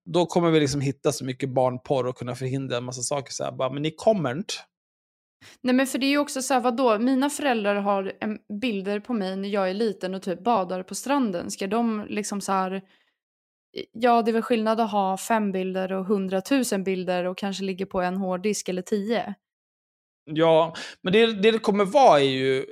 [0.05, 3.33] då kommer vi liksom hitta så mycket barnporr och kunna förhindra en massa saker.
[3.33, 4.55] Så här, bara, men ni kommer inte.
[5.61, 9.01] Nej men för det är ju också så här, vadå, mina föräldrar har en, bilder
[9.01, 11.51] på mig när jag är liten och typ badar på stranden.
[11.51, 12.83] Ska de liksom så här,
[13.93, 17.87] ja det är väl skillnad att ha fem bilder och hundratusen bilder och kanske ligger
[17.87, 19.35] på en hårddisk eller tio.
[20.25, 22.59] Ja, men det, det det kommer vara är ju...
[22.59, 22.65] eh,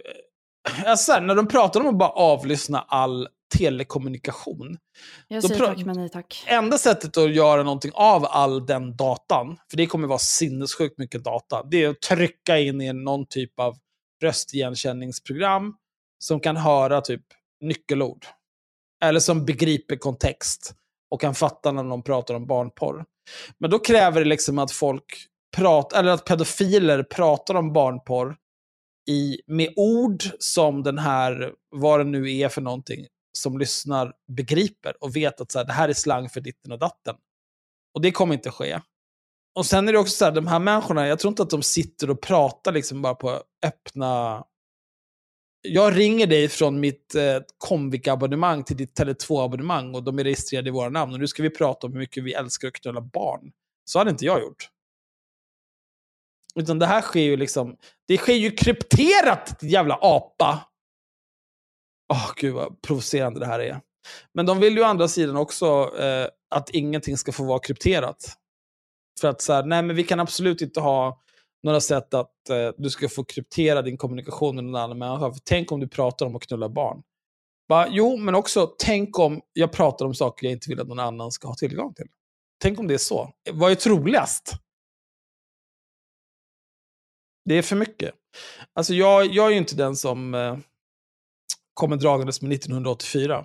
[0.87, 3.29] Alltså, så här, när de pratar om att bara avlyssna all
[3.59, 4.79] telekommunikation,
[5.29, 6.45] Jag säger tack men nej tack.
[6.47, 11.25] enda sättet att göra någonting av all den datan, för det kommer vara sinnessjukt mycket
[11.25, 13.77] data, det är att trycka in i någon typ av
[14.23, 15.75] röstigenkänningsprogram
[16.19, 17.23] som kan höra typ
[17.61, 18.27] nyckelord.
[19.03, 20.75] Eller som begriper kontext
[21.11, 23.05] och kan fatta när någon pratar om barnporr.
[23.59, 28.37] Men då kräver det liksom att folk pratar, eller att pedofiler pratar om barnporr
[29.09, 35.05] i, med ord som den här, vad det nu är för någonting, som lyssnar begriper
[35.05, 37.17] och vet att så här, det här är slang för ditten och datten.
[37.95, 38.81] Och det kommer inte ske.
[39.55, 41.63] Och sen är det också så här, de här människorna, jag tror inte att de
[41.63, 44.45] sitter och pratar liksom bara på öppna...
[45.63, 50.73] Jag ringer dig från mitt eh, Comviq-abonnemang till ditt Tele2-abonnemang och de är registrerade i
[50.73, 51.13] våra namn.
[51.13, 53.53] Och nu ska vi prata om hur mycket vi älskar att knulla barn.
[53.85, 54.69] Så hade inte jag gjort.
[56.55, 57.77] Utan det här sker ju liksom,
[58.07, 60.70] det sker ju krypterat, jävla apa.
[62.13, 63.81] Åh, gud vad provocerande det här är.
[64.35, 68.37] Men de vill ju å andra sidan också eh, att ingenting ska få vara krypterat.
[69.21, 71.21] För att så här, nej men vi kan absolut inte ha
[71.63, 75.33] några sätt att eh, du ska få kryptera din kommunikation med någon annan människa.
[75.33, 77.03] För tänk om du pratar om att knulla barn.
[77.69, 80.99] Bara, jo, men också tänk om jag pratar om saker jag inte vill att någon
[80.99, 82.07] annan ska ha tillgång till.
[82.63, 83.33] Tänk om det är så.
[83.53, 84.55] Vad är troligast?
[87.45, 88.15] Det är för mycket.
[88.75, 90.59] Alltså jag, jag är ju inte den som eh,
[91.81, 93.45] kommer dragandes med 1984.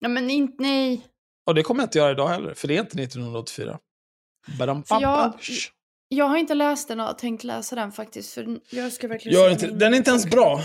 [0.00, 1.06] Nej, men inte, nej.
[1.46, 3.78] Och det kommer jag inte göra idag heller, för det är inte 1984.
[4.58, 5.38] Badam, jag- bam, bam.
[6.08, 8.32] Jag har inte läst den och tänkt läsa den faktiskt.
[8.34, 10.60] För jag ska verkligen Gör inte, den är inte ens bra.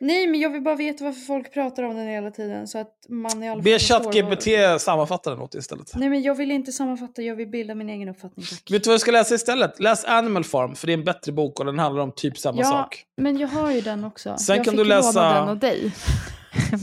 [0.00, 2.66] Nej, men jag vill bara veta varför folk pratar om den hela tiden.
[2.68, 5.92] Så att man i alla fall Be ChatGPT vad- sammanfatta den åt dig istället.
[5.94, 7.22] Nej, men jag vill inte sammanfatta.
[7.22, 8.46] Jag vill bilda min egen uppfattning.
[8.50, 8.70] Tack.
[8.70, 9.80] Vet du vad du ska läsa istället?
[9.80, 12.58] Läs Animal Farm, för det är en bättre bok och den handlar om typ samma
[12.60, 13.04] Ja, sak.
[13.16, 14.36] men jag har ju den också.
[14.38, 15.92] Sen jag kan fick du läsa- låna den av dig.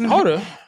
[0.10, 0.40] Har du?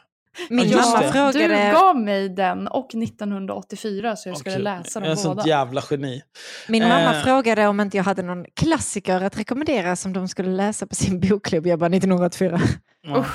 [0.50, 1.12] Min Ja, mamma det.
[1.12, 1.66] frågade...
[1.68, 5.36] Du gav mig den och 1984 så jag skulle läsa Jag är dem en båda.
[5.36, 6.22] sånt jävla geni.
[6.68, 7.24] Min mamma Eh.
[7.24, 11.20] frågade om inte jag hade någon klassiker att rekommendera som de skulle läsa på sin
[11.20, 11.68] bokklubb.
[11.68, 12.62] Jag bara 1984.
[13.08, 13.26] Ja.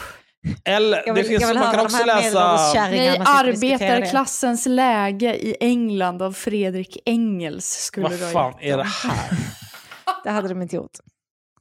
[0.64, 2.56] Eller, Jag det vill, finns, jag vill man höra kan också läsa...
[2.74, 3.24] Nej, det.
[3.27, 8.86] arbetarklassens läge i England av Fredrik Engels skulle Vad fan är det dem.
[9.02, 9.39] här?
[10.24, 10.90] Det hade de inte gjort.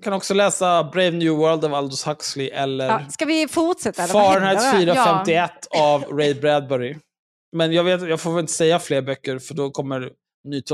[0.04, 4.04] Kan också läsa Brave New World av Aldous Huxley eller Ja, ska vi fortsätta?
[4.04, 4.94] eller Fahrenheit händer där?
[4.94, 6.98] 451 av Ray Bradbury.
[7.52, 10.12] Men jag, vet, jag får väl inte säga fler böcker för då kommer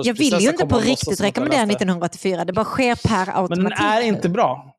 [0.03, 1.91] Jag vill ju inte på riktigt rekommendera läste det.
[1.91, 2.45] 1984.
[2.45, 3.63] Det bara sker per automatik.
[3.63, 4.75] Men den är inte bra.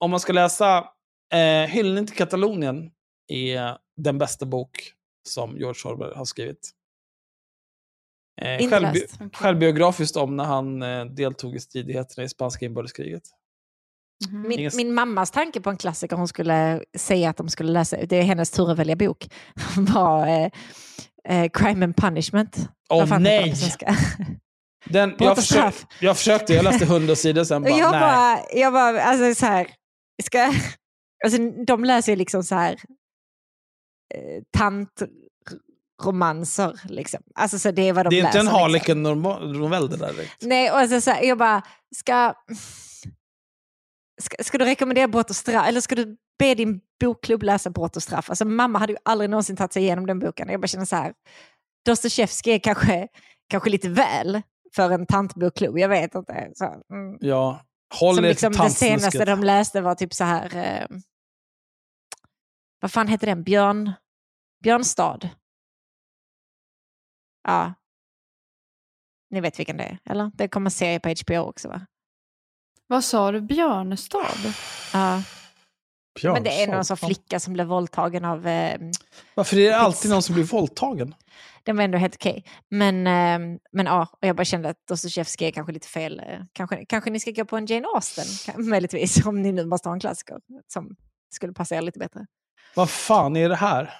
[0.00, 0.84] Om man ska läsa
[1.32, 2.90] eh, Hyllning till Katalonien
[3.28, 4.92] är den bästa bok
[5.28, 6.70] som George Orwell har skrivit.
[8.40, 9.06] Eh, självbi-.
[9.14, 9.28] Okej.
[9.32, 13.22] Självbiografiskt om när han eh, deltog i stridigheterna i spanska inbörgeskriget.
[14.24, 14.48] Mhm.
[14.48, 18.16] Min, min mammas tanke på en klassiker hon skulle säga att de skulle läsa, det
[18.16, 19.28] är hennes tur att välja bok,
[19.76, 20.48] var eh,
[21.28, 22.68] eh, Crime and Punishment.
[22.90, 23.54] Åh nej!
[24.88, 25.86] Den, jag, och försök, straff.
[26.00, 28.00] jag försökte, jag läste hundra sidor sen bara, jag nej.
[28.00, 29.66] bara, jag bara, alltså så här,
[30.22, 30.52] ska,
[31.24, 32.72] alltså, de läser ju liksom så här
[34.14, 34.42] eh,
[35.98, 37.20] tantromanser liksom.
[37.34, 38.40] Alltså så det är vad de det är läser.
[38.40, 39.24] inte en liksom.
[39.24, 40.42] Harlequin-novell det där direkt.
[40.42, 41.62] Nej, och alltså, så här, jag bara,
[41.96, 42.34] ska,
[44.22, 47.96] ska, ska du rekommendera brott och straff, eller ska du be din bokklubb läsa brott
[47.96, 48.30] och straff?
[48.30, 50.48] Alltså mamma hade ju aldrig någonsin tagit sig igenom den boken.
[50.48, 51.14] Jag bara känner så här,
[51.84, 53.08] Dostojevskij är kanske,
[53.48, 54.42] kanske lite väl
[54.74, 56.50] för en tantbokklubb, jag vet inte.
[56.54, 57.18] Så, mm.
[57.20, 57.64] Ja,
[58.00, 60.98] håll Som liksom det senaste de läste var typ så här, eh,
[62.80, 63.92] vad fan heter den, Björn,
[64.62, 65.28] Björnstad?
[67.48, 67.74] Ja.
[69.30, 70.30] Ni vet vilken det är, eller?
[70.34, 71.86] Det kommer en serie på HBO också va?
[72.86, 73.40] Vad sa du?
[73.40, 74.54] Björnestad?
[74.92, 75.22] Ja.
[76.22, 77.08] Men det är någon sån fan.
[77.08, 78.80] flicka som blev våldtagen av, eh,
[79.34, 81.14] Varför är det alltid någon som blir våldtagen?
[81.66, 82.44] den var ändå helt okej.
[82.70, 86.20] Men, eh, men ja, och jag bara kände att Dostojevskij är kanske lite fel.
[86.20, 88.24] Eh, kanske, kanske ni ska gå på en Jane Austen,
[88.64, 90.36] möjligtvis, om ni nu måste ha en klassiker
[90.66, 90.96] som
[91.34, 92.26] skulle passa er lite bättre.
[92.74, 93.94] Vad fan är det här?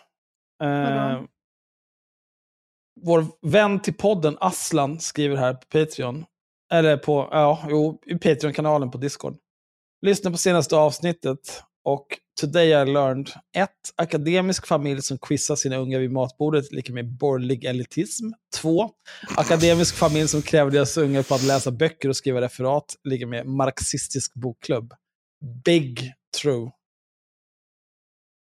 [0.63, 1.23] Eh,
[3.01, 6.25] vår vän till podden Aslan skriver här på Patreon.
[6.73, 9.37] Eller på, ja, jo, i Patreon-kanalen på Discord.
[10.07, 12.07] Lyssna på senaste avsnittet och
[12.41, 13.71] Today I learned 1.
[13.97, 18.31] Akademisk familj som quizar sina unga vid matbordet, lika med borgerlig elitism.
[18.57, 18.91] 2.
[19.37, 23.47] Akademisk familj som kräver deras ungar på att läsa böcker och skriva referat, lika med
[23.47, 24.95] marxistisk bokklubb.
[25.65, 26.13] Big
[26.43, 26.71] true.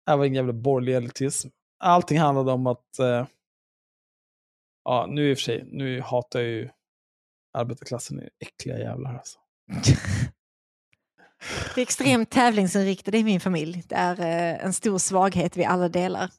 [0.05, 1.49] Det här var ingen jävla borgerlig elitism.
[1.79, 2.99] Allting handlade om att...
[2.99, 3.27] Eh,
[4.83, 6.69] ja, nu i och för sig, nu hatar jag ju
[7.55, 9.39] arbetarklassen, är äckliga jävlar alltså.
[11.75, 13.83] Det är extremt tävlingsinriktade i min familj.
[13.87, 16.29] Det är eh, en stor svaghet vi alla delar.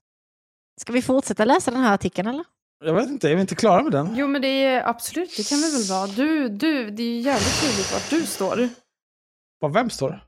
[0.80, 2.44] Ska vi fortsätta läsa den här artikeln eller?
[2.84, 4.14] Jag vet inte, är vi inte klara med den?
[4.16, 6.06] Jo men det är absolut, det kan vi väl vara.
[6.06, 8.68] Du, du, det är ju jävligt tydligt vart du står.
[9.58, 10.24] Vad, vem står?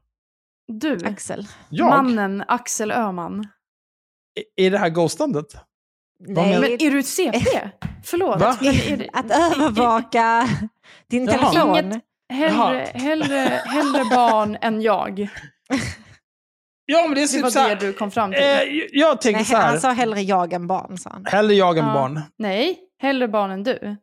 [0.73, 1.49] Du, Axel?
[1.69, 1.89] Jag?
[1.89, 3.47] mannen Axel Öhman.
[4.57, 5.57] I- Är det här ghostandet?
[6.21, 7.39] Nej, Men är du ett CP?
[8.05, 8.41] Förlåt.
[8.41, 8.59] Va?
[8.61, 10.49] Men är det, att övervaka
[11.09, 11.51] din Jaha.
[11.53, 11.71] telefon.
[11.77, 12.03] Inget-
[12.33, 15.29] hellre, hellre, hellre barn än jag.
[16.91, 18.41] Ja, men det är Det typ var så här, det du kom fram till.
[18.43, 18.63] eh,
[18.93, 19.67] Jag tänker Nej, så här.
[19.71, 20.99] han sa hellre jag än barn.
[20.99, 21.25] Sa han.
[21.27, 21.93] Hellre jag än Ja.
[21.95, 22.21] barn.
[22.39, 23.97] Nej, hellre barn än du.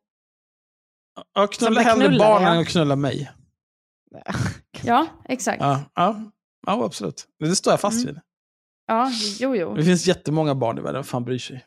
[1.34, 2.53] Jag knullar hellre knullade, barn ja.
[2.53, 3.32] än att knulla mig.
[4.84, 5.62] Ja, exakt.
[5.62, 6.16] Ja, Ja,
[6.66, 7.28] ja, ja absolut.
[7.40, 8.16] Det står jag fast Mm.
[8.16, 8.22] vid.
[9.40, 9.76] jo, jo.
[9.76, 11.66] Det finns jättemånga barn i världen, vem fan bryr sig?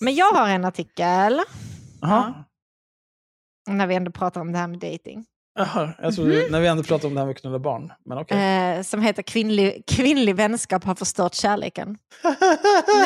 [0.00, 1.40] Men jag har en artikel,
[2.00, 2.44] Jaha.
[3.66, 5.24] När vi ändå pratar om det här med dating.
[5.58, 7.92] Jaha, jag trodde, när vi ändå pratade om det här med att knulla barn.
[8.04, 8.76] Men okej.
[8.78, 11.98] Eh, som heter kvinnlig, kvinnlig vänskap har förstört kärleken.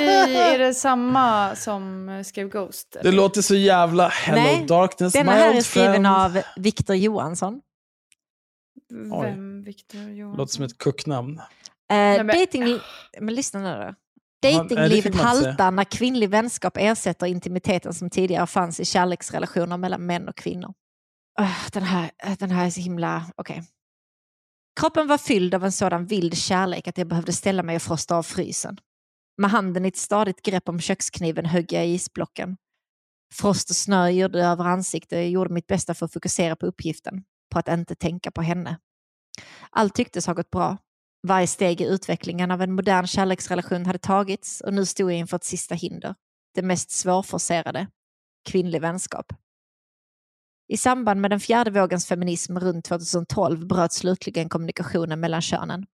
[0.00, 2.96] Nej, är det samma som skrev Ghost?
[3.02, 6.06] Det låter så jävla hello Nej, darkness Denna my här old är skriven friend.
[6.06, 7.60] av Viktor Johansson.
[9.22, 9.62] Vem?
[9.62, 10.38] Victor Johansson?
[10.38, 11.38] Låter som ett kucknamn.
[11.38, 11.44] Eh,
[11.96, 12.78] men- dating,
[13.20, 13.94] men lyssna nu då.
[14.52, 20.36] Datinglivet haltar när kvinnlig vänskap ersätter intimiteten som tidigare fanns i kärleksrelationer mellan män och
[20.36, 20.74] kvinnor.
[21.40, 23.24] Öh, den, här, den här är så himla...
[23.36, 23.62] Okej.
[24.80, 28.16] Kroppen var fylld av en sådan vild kärlek att jag behövde ställa mig och frosta
[28.16, 28.78] av frysen.
[29.38, 32.56] Med handen i ett stadigt grepp om kökskniven högg jag i isblocken.
[33.34, 36.66] Frost och snö gjorde över ansiktet och jag gjorde mitt bästa för att fokusera på
[36.66, 38.78] uppgiften, på att inte tänka på henne.
[39.70, 40.78] Allt tycktes ha gått bra.
[41.22, 45.36] Varje steg i utvecklingen av en modern kärleksrelation hade tagits och nu stod jag inför
[45.36, 46.14] ett sista hinder.
[46.54, 47.86] Det mest svårforcerade.
[48.48, 49.32] Kvinnlig vänskap.
[50.68, 55.86] I samband med den fjärde vågens feminism runt 2012 bröt slutligen kommunikationen mellan könen.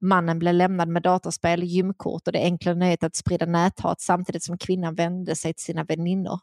[0.00, 4.58] Mannen blev lämnad med datorspel, gymkort och det enkla nöjet att sprida näthat samtidigt som
[4.58, 6.38] kvinnan vände sig till sina väninnor.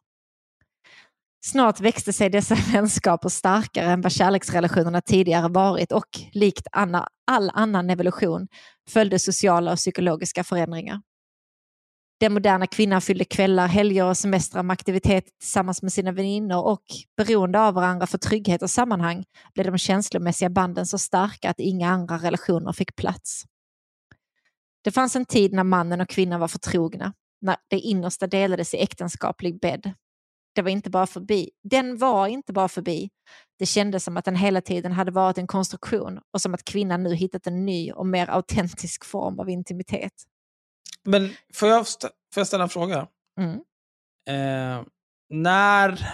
[1.46, 7.52] Snart växte sig dessa vänskaper starkare än vad kärleksrelationerna tidigare varit och likt Anna, all
[7.54, 8.48] annan evolution
[8.90, 11.02] följde sociala och psykologiska förändringar.
[12.20, 16.84] Den moderna kvinnan fyllde kvällar, helger och semestrar med aktivitet tillsammans med sina väninnor och
[17.18, 19.24] beroende av varandra för trygghet och sammanhang
[19.54, 23.44] blev de känslomässiga banden så starka att inga andra relationer fick plats.
[24.84, 28.78] Det fanns en tid när mannen och kvinnan var förtrogna, när det innersta delades i
[28.78, 29.94] äktenskaplig bädd.
[30.58, 31.50] Det var inte bara förbi.
[31.64, 33.10] Den var inte bara förbi.
[33.60, 37.04] Det kändes som att den hela tiden hade varit en konstruktion och som att kvinnan
[37.04, 40.12] nu hittat en ny och mer autentisk form av intimitet.
[41.04, 43.08] Men får jag, st- får jag ställa en fråga?
[43.40, 43.56] Mm.
[44.30, 44.86] Eh,
[45.30, 46.08] när,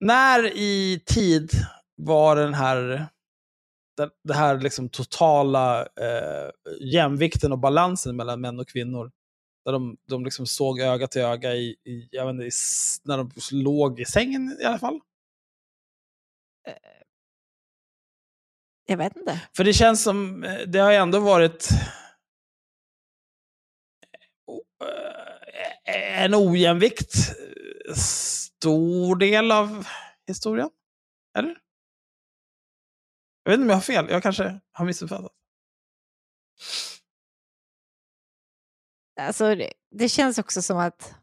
[0.00, 1.50] när i tid
[1.96, 3.06] var den här,
[3.96, 9.10] den, det här liksom totala eh, jämvikten och balansen mellan män och kvinnor?
[9.64, 12.50] Där de, de liksom såg öga till öga i, i, jag vet inte, i,
[13.04, 15.00] när de låg i sängen i alla fall.
[18.86, 19.40] Jag vet inte.
[19.56, 21.68] För det känns som, eh, det har ju ändå varit
[25.86, 27.14] eh, en ojämvikt
[27.88, 29.86] eh, stor del av
[30.26, 30.70] historien.
[31.38, 31.58] Eller?
[33.44, 35.32] Jag vet inte om jag har fel, jag kanske har missuppfattat.
[39.26, 39.56] Alltså,
[39.90, 41.14] det, känns också som att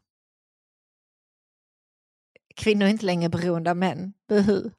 [2.56, 4.12] kvinnor är inte längre beroende av män.
[4.28, 4.70] Buhu.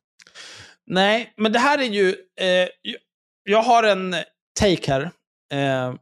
[0.85, 2.09] Nej, men det här är ju...
[2.39, 2.67] Eh,
[3.43, 4.15] jag har en
[4.59, 5.01] take här.
[5.53, 5.95] Eh,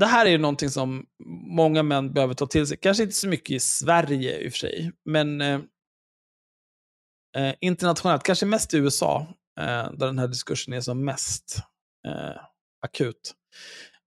[0.00, 1.06] det här är ju någonting som
[1.46, 2.76] många män behöver ta till sig.
[2.76, 5.60] Kanske inte så mycket i Sverige i och för sig, men eh,
[7.36, 8.22] eh, internationellt.
[8.22, 9.26] Kanske mest i USA,
[9.60, 11.58] eh, där den här diskursen är som mest
[12.06, 12.40] eh,
[12.86, 13.34] akut.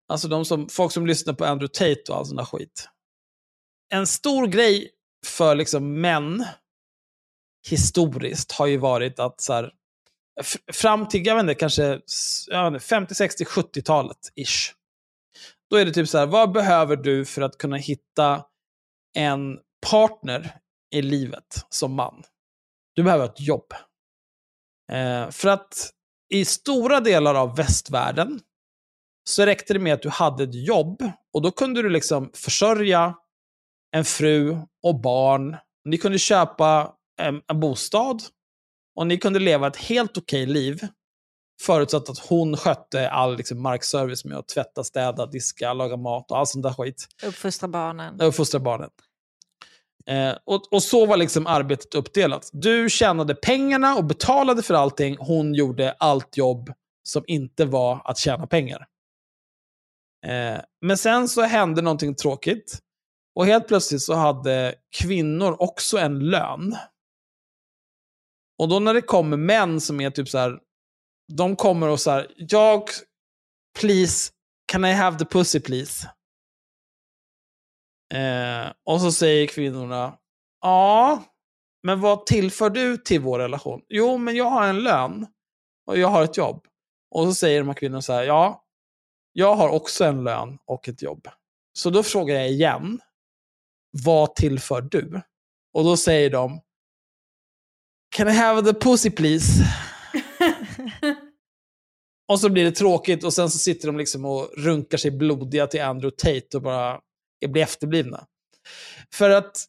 [0.08, 2.88] Alltså de som, folk som lyssnar på Andrew Tate och all sån där skit.
[3.94, 4.90] En stor grej
[5.26, 6.44] för liksom män
[7.68, 9.72] historiskt har ju varit att så här,
[10.72, 12.00] fram till, jag vet inte, kanske
[12.46, 14.74] jag vet inte, 50, 60, 70-talet ish.
[15.70, 18.44] Då är det typ så här, vad behöver du för att kunna hitta
[19.16, 19.58] en
[19.90, 20.58] partner
[20.94, 22.22] i livet som man?
[22.94, 23.72] Du behöver ett jobb.
[24.92, 25.90] Eh, för att
[26.28, 28.40] i stora delar av västvärlden
[29.28, 31.02] så räckte det med att du hade ett jobb
[31.32, 33.14] och då kunde du liksom försörja
[33.96, 35.56] en fru och barn.
[35.84, 38.22] Ni kunde köpa en, en bostad
[38.96, 40.88] och ni kunde leva ett helt okej liv.
[41.62, 46.38] Förutsatt att hon skötte all liksom, markservice med att tvätta, städa, diska, laga mat och
[46.38, 47.06] all sånt där skit.
[47.26, 48.20] Uppfostra barnen.
[48.20, 48.90] Och fostra barnen.
[50.06, 52.50] Eh, och, och så var liksom arbetet uppdelat.
[52.52, 55.16] Du tjänade pengarna och betalade för allting.
[55.18, 56.72] Hon gjorde allt jobb
[57.02, 58.86] som inte var att tjäna pengar.
[60.28, 62.78] Eh, men sen så hände någonting tråkigt.
[63.34, 66.76] Och helt plötsligt så hade kvinnor också en lön.
[68.58, 70.58] Och då när det kommer män som är typ så här,
[71.32, 72.84] de kommer och så här, jag,
[73.78, 74.32] please,
[74.72, 76.10] can I have the pussy please?
[78.14, 80.18] Eh, och så säger kvinnorna,
[80.60, 81.24] ja,
[81.82, 83.82] men vad tillför du till vår relation?
[83.88, 85.26] Jo, men jag har en lön
[85.86, 86.66] och jag har ett jobb.
[87.10, 88.67] Och så säger de här kvinnorna så här, ja,
[89.38, 91.28] jag har också en lön och ett jobb.
[91.72, 93.00] Så då frågar jag igen,
[94.04, 95.20] vad tillför du?
[95.72, 96.60] Och då säger de,
[98.16, 99.64] can I have the pussy please?
[102.28, 105.66] och så blir det tråkigt och sen så sitter de liksom och runkar sig blodiga
[105.66, 107.00] till Andrew Tate och bara
[107.48, 108.26] blir efterblivna.
[109.14, 109.64] För att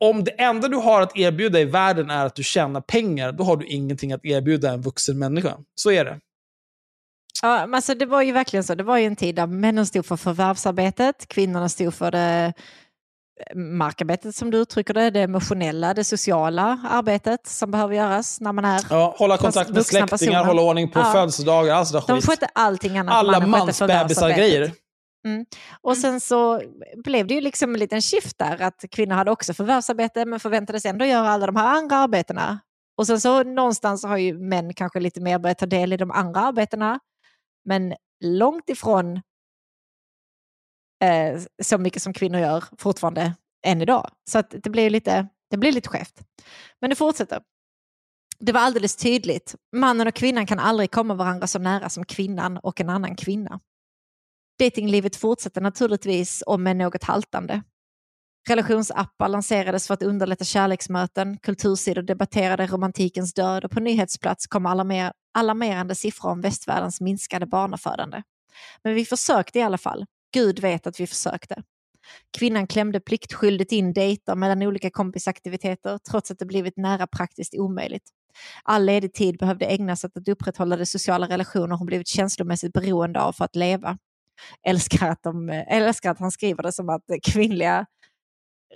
[0.00, 3.44] om det enda du har att erbjuda i världen är att du tjänar pengar, då
[3.44, 5.58] har du ingenting att erbjuda en vuxen människa.
[5.74, 6.20] Så är det.
[7.42, 8.74] Ja, men alltså det var ju verkligen så.
[8.74, 12.52] Det var ju en tid där männen stod för förvärvsarbetet, kvinnorna stod för det
[13.50, 18.52] eh, markarbetet som du uttrycker det, det emotionella, det sociala arbetet som behöver göras när
[18.52, 18.80] man är...
[18.90, 20.44] Ja, hålla kontakt med släktingar, personer.
[20.44, 21.04] hålla ordning på Ja.
[21.12, 22.26] födelsedagar, all sån där De skit.
[22.30, 23.14] skötte allting annat.
[23.14, 24.72] Alla mansbebisar-grejer.
[25.80, 26.62] Och sen så
[27.04, 30.84] blev det ju liksom en liten shift där, att kvinnor hade också förvärvsarbete men förväntades
[30.84, 32.58] ändå göra alla de här andra arbetena.
[32.98, 36.10] Och sen så någonstans har ju män kanske lite mer börjat ta del i de
[36.10, 37.00] andra arbetena,
[37.64, 39.20] men långt ifrån
[41.04, 43.34] eh, så mycket som kvinnor gör fortfarande
[43.66, 44.10] än idag.
[44.30, 46.20] Så att det blir lite, det blir lite skevt.
[46.80, 47.42] Men det fortsätter.
[48.38, 49.54] Det var alldeles tydligt.
[49.72, 53.60] Mannen och kvinnan kan aldrig komma varandra så nära som kvinnan och en annan kvinna.
[54.58, 57.62] Datinglivet fortsätter naturligtvis om med något haltande.
[58.48, 65.12] Relationsappar lanserades för att underlätta kärleksmöten, kultursidor debatterade romantikens död och på nyhetsplats kom alarmer
[65.38, 68.22] alarmerande siffror om västvärldens minskade barnafödande.
[68.84, 70.04] Men vi försökte i alla fall.
[70.34, 71.62] Gud vet att vi försökte.
[72.38, 78.10] Kvinnan klämde pliktskyldigt in dejter mellan olika kompisaktiviteter trots att det blivit nära praktiskt omöjligt.
[78.62, 83.20] All ledig tid behövde ägnas åt att upprätthålla de sociala relationer hon blivit känslomässigt beroende
[83.20, 83.98] av för att leva.
[84.66, 87.86] Älskar att, de, eh, älskar att han skriver det som att kvinnliga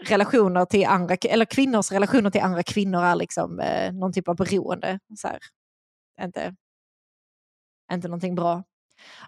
[0.03, 4.37] relationer till andra, eller kvinnors relationer till andra kvinnor är liksom eh, någon typ av
[4.37, 4.99] beroende.
[5.17, 5.39] Så här.
[6.23, 6.55] Inte,
[7.93, 8.65] inte någonting bra.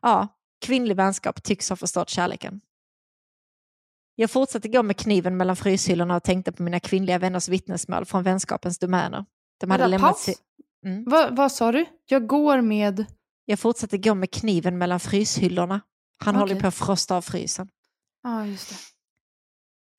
[0.02, 0.28] Ja,
[0.60, 2.60] kvinnlig vänskap tycks ha förstått kärleken.
[4.14, 8.22] Jag fortsatte gå med kniven mellan fryshyllorna och tänkte på mina kvinnliga vänners vittnesmål från
[8.22, 9.24] vänskapens domäner.
[9.60, 10.40] De hade Vänta, lämnat paus.
[10.86, 11.04] Mm.
[11.04, 11.86] Va, vad sa du?
[12.06, 13.06] Jag går med...
[13.44, 15.80] Jag fortsatte gå med kniven mellan fryshyllorna.
[16.18, 16.62] Han håller Okej.
[16.62, 17.68] på att frosta av frysen.
[18.22, 18.76] Ja, just det.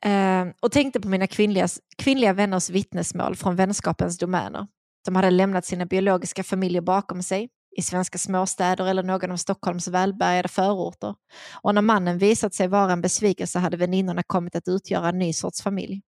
[0.06, 1.68] Eh, och tänkte på mina kvinnliga,
[1.98, 4.68] kvinnliga vänners vittnesmål från vänskapens domäner.
[5.06, 9.88] De hade lämnat sina biologiska familjer bakom sig i svenska småstäder eller någon av Stockholms
[9.88, 11.16] välbärgade förorter.
[11.62, 15.34] Och när mannen visat sig vara en besvikelse hade väninnorna kommit att utgöra en ny
[15.34, 16.02] sorts familj.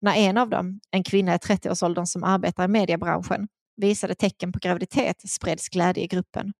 [0.00, 4.58] När en av dem, en kvinna i 30-årsåldern som arbetar i mediebranschen, visade tecken på
[4.58, 6.52] graviditet spreds glädje i gruppen.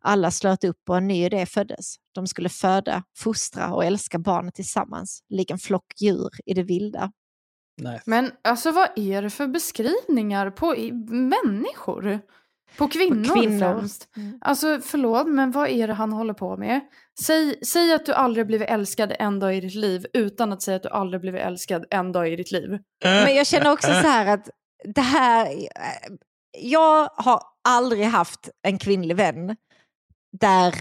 [0.00, 1.96] Alla slöt upp och en ny idé föddes.
[2.14, 7.12] De skulle föda, fostra och älska barnet tillsammans, lik en flock djur i det vilda.
[7.82, 8.00] Nej.
[8.06, 12.20] Men alltså vad är det för beskrivningar på i- människor?
[12.78, 13.58] På kvinnor, kvinnor.
[13.60, 14.08] främst.
[14.40, 16.80] Alltså förlåt, men vad är det han håller på med?
[17.20, 20.76] Säg, säg att du aldrig blivit älskad en dag i ditt liv utan att säga
[20.76, 22.78] att du aldrig blivit älskad en dag i ditt liv.
[23.04, 24.48] Men jag känner också så här att
[24.94, 25.46] det här...
[25.46, 26.12] eh,
[26.62, 29.56] Jag har aldrig haft en kvinnlig vän
[30.40, 30.74] där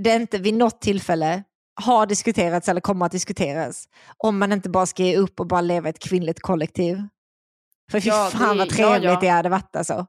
[0.00, 1.44] det inte vid något tillfälle
[1.80, 5.60] har diskuterats eller kommer att diskuteras om man inte bara ska ge upp och bara
[5.60, 7.02] leva ett kvinnligt kollektiv.
[7.90, 9.20] För fy Ja, fan det- vad trevligt ja, ja.
[9.20, 10.06] det hade varit alltså.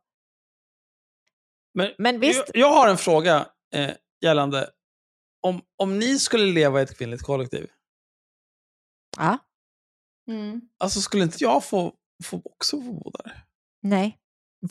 [1.74, 3.92] Men, Men visst, Jag, jag har en fråga eh,
[4.22, 4.70] gällande
[5.42, 7.70] om, om ni skulle leva i ett kvinnligt kollektiv,
[9.18, 9.38] ja,
[10.80, 11.94] alltså skulle inte jag få,
[12.24, 13.44] få också få bo där?
[13.82, 14.18] nej.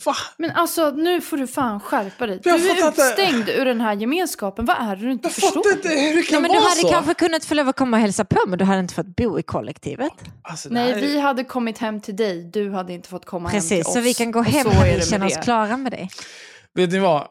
[0.05, 0.15] Va?
[0.37, 2.39] Men alltså nu får du fan skärpa dig.
[2.43, 3.01] Du Jag är fattar inte.
[3.21, 4.65] utstängd ur den här gemenskapen.
[4.65, 5.49] Vad är det du inte Jag förstår?
[5.49, 6.89] fattar inte hur det kan Ja, men du vara hade så.
[6.89, 9.39] kanske kunnat få lov att komma och hälsa på men du hade inte fått bo
[9.39, 10.11] i kollektivet.
[10.41, 12.43] Alltså, Nej, är- vi hade kommit hem till dig.
[12.43, 13.93] Du hade inte fått komma hem till Precis, oss.
[13.93, 16.07] så vi kan gå Och hem när är vi känner oss klara med det.
[16.73, 17.27] Vet ni vad?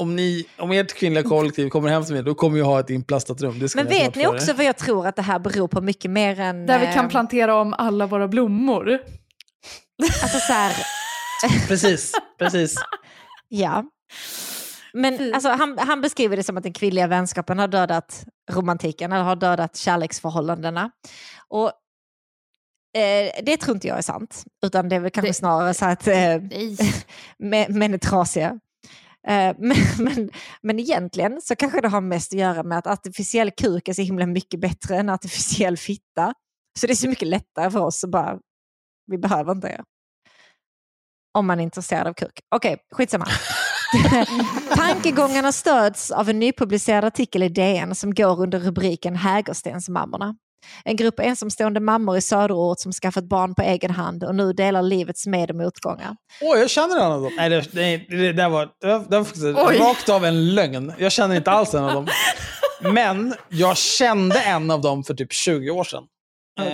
[0.00, 2.90] Om, ni, om ert kvinnliga kollektiv kommer hem till mig, då kommer jag ha ett
[2.90, 3.58] inplastat rum.
[3.58, 6.10] Det ska Men vet ni också vad jag tror att det här beror på mycket
[6.10, 6.66] mer än...
[6.66, 8.98] Där vi kan eh, plantera om alla våra blommor.
[10.22, 10.72] Alltså så här,
[11.68, 12.74] Precis, precis.
[13.48, 13.84] ja.
[14.92, 19.24] Men alltså, han, han beskriver det som att den kvinnliga vänskapen har dödat romantiken eller
[19.24, 20.90] har dödat kärleksförhållandena.
[21.48, 21.66] Och
[23.00, 25.84] eh, det tror inte jag är sant, utan det är väl kanske Det- snarare så
[25.84, 26.14] att eh,
[27.68, 28.58] män är trasiga.
[29.28, 30.30] Eh, men, men,
[30.62, 34.02] men egentligen så kanske det har mest att göra med att artificiell kuk är så
[34.02, 36.34] himla mycket bättre än artificiell fitta.
[36.80, 38.38] Så det är så mycket lättare för oss att bara,
[39.06, 39.80] vi behöver inte er.
[41.38, 42.40] Om man är intresserad av kuk.
[42.54, 43.26] Okej, skitsamma.
[44.74, 50.34] Tankegångarna stöds av en nypublicerad artikel i DN som går under rubriken Hägerstensmammorna.
[50.84, 54.82] En grupp ensamstående mammor i söderort som skaffat barn på egen hand och nu delar
[54.82, 56.16] livets med och motgångar.
[56.40, 57.32] Åh, jag känner en av dem.
[57.36, 60.54] Nej, det, nej, det, det där var, det var, det var faktiskt rakt av en
[60.54, 60.92] lögn.
[60.98, 62.06] Jag känner inte alls en av dem.
[62.94, 66.04] Men jag kände en av dem för typ 20 år sedan.
[66.60, 66.64] Eh,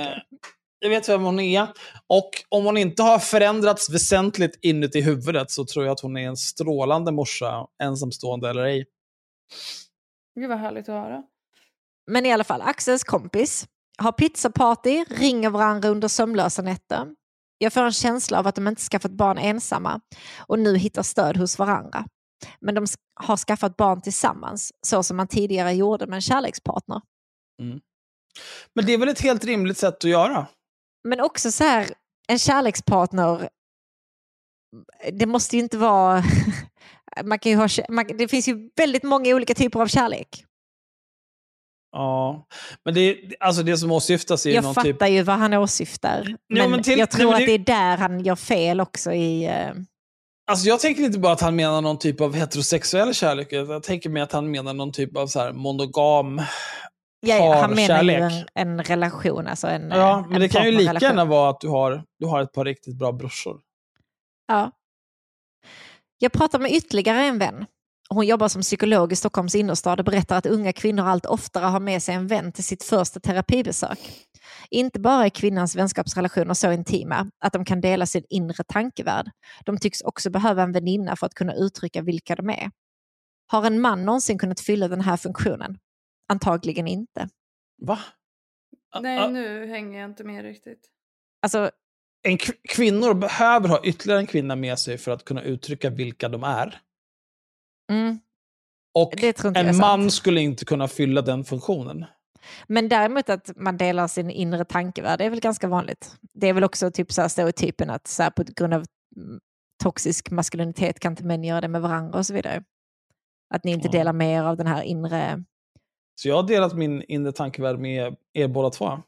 [0.84, 1.68] jag vet vem hon är.
[2.06, 6.28] Och om hon inte har förändrats väsentligt inuti huvudet så tror jag att hon är
[6.28, 8.86] en strålande morsa, ensamstående eller ej.
[10.40, 11.22] Gud vad härligt att höra.
[12.10, 13.66] Men i alla fall, Axels kompis
[13.98, 17.06] har pizzaparty, ringer varandra under sömnlösa nätter.
[17.58, 20.00] Jag får en känsla av att de inte skaffat barn ensamma
[20.46, 22.06] och nu hittar stöd hos varandra.
[22.60, 27.00] Men de har skaffat barn tillsammans, så som man tidigare gjorde med en kärlekspartner.
[28.74, 30.46] Men det är väl ett helt rimligt sätt att göra?
[31.08, 31.88] Men också så här,
[32.28, 33.48] en kärlekspartner,
[35.12, 36.22] det måste ju inte vara...
[37.24, 40.44] Man kan ju ha, man, det finns ju väldigt många olika typer av kärlek.
[41.92, 42.46] Ja.
[42.84, 45.08] Men det, alltså det som åsyftas är ju Jag någon fattar typ...
[45.10, 46.24] ju vad han åsyftar.
[46.28, 49.12] Ja, Men, men till- jag tror men att det- är där han gör fel också
[49.12, 49.44] i...
[49.44, 49.70] eh,
[50.50, 54.10] Alltså jag tänker inte bara att han menar någon typ av heterosexuell kärlek, jag tänker
[54.10, 56.42] mer att han menar någon typ av så monogam
[57.26, 58.46] Ja, ja, han menar ju parkärlek.
[58.54, 61.60] en, en relation, alltså en Ja, en men det kan ju lika gärna vara att
[61.60, 63.60] du har, du har ett par riktigt bra brorsor.
[64.46, 64.70] Ja.
[66.18, 67.66] Jag pratar med ytterligare en vän.
[68.08, 71.80] Hon jobbar som psykolog i Stockholms innerstad och berättar att unga kvinnor allt oftare har
[71.80, 73.98] med sig en vän till sitt första terapibesök.
[74.70, 79.30] Inte bara är kvinnans vänskapsrelationer så intima att de kan dela sin inre tankevärld.
[79.64, 82.70] De tycks också behöva en väninna för att kunna uttrycka vilka de är.
[83.46, 85.78] Har en man någonsin kunnat fylla den här funktionen?
[86.28, 87.28] Antagligen inte.
[87.82, 87.98] Va?
[89.00, 90.88] Nej, nu hänger jag inte med riktigt.
[91.42, 91.70] Alltså,
[92.22, 96.28] En kv- kvinnor behöver ha ytterligare en kvinna med sig för att kunna uttrycka vilka
[96.28, 96.80] de är.
[97.90, 98.18] mm,
[98.94, 99.12] Och
[99.56, 102.04] en man skulle inte kunna fylla den funktionen.
[102.66, 106.16] Men däremot att man delar sin inre tankevärld det är väl ganska vanligt.
[106.32, 108.84] Det är väl också typ så här stereotypen att så här på grund av
[109.82, 112.64] toxisk maskulinitet kan inte män göra det med varandra och så vidare.
[113.54, 115.44] Att ni inte delar med er av den här inre...
[116.14, 119.02] Så jag har delat min inre tankevärld med er båda två.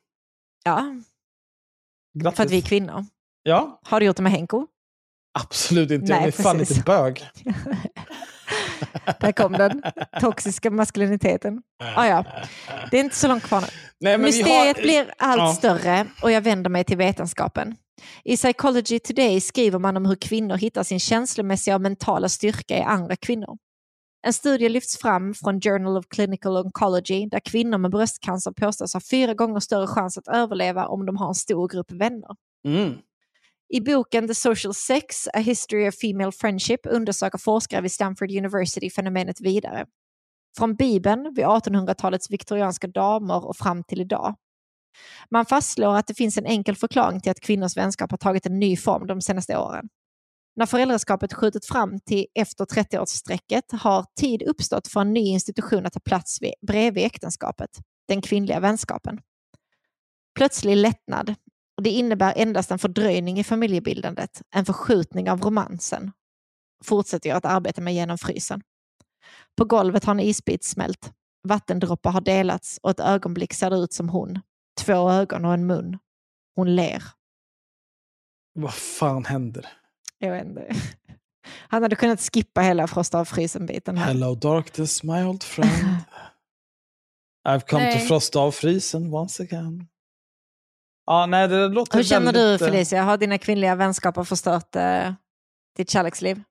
[0.64, 0.94] Ja,
[2.14, 2.36] Grattis.
[2.36, 3.04] för att vi är kvinnor.
[3.42, 4.66] Ja, Har du gjort det med Henko?
[5.38, 6.12] absolut inte.
[6.12, 6.76] Nej, jag är fan precis.
[6.76, 7.24] inte bög.
[9.20, 9.82] Där kom den.
[10.20, 11.62] Toxiska maskuliniteten.
[11.96, 12.24] Ah, ja.
[12.90, 13.66] Det är inte så långt kvar nu.
[14.00, 14.82] Nej, Mysteriet har...
[14.82, 15.52] blir allt ja.
[15.54, 17.76] större och jag vänder mig till vetenskapen.
[18.24, 22.82] I Psychology Today skriver man om hur kvinnor hittar sin känslomässiga och mentala styrka i
[22.82, 23.58] andra kvinnor.
[24.26, 29.00] En studie lyfts fram från Journal of Clinical Oncology där kvinnor med bröstcancer påstås ha
[29.00, 32.36] fyra gånger större chans att överleva om de har en stor grupp vänner.
[32.64, 32.94] Mm.
[33.68, 38.90] I boken The Social Sex, A History of Female Friendship undersöker forskare vid Stanford University
[38.90, 39.86] fenomenet vidare.
[40.58, 44.34] Från Bibeln, vid 1800-talets viktorianska damer och fram till idag.
[45.30, 48.58] Man fastslår att det finns en enkel förklaring till att kvinnors vänskap har tagit en
[48.58, 49.88] ny form de senaste åren.
[50.56, 55.92] När föräldraskapet skjutit fram till efter 30-årsstrecket har tid uppstått för en ny institution att
[55.92, 57.70] ta plats vid, bredvid äktenskapet,
[58.08, 59.20] den kvinnliga vänskapen.
[60.34, 61.34] Plötslig lättnad,
[61.76, 66.12] och det innebär endast en fördröjning i familjebildandet, en förskjutning av romansen.
[66.84, 68.62] Fortsätter jag att arbeta med genom frysen.
[69.56, 71.12] På golvet har en isbit smält.
[71.48, 74.40] Vattendroppar har delats och ett ögonblick ser det ut som hon.
[74.80, 75.98] Två ögon och en mun.
[76.54, 77.02] Hon ler.
[78.54, 79.66] Vad fan händer?
[80.18, 80.74] Jag vet inte.
[81.68, 84.06] Han hade kunnat skippa hela frosta av frysen-biten här.
[84.06, 85.72] Hello darkness my old friend.
[87.48, 88.06] I've come to Nej.
[88.06, 89.86] frost av frysen once again.
[91.06, 93.02] Ja, nej, det låter Hur känner väldigt, du eh, Felicia?
[93.02, 95.12] Har dina kvinnliga vänskaper förstört eh,
[95.76, 96.42] ditt kärleksliv?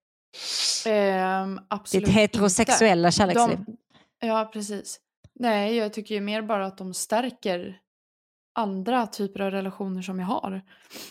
[0.86, 3.18] Ehm, absolut Ditt heterosexuella inte.
[3.18, 3.58] kärleksliv?
[3.66, 5.00] De, ja, precis.
[5.40, 7.78] Nej, jag tycker ju mer bara att de stärker
[8.56, 10.62] andra typer av relationer som jag har.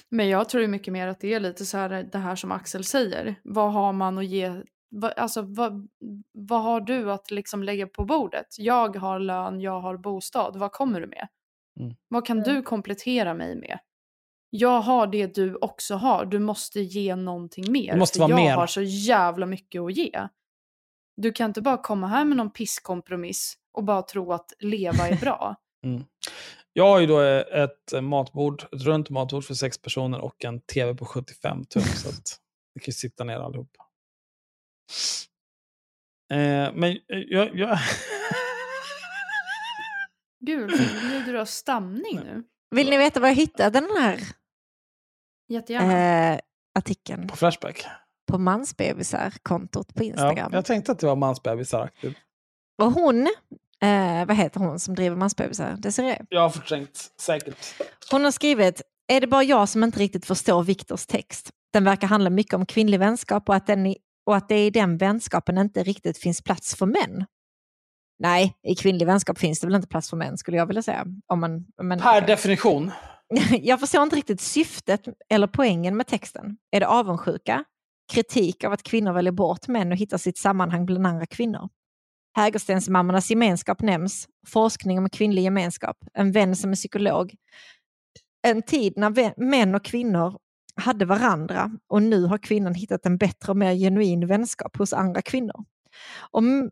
[0.09, 2.85] Men jag tror mycket mer att det är lite så här det här som Axel
[2.85, 3.35] säger.
[3.45, 4.63] Vad har man att ge?
[4.89, 5.89] Vad, alltså vad,
[6.33, 8.47] vad har du att liksom lägga på bordet?
[8.59, 10.57] Jag har lön, jag har bostad.
[10.57, 11.29] Vad kommer du med?
[11.81, 11.95] Mm.
[12.09, 13.79] Vad kan du komplettera mig med?
[14.51, 16.25] Jag har det du också har.
[16.25, 17.93] Du måste ge någonting mer.
[17.93, 18.55] Det måste för vara jag mer.
[18.55, 20.29] har så jävla mycket att ge.
[21.17, 25.21] Du kan inte bara komma här med någon pisskompromiss och bara tro att leva är
[25.21, 25.57] bra.
[26.77, 30.61] Jag har ju då eh, ett matbord, ett runt matbord för sex personer och en
[30.61, 31.83] tv på 75 tum.
[31.83, 32.39] så att
[32.75, 33.85] vi kan ju sitta ner allihopa.
[36.33, 36.97] Eh, men eh,
[37.29, 37.57] jag...
[37.57, 37.79] jag
[40.41, 40.71] Gud,
[41.11, 42.45] lider du av stamning nu?
[42.71, 44.21] Vill ni veta var jag hittade den här
[45.49, 46.33] Jättegärna.
[46.35, 46.41] eh,
[46.79, 47.29] artikeln?
[47.29, 47.87] på Flashback.
[48.27, 50.53] På mansbebisar-kontot på Ja, Instagram.
[50.53, 52.19] jag tänkte att det var mansbebisar-aktigt.
[52.83, 53.29] Och hon,
[53.83, 55.77] eh, vad heter hon som driver mansbebisar?
[55.79, 56.27] Desiree.
[56.29, 57.75] Jag har förträngt, säkert.
[58.11, 61.51] Hon har skrivit, är det bara jag som inte riktigt förstår Viktors text?
[61.73, 63.95] Den verkar handla mycket om kvinnlig vänskap och att, den
[64.27, 67.25] och att det i den vänskapen inte riktigt finns plats för män.
[68.19, 71.07] Nej, i kvinnlig vänskap finns det väl inte plats för män skulle jag vilja säga.
[71.27, 72.91] Om man, men, Per definition.
[73.61, 76.57] Jag förstår inte riktigt syftet eller poängen med texten.
[76.71, 77.65] Är det avundsjuka?
[78.13, 81.69] Kritik av att kvinnor väljer bort män och hittar sitt sammanhang bland andra kvinnor?
[82.37, 87.35] Hägerstensmammornas gemenskap nämns, forskning om kvinnlig gemenskap, en vän som är psykolog.
[88.47, 90.39] En tid när män och kvinnor
[90.77, 95.23] hade varandra och nu har kvinnan hittat en bättre och mer genuin vänskap hos andra
[95.23, 95.65] kvinnor.
[96.31, 96.71] Om,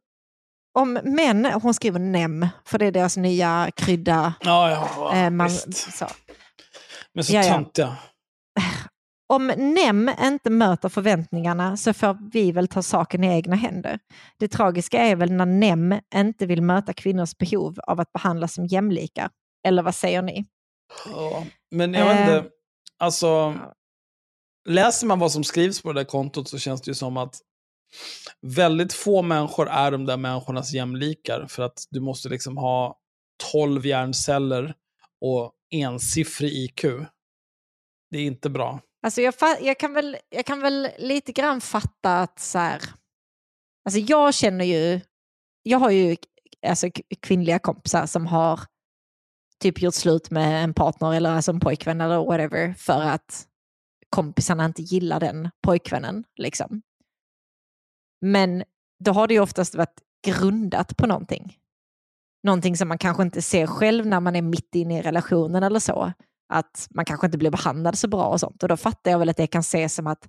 [0.78, 4.34] om män, hon skriver NEM, för det är deras nya krydda.
[4.40, 6.06] Ja, ja, eh, man, så.
[7.14, 7.96] Men så Ja, ja.
[9.32, 13.98] Om NEM inte möter förväntningarna så får vi väl ta saken i egna händer.
[14.38, 18.66] Det tragiska är väl när NEM inte vill möta kvinnors behov av att behandlas som
[18.66, 19.30] jämlikar.
[19.66, 20.44] Eller vad säger ni?
[21.06, 22.36] Ja, men jag vet Eh.
[22.36, 22.48] inte,
[22.98, 23.54] alltså
[24.68, 27.38] läser man vad som skrivs på det där kontot så känns det ju som att
[28.46, 31.46] väldigt få människor är de där människornas jämlikar.
[31.48, 32.98] För att du måste liksom ha
[33.52, 34.74] 12 hjärnceller
[35.20, 36.84] och ensiffrig IQ.
[38.10, 38.80] Det är inte bra.
[39.02, 42.82] Alltså jag, jag, kan väl, jag kan väl lite grann fatta att så här,
[43.84, 45.00] alltså jag känner ju,
[45.62, 46.16] jag har ju
[46.66, 46.88] alltså,
[47.20, 48.60] kvinnliga kompisar som har
[49.58, 53.46] typ gjort slut med en partner eller alltså en pojkvän eller whatever för att
[54.08, 56.24] kompisarna inte gillar den pojkvännen.
[56.36, 56.82] Liksom.
[58.20, 58.64] Men
[59.04, 61.58] då har det ju oftast varit grundat på någonting.
[62.42, 65.80] Någonting som man kanske inte ser själv när man är mitt inne i relationen eller
[65.80, 66.12] så.
[66.52, 68.62] Att man kanske inte blir behandlad så bra och sånt.
[68.62, 70.28] Och då fattar jag väl att det kan ses som att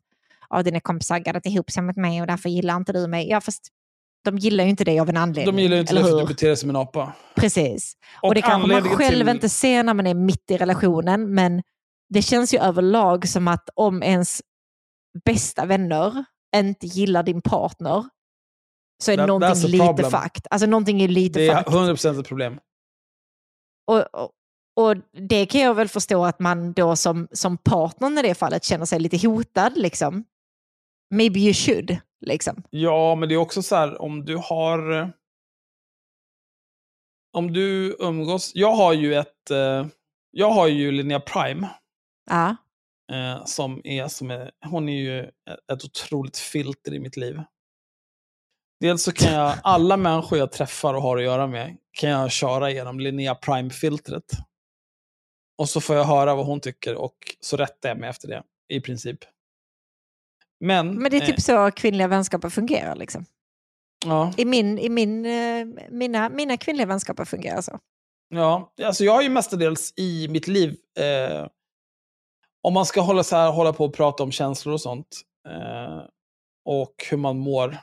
[0.50, 3.30] ja, dina kompisar har gaddat ihop sig med mig och därför gillar inte du mig.
[3.30, 3.68] Ja, fast
[4.26, 5.56] de gillar ju inte dig av en anledning.
[5.56, 7.14] De gillar ju inte det för att du beter dig som en apa.
[7.36, 7.94] Precis.
[8.22, 11.62] Och, det kanske man själv till- inte ser när man är mitt i relationen, men
[12.10, 14.42] det känns ju överlag som att om ens
[15.26, 16.26] bästa vänner
[16.56, 18.06] inte gillar din partner
[19.04, 20.12] så är That- någonting lite problem.
[20.12, 20.48] fucked.
[20.50, 21.74] Alltså någonting är lite Det är fucked.
[21.74, 22.60] 100% ett problem.
[23.88, 24.32] Och, och,
[24.76, 24.96] och
[25.30, 28.86] det kan jag väl förstå att man då som, som partner i det fallet känner
[28.86, 29.72] sig lite hotad.
[29.76, 30.24] Liksom.
[31.16, 31.98] Maybe you should.
[32.26, 32.64] Liksom.
[32.70, 34.92] Ja, men det är också så här om du har...
[35.02, 35.08] eh,
[37.38, 38.52] Om du umgås...
[38.56, 39.52] Jag har ju ett...
[39.52, 39.86] eh,
[40.32, 41.70] Jag har ju Linnea Prime.
[42.30, 42.56] Ja.
[43.12, 45.20] eh, som är som är, hon är ju
[45.74, 47.42] ett otroligt filter i mitt liv.
[48.80, 52.32] Dels så kan jag, alla människor jag träffar och har att göra med, kan jag
[52.32, 54.32] köra genom Linnea Prime-filtret.
[55.58, 58.44] Och så får jag höra vad hon tycker och så rättar jag mig efter det,
[58.68, 59.20] i princip.
[60.60, 62.96] Men, Men det är typ eh, så kvinnliga vänskaper fungerar.
[62.96, 63.26] Liksom.
[64.06, 67.80] ja, I, min, i min, eh, mina, mina kvinnliga vänskaper fungerar så.
[68.30, 71.48] ja, alltså jag har ju mestadels i mitt liv, eh,
[72.62, 76.02] om man ska hålla, så här, hålla på och prata om känslor och sånt, eh,
[76.66, 77.78] och hur man mår,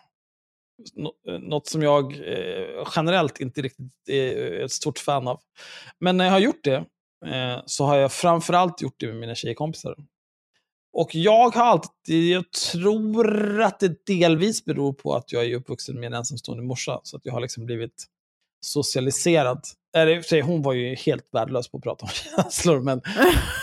[0.95, 5.41] Nå- eh, något som jag eh, generellt inte riktigt är ett stort fan av.
[5.99, 6.85] Men när jag har gjort det
[7.27, 9.95] eh, så har jag framförallt gjort det med mina tjejkompisar.
[10.93, 16.01] Och jag har alltid, jag tror att det delvis beror på att jag är uppvuxen
[16.01, 18.07] med en ensamstående morsa, så att jag har liksom blivit
[18.61, 19.61] socialiserad.
[19.97, 22.81] Eller, i och för sig, hon var ju helt värdelös på att prata om känslor,
[22.81, 23.01] men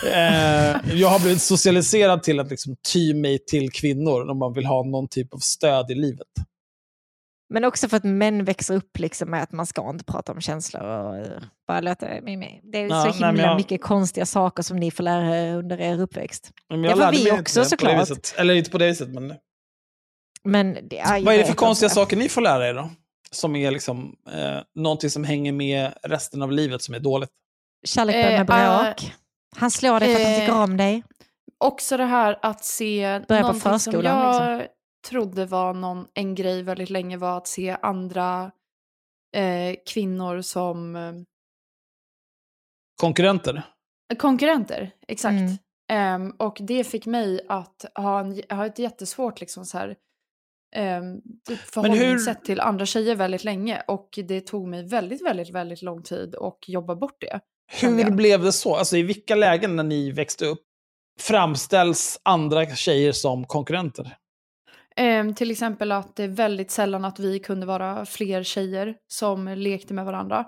[0.06, 4.66] eh, jag har blivit socialiserad till att liksom ty mig till kvinnor om man vill
[4.66, 6.28] ha någon typ av stöd i livet.
[7.50, 10.40] Men också för att män växer upp liksom med att man ska inte prata om
[10.40, 10.82] känslor.
[10.82, 12.60] Och eh, bara låta, mig med.
[12.62, 15.54] det är Ja, så nej, himla jag- mycket konstiga saker som ni får lära er
[15.56, 16.50] under er uppväxt.
[16.70, 18.00] Men Det jag får vi också, inte såklart.
[18.10, 18.34] viset.
[18.38, 19.34] Eller inte på det viset, men...
[20.44, 22.90] Men det, jag Vad är det för konstiga saker ni får lära er då?
[23.30, 27.30] Som är liksom eh, någonting som hänger med resten av livet som är dåligt.
[27.86, 29.12] Kärlek börjar med Eh, bråk.
[29.56, 31.02] Han slår dig för att han tycker eh, om dig.
[31.64, 34.74] Också det här att se Börja på förskolan, liksom.
[35.06, 38.52] Trodde var någon, en grej väldigt länge var att se andra
[39.36, 41.12] eh, kvinnor som eh,
[43.00, 43.62] Konkurrenter.
[44.18, 44.90] konkurrenter.
[45.08, 45.32] Exakt.
[45.32, 45.58] Mm.
[45.90, 49.96] Ehm, och det fick mig att ha, en, ha ett jättesvårt liksom så här,
[50.76, 51.22] um,
[51.72, 53.82] förhållningssätt till andra tjejer väldigt länge.
[53.86, 57.40] Och det tog mig väldigt, väldigt, väldigt lång tid att jobba bort det.
[57.80, 58.76] Hur blev det så?
[58.76, 60.62] Alltså i vilka lägen när ni växte upp
[61.20, 64.16] framställs andra tjejer som konkurrenter?
[64.98, 69.48] Ehm, till exempel att det är väldigt sällan att vi kunde vara fler tjejer som
[69.48, 70.44] lekte med varandra.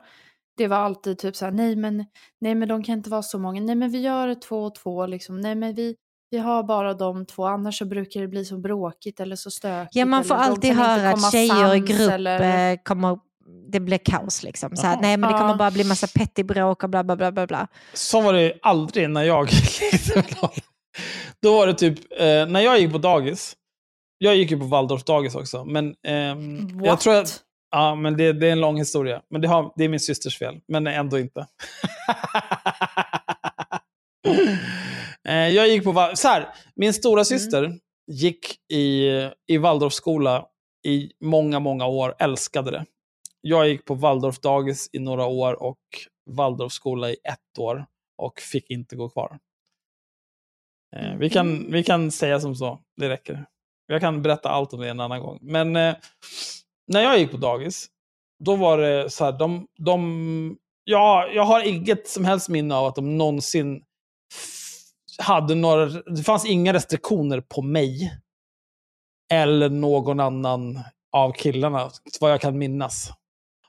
[0.56, 2.04] Det var alltid typ så här, nej men,
[2.40, 5.06] nej men de kan inte vara så många, nej men vi gör två och två
[5.06, 5.94] liksom, nej men vi,
[6.30, 9.96] vi har bara de två, annars så brukar det bli så bråkigt eller så stökigt.
[9.96, 13.18] Ja, man får alltid höra att tjejer i grupp eller- eh, kommer,
[13.72, 14.42] det blir kaos.
[14.42, 14.76] Liksom.
[14.76, 17.32] Så här, nej, men det kommer bara bli massa petty-bråk och bla bla bla.
[17.32, 17.68] bla, bla.
[17.94, 20.50] Så var det aldrig när jag lekte med någon.
[21.42, 23.56] Då var det typ, eh, när jag gick på dagis,
[24.22, 27.40] jag gick ju på Waldorf-dagis också, men ehm, jag tror att,
[27.70, 29.22] ja men det, det är en lång historia.
[29.30, 31.46] Men det, har, det är min systers fel, men ändå inte.
[35.28, 39.08] eh, jag gick på, så här, min stora syster gick i,
[39.46, 40.46] i Waldorfskola
[40.86, 42.84] i många, många år, älskade det.
[43.40, 45.78] Jag gick på Waldorf-dagis i några år och
[46.30, 47.86] Waldorfskola i ett år
[48.18, 49.38] och fick inte gå kvar.
[50.96, 53.46] Eh, vi, kan, vi kan säga som så, det räcker.
[53.90, 55.38] Jag kan berätta allt om det en annan gång.
[55.42, 55.94] Men eh,
[56.86, 57.86] när jag gick på dagis,
[58.44, 62.86] då var det så här, de, de, ja, jag har inget som helst minne av
[62.86, 63.82] att de någonsin
[65.18, 68.12] hade några, det fanns inga restriktioner på mig.
[69.32, 70.80] Eller någon annan
[71.12, 71.90] av killarna,
[72.20, 73.10] vad jag kan minnas.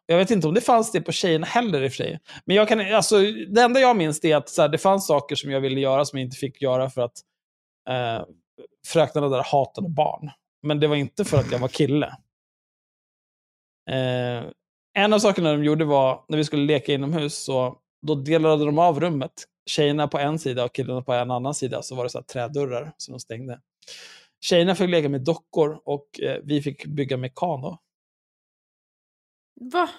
[0.05, 2.19] Jag vet inte om det fanns det på tjejerna heller i och för sig.
[2.45, 5.35] Men jag kan, alltså, det enda jag minns är att så här, det fanns saker
[5.35, 7.17] som jag ville göra som jag inte fick göra för att
[7.89, 8.25] eh,
[8.87, 10.31] fröknarna där hatade barn.
[10.63, 12.07] Men det var inte för att jag var kille.
[13.89, 14.43] Eh,
[14.93, 17.77] En av sakerna de gjorde var, när vi skulle leka inomhus, så
[18.07, 19.31] då delade de av rummet.
[19.65, 22.23] Tjejerna på en sida och killarna på en annan sida, så var det så här
[22.23, 23.61] trädörrar som de stängde.
[24.41, 27.77] Tjejerna fick leka med dockor och eh, vi fick bygga mekano.
[29.61, 29.89] Va?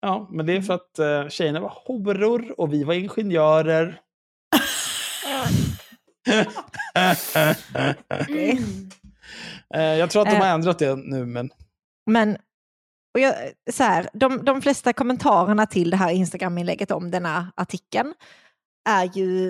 [0.00, 4.00] Ja, men det är för att eh, tjejerna var horor och vi var ingenjörer.
[8.28, 8.90] Mm.
[9.74, 10.52] Eh, jag tror att de har Eh.
[10.52, 11.50] ändrat det nu, men
[12.06, 12.36] Men
[13.14, 13.34] och jag,
[13.70, 18.14] så här, de, de flesta kommentarerna till det här Instagram-inlägget om denna artikeln
[18.88, 19.48] är ju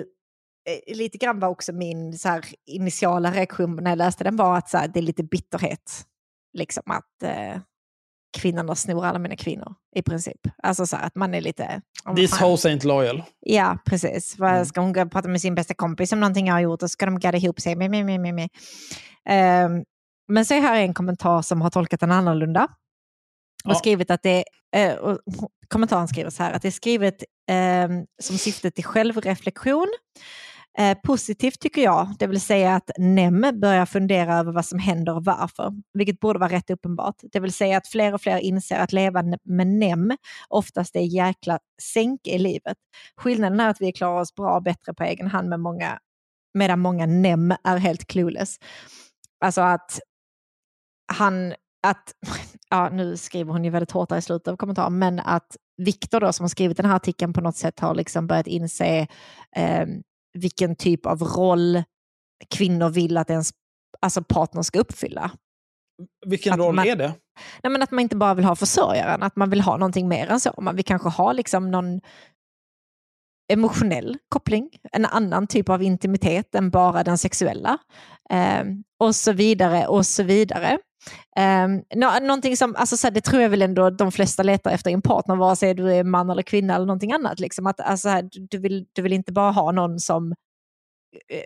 [0.69, 4.57] eh, lite grann var också min så här, initiala reaktion när jag läste den var
[4.57, 6.05] att så här, det är lite bitterhet.
[6.53, 7.59] Liksom att eh,
[8.37, 10.41] kvinnorna snor alla mina kvinnor i princip.
[10.63, 11.63] Alltså så här, att man är lite...
[11.63, 13.23] "Åh, vad this fan." house ain't loyal.
[13.39, 14.39] Ja, precis.
[14.39, 14.65] Mm.
[14.65, 17.19] Ska hon prata med sin bästa kompis om någonting jag har gjort och ska de
[17.19, 17.75] gadda ihop sig.
[17.75, 18.49] Me, me, me, me, me.
[19.29, 19.83] Ehm,
[20.27, 22.63] men så är här en kommentar som har tolkat den annorlunda.
[23.65, 23.75] Och Ja.
[23.75, 24.43] skrivit att det,
[25.01, 25.19] och
[25.67, 27.89] kommentaren skriver så här, att det är skrivet eh,
[28.21, 29.87] som syfte till självreflektion.
[30.79, 35.15] Eh, positivt tycker jag, det vill säga att NEM börjar fundera över vad som händer
[35.15, 37.15] och varför, vilket borde vara rätt uppenbart.
[37.31, 40.17] Det vill säga att fler och fler inser att leva med NEM
[40.49, 42.77] oftast är jäkla sänk i livet.
[43.15, 45.99] Skillnaden är att vi klarar oss bra och bättre på egen hand med många,
[46.53, 48.57] medan många NEM är helt clueless.
[49.45, 49.99] Alltså att
[51.13, 51.53] han,
[51.87, 52.13] att,
[52.69, 56.33] ja nu skriver hon ju väldigt hårt i slutet av kommentaren, men att Viktor då
[56.33, 59.07] som har skrivit den här artikeln på något sätt har liksom börjat inse
[59.55, 59.85] eh,
[60.37, 61.83] vilken typ av roll
[62.49, 63.51] kvinnor vill att ens
[64.01, 65.31] alltså partner ska uppfylla.
[66.25, 67.13] Vilken Att roll man- är det?
[67.63, 70.27] Nej, men att man inte bara vill ha försörjaren, att man vill ha någonting mer
[70.27, 70.53] än så.
[70.61, 72.01] Man vill kanske ha liksom någon
[73.53, 77.77] emotionell koppling, en annan typ av intimitet än bara den sexuella.
[78.29, 78.63] Eh,
[78.99, 80.79] och så vidare och så vidare.
[81.37, 84.71] Eh, nå- någonting som, alltså, så här, det tror jag väl ändå de flesta letar
[84.71, 87.39] efter i en partner, vare sig du är man eller kvinna eller någonting annat.
[87.39, 87.67] Liksom.
[87.67, 90.31] Att, alltså, här, du- vill, du vill inte bara ha någon som
[91.29, 91.37] eh,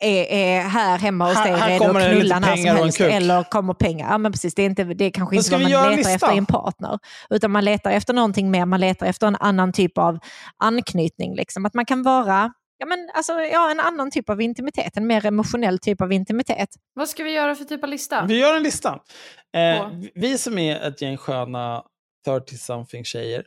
[0.00, 3.00] är, är här hemma hos dig redo att knulla när som helst.
[3.00, 4.10] Eller kommer pengar.
[4.10, 6.12] Ja, men precis, det, är inte, det är kanske inte vad man letar lista?
[6.12, 6.98] efter i en partner.
[7.30, 10.18] Utan man letar efter någonting mer, man letar efter en annan typ av
[10.56, 11.34] anknytning.
[11.36, 11.66] Liksom.
[11.66, 15.26] Att man kan vara ja, men, alltså, ja, en annan typ av intimitet, en mer
[15.26, 16.68] emotionell typ av intimitet.
[16.94, 18.24] Vad ska vi göra för typ av lista?
[18.26, 19.00] Vi gör en lista.
[19.56, 21.84] Eh, vi som är ett gäng sköna
[22.26, 23.46] 30-something tjejer.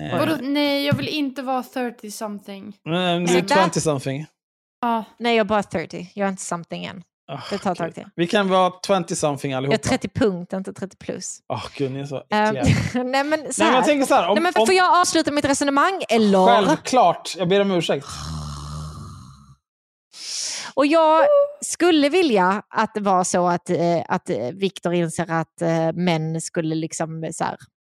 [0.00, 0.36] Eh, Vadå?
[0.42, 2.66] Nej, jag vill inte vara 30 something.
[2.68, 4.26] eh, du är Så där- 20-something.
[4.80, 5.04] Ja.
[5.18, 7.02] Nej, jag är bara 30, jag är inte something än.
[7.32, 8.04] Oh, Det tar ett tag till.
[8.14, 9.74] Vi kan vara 20-something allihopa.
[9.74, 11.38] Jag är 30 punkt, inte 30 plus.
[11.48, 12.64] Åh, gud, ni är så äckliga.
[13.04, 13.74] nej, men, så Nej, men här.
[13.74, 14.28] jag tänker så här.
[14.28, 16.02] Om, nej, men om, får jag avsluta mitt resonemang?
[16.08, 16.46] Eller?
[16.46, 17.34] Självklart.
[17.38, 18.06] Jag ber om ursäkt.
[20.74, 21.26] Och jag
[21.60, 26.40] skulle vilja att det var så att, eh, att eh, Viktor inser att eh, män
[26.40, 27.56] skulle liksom så här,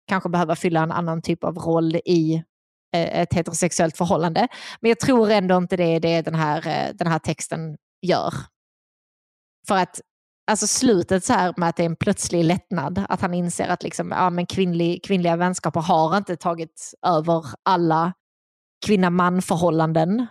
[0.08, 2.44] kanske behöva fylla en annan typ av roll i
[2.96, 4.48] eh, ett heterosexuellt förhållande.
[4.82, 8.34] Men jag tror ändå inte det är det den här, den här texten gör.
[9.68, 10.02] För att
[10.52, 13.84] alltså slutet så här med att det är en plötslig lättnad, att han inser att
[13.84, 18.14] liksom, ja, men kvinnlig, kvinnliga vänskaper har inte tagit över alla
[18.86, 20.28] kvinna-man-förhållanden.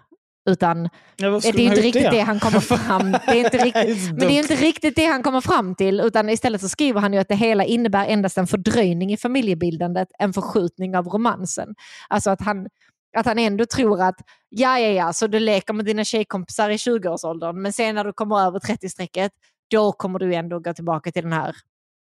[0.49, 4.19] Utan Ja, det är inte riktigt det han kommer fram det är inte riktigt, Men
[4.19, 7.19] det är inte riktigt det han kommer fram till, utan istället så skriver han ju
[7.19, 11.75] att det hela innebär endast en fördröjning i familjebildandet, en förskjutning av romansen.
[12.09, 12.67] Alltså att han,
[13.17, 14.17] att han ändå tror att,
[14.49, 18.13] ja ja ja, så du leker med dina tjejkompisar i 20-årsåldern, men sen när du
[18.13, 19.31] kommer över 30-strecket,
[19.71, 21.57] då kommer du ändå gå tillbaka till den här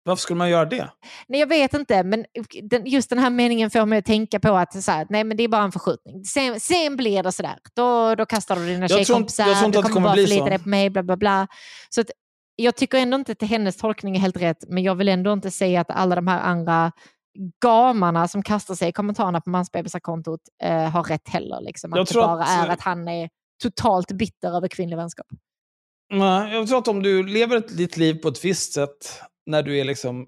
[0.05, 0.89] Varför skulle man göra det?
[1.27, 2.25] Nej, jag vet inte, men
[2.63, 5.37] den, just den här meningen får mig att tänka på att så här, nej, men
[5.37, 6.23] det är bara en förskjutning.
[6.25, 7.57] Sen, sen blir det sådär.
[7.73, 10.15] Då, då kastar du dina tror inte- tjejkompisar, jag tror inte du kommer kommer bara
[10.15, 11.47] förlita dig på mig, bla bla bla.
[11.89, 12.07] Så att,
[12.55, 15.51] jag tycker ändå inte att hennes tolkning är helt rätt, men jag vill ändå inte
[15.51, 16.91] säga att alla de här andra
[17.61, 21.61] gamarna som kastar sig i kommentarerna på mansbebisar-kontot eh, har rätt heller.
[21.61, 21.93] Liksom.
[21.93, 23.29] Att Jag det bara att- är att han är
[23.63, 25.27] totalt bitter över kvinnlig vänskap.
[26.13, 29.63] Nej, Jag tror att om du lever ett- ditt liv på ett visst sätt när
[29.63, 30.27] du är liksom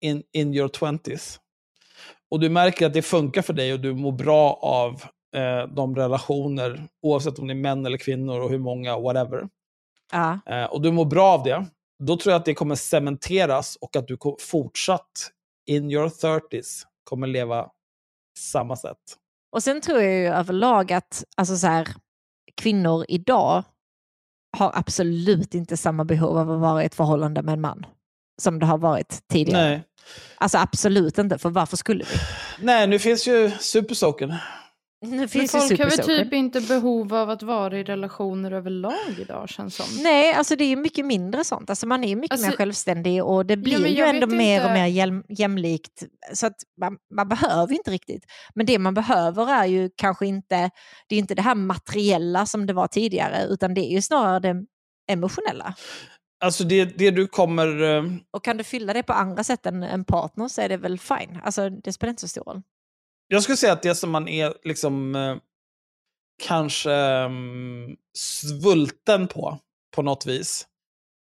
[0.00, 1.40] in, in your twenties
[2.30, 5.02] och du märker att det funkar för dig och du mår bra av
[5.36, 9.48] eh, de relationer, oavsett om det är män eller kvinnor och hur många, whatever,
[10.12, 10.38] Ja.
[10.46, 11.66] eh, och du mår bra av det,
[12.04, 15.30] då tror jag att det kommer cementeras och att du fortsatt
[15.66, 17.68] in your 30s kommer leva
[18.38, 18.98] samma sätt.
[19.52, 21.88] Och sen tror jag ju överlag att alltså så här,
[22.56, 23.64] kvinnor idag
[24.56, 27.86] har absolut inte samma behov av att vara i ett förhållande med en man
[28.42, 29.68] som det har varit tidigare.
[29.68, 29.84] Nej.
[30.36, 32.16] Alltså absolut inte, för varför skulle vi?
[32.64, 34.34] Nej, nu finns ju supersoken.
[35.04, 39.18] Men finns ju folk har väl typ inte behov av att vara i relationer överlag
[39.18, 39.86] idag känns som.
[40.02, 41.70] Nej, alltså det är mycket mindre sånt.
[41.70, 44.64] Alltså man är mycket Alltså- mer självständig och det blir men ju ändå mer och
[44.70, 44.72] inte.
[44.74, 46.02] mer jäm, jämlikt.
[46.32, 48.24] Så att man, man behöver inte riktigt.
[48.54, 50.70] Men det man behöver är ju kanske inte
[51.08, 54.38] det, är inte det här materiella som det var tidigare, utan det är ju snarare
[54.40, 54.64] det
[55.12, 55.74] emotionella.
[56.44, 57.82] Alltså det, det du kommer...
[57.96, 60.76] eh, Och kan du fylla det på andra sätt än en partner så är det
[60.76, 61.38] väl fine.
[61.44, 62.62] Alltså det spelar inte så stor roll.
[63.32, 65.36] Jag skulle säga att det som man är liksom eh,
[66.42, 69.58] kanske mm, svulten på,
[69.94, 70.66] på något vis,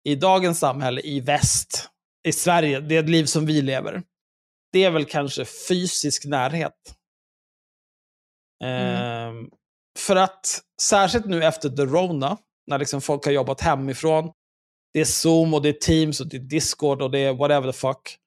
[0.03, 1.89] i dagens samhälle, i väst,
[2.27, 4.03] i Sverige, det liv som vi lever,
[4.71, 6.95] det är väl kanske fysisk närhet.
[8.63, 8.95] Mm.
[8.95, 9.49] Eh,
[9.99, 14.31] för att, särskilt nu efter the Rona, när liksom folk har jobbat hemifrån,
[14.93, 17.71] det är Zoom och det är Teams och det är Discord och det är whatever
[17.71, 18.17] the fuck.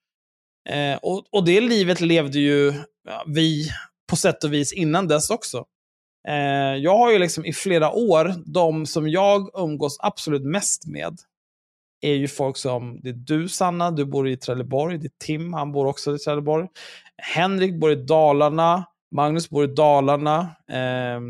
[0.69, 2.73] Eh, och, och det livet levde ju
[3.09, 3.69] ja, vi
[4.11, 5.65] på sätt och vis innan dess också.
[6.29, 11.19] Eh, jag har ju liksom i flera år, de som jag umgås absolut mest med,
[12.01, 15.53] är ju folk som, det är du Sanna, du bor i Trelleborg, det är Tim,
[15.53, 16.69] han bor också i Trelleborg.
[17.23, 18.85] Henrik bor i Dalarna,
[19.15, 20.41] Magnus bor i Dalarna,
[20.71, 21.21] eh,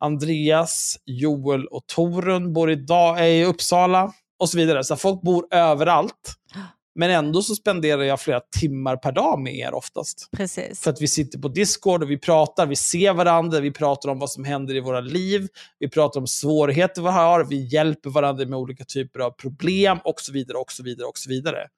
[0.00, 4.84] Andreas, Joel och Torun bor i, da- är i Uppsala och så vidare.
[4.84, 6.34] Så folk bor överallt.
[6.54, 6.75] Ah.
[6.96, 10.28] Men ändå så spenderar jag flera timmar per dag med er oftast.
[10.32, 10.80] Precis.
[10.80, 14.18] För att vi sitter på Discord och vi pratar, vi ser varandra, vi pratar om
[14.18, 15.48] vad som händer i våra liv,
[15.78, 20.20] vi pratar om svårigheter vi har, vi hjälper varandra med olika typer av problem och
[20.20, 20.58] så vidare.
[20.58, 21.68] och så vidare och så vidare.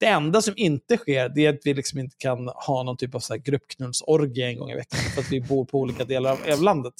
[0.00, 3.14] Det enda som inte sker det är att vi liksom inte kan ha någon typ
[3.14, 6.30] av så här gruppknullsorgie en gång i veckan för att vi bor på olika delar
[6.30, 6.94] av, av landet.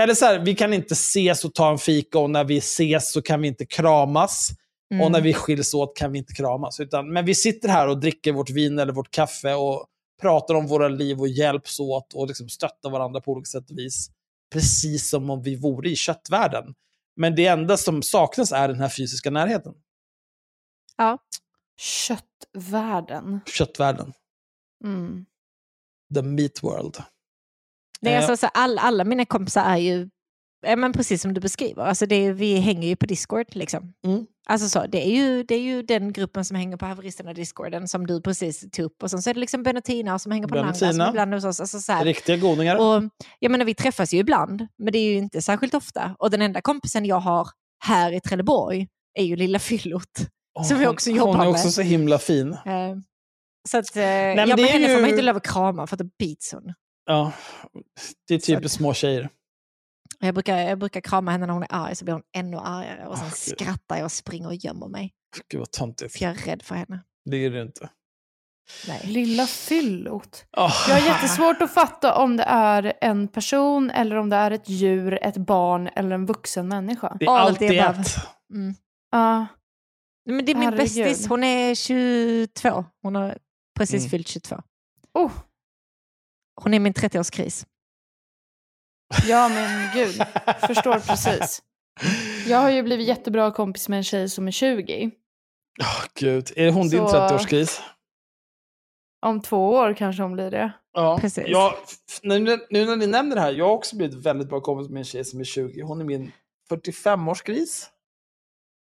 [0.00, 3.12] Eller så här, vi kan inte ses och ta en fika och när vi ses
[3.12, 4.50] så kan vi inte kramas.
[4.94, 5.04] Mm.
[5.04, 6.80] Och när vi skiljs åt kan vi inte kramas.
[6.80, 9.86] Utan, men vi sitter här och dricker vårt vin eller vårt kaffe och
[10.20, 13.78] pratar om våra liv och hjälps åt och liksom stöttar varandra på olika sätt och
[13.78, 14.10] vis.
[14.52, 16.74] Precis som om vi vore i köttvärlden.
[17.16, 19.74] Men det enda som saknas är den här fysiska närheten.
[20.96, 21.18] Ja.
[21.76, 23.40] Köttvärlden.
[23.46, 24.12] Köttvärlden.
[24.84, 25.26] Mm.
[26.14, 27.02] The meat world.
[28.00, 30.08] Nej, Eh, alltså, så all, alla mina kompisar är ju
[30.66, 31.82] ja, men precis som du beskriver.
[31.82, 33.46] Alltså, det är, vi hänger ju på Discord.
[33.56, 33.94] Liksom.
[34.04, 34.26] Mm.
[34.46, 38.06] Alltså, så, det, är ju, det är ju den gruppen som hänger på haveristerna-discorden som
[38.06, 39.02] du precis tog upp.
[39.02, 41.08] Och sen så är det liksom Ben och Tina som hänger på Tina.
[41.08, 41.60] ibland hos oss.
[41.60, 42.04] Alltså, så här.
[42.04, 42.76] Riktiga godingar.
[42.76, 43.02] Och,
[43.38, 46.16] jag menar, vi träffas ju ibland, men det är ju inte särskilt ofta.
[46.18, 47.48] Och den enda kompisen jag har
[47.84, 48.86] här i Trelleborg
[49.18, 50.08] är ju lilla Fyllot.
[50.58, 51.50] Åh, som vi hon- också jobbar Hon är med.
[51.50, 52.52] också så himla fin.
[52.52, 52.96] Eh,
[53.68, 55.86] så att, men ja, det men är henne får ju- man inte lov att krama
[55.86, 56.74] för att då bits hon.
[57.06, 57.32] Ja,
[58.28, 59.28] det är Så typiskt att- små tjejer.
[60.18, 63.06] Jag brukar, jag brukar krama henne när hon är arg så blir hon ännu argare
[63.06, 63.36] och sen Gud.
[63.58, 65.12] skrattar jag och springer och gömmer mig.
[65.48, 66.12] Gud vad töntigt.
[66.18, 67.00] För jag är rädd för henne.
[67.30, 67.90] Det är det inte.
[68.88, 69.00] Nej.
[69.04, 70.44] Lilla fyllot.
[70.56, 74.50] Oh, Jag har jättesvårt att fatta om det är en person eller om det är
[74.50, 77.16] ett djur, ett barn eller en vuxen människa.
[77.20, 78.00] det är All alltid the above.
[78.00, 78.16] ett.
[78.52, 78.74] Mm.
[79.10, 79.46] Ja.
[80.26, 82.84] Men det är min bästis, hon är 22.
[83.02, 83.38] Hon har
[83.78, 84.10] precis Mm.
[84.10, 84.62] fyllt 22.
[85.14, 85.32] Oh,
[86.62, 87.66] Hon är min 30-årskris.
[89.28, 90.22] Ja men gud,
[90.66, 91.62] förstår precis.
[92.46, 95.10] Jag har ju blivit jättebra kompis med en tjej som är 20.
[95.80, 97.80] Åh, Gud, är hon din Så- 30-årskris?
[99.26, 100.72] Om två år kanske hon blir det.
[100.92, 101.44] Ja, Precis.
[101.48, 101.72] Jag,
[102.22, 102.38] nu,
[102.70, 105.04] nu när ni nämner det här, jag har också blivit väldigt bra kompis med en
[105.04, 105.82] tjej som är 20.
[105.82, 106.32] Hon är min
[106.70, 107.86] 45-årsgris.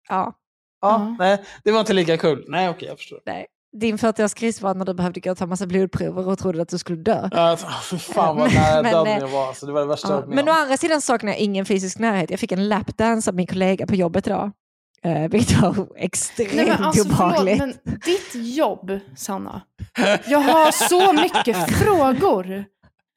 [0.08, 0.32] Ja.
[0.80, 1.16] Ja, Ja.
[1.18, 2.44] nej, det var inte lika kul.
[2.48, 3.20] Nej, okej, jag förstår.
[3.26, 3.46] Nej.
[3.80, 6.78] Din 40-årskris var när du behövde gå och ta massa blodprover och trodde att du
[6.78, 7.28] skulle dö.
[7.32, 7.56] Ja,
[7.90, 9.48] fy fan vad Men- nära men, döden eh, jag var.
[9.48, 10.26] Alltså, det var det värsta jag Ja.
[10.26, 12.30] Men å andra sidan saknar jag ingen fysisk närhet.
[12.30, 14.50] Jag fick en lapdance av min kollega på jobbet idag.
[15.02, 17.58] Eh, vilket var extremt Nej men alltså förlåt, obehagligt.
[17.58, 17.74] men
[18.04, 19.62] ditt jobb, Sanna.
[20.26, 22.64] Jag har så mycket frågor.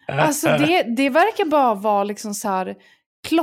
[0.07, 2.65] Alltså det, det verkar bara vara liksom så här,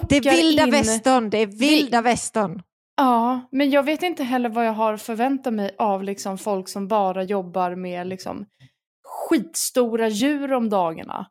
[0.08, 0.70] Det är vilda in...
[0.70, 2.62] västern, det är vilda västern.
[2.96, 6.88] Ja, men jag vet inte heller vad jag har förväntat mig av liksom folk som
[6.88, 8.46] bara jobbar med liksom
[9.28, 11.26] skitstora djur om dagarna.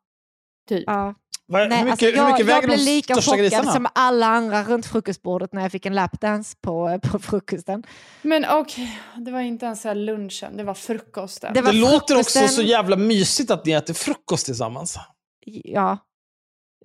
[0.69, 0.83] Typ.
[0.87, 1.13] Ja.
[1.47, 3.71] Vad- Nej, hur mycket, alltså, hur jag, mycket jag väger blev lika chockad grisarna?
[3.71, 7.83] som alla andra runt frukostbordet när jag fick en lapdance på, på frukosten.
[8.21, 11.53] Men okej, det var inte ens här lunchen, det var frukosten.
[11.53, 14.97] Det var Det låter också frukosten- så jävla mysigt att ni äter frukost tillsammans.
[15.45, 15.97] Ja.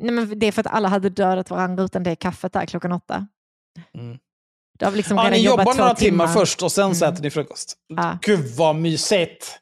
[0.01, 2.93] Nej, men det är för att alla hade dödat varandra utan det kaffet där klockan
[2.93, 3.27] åtta.
[3.95, 4.19] Mm.
[4.81, 7.15] Du har liksom Ja, ni jobbat jobbar några timmar först och sen så Mm.
[7.15, 7.77] äter ni frukost.
[7.87, 8.19] Ja.
[8.23, 9.59] Gud vad mysigt!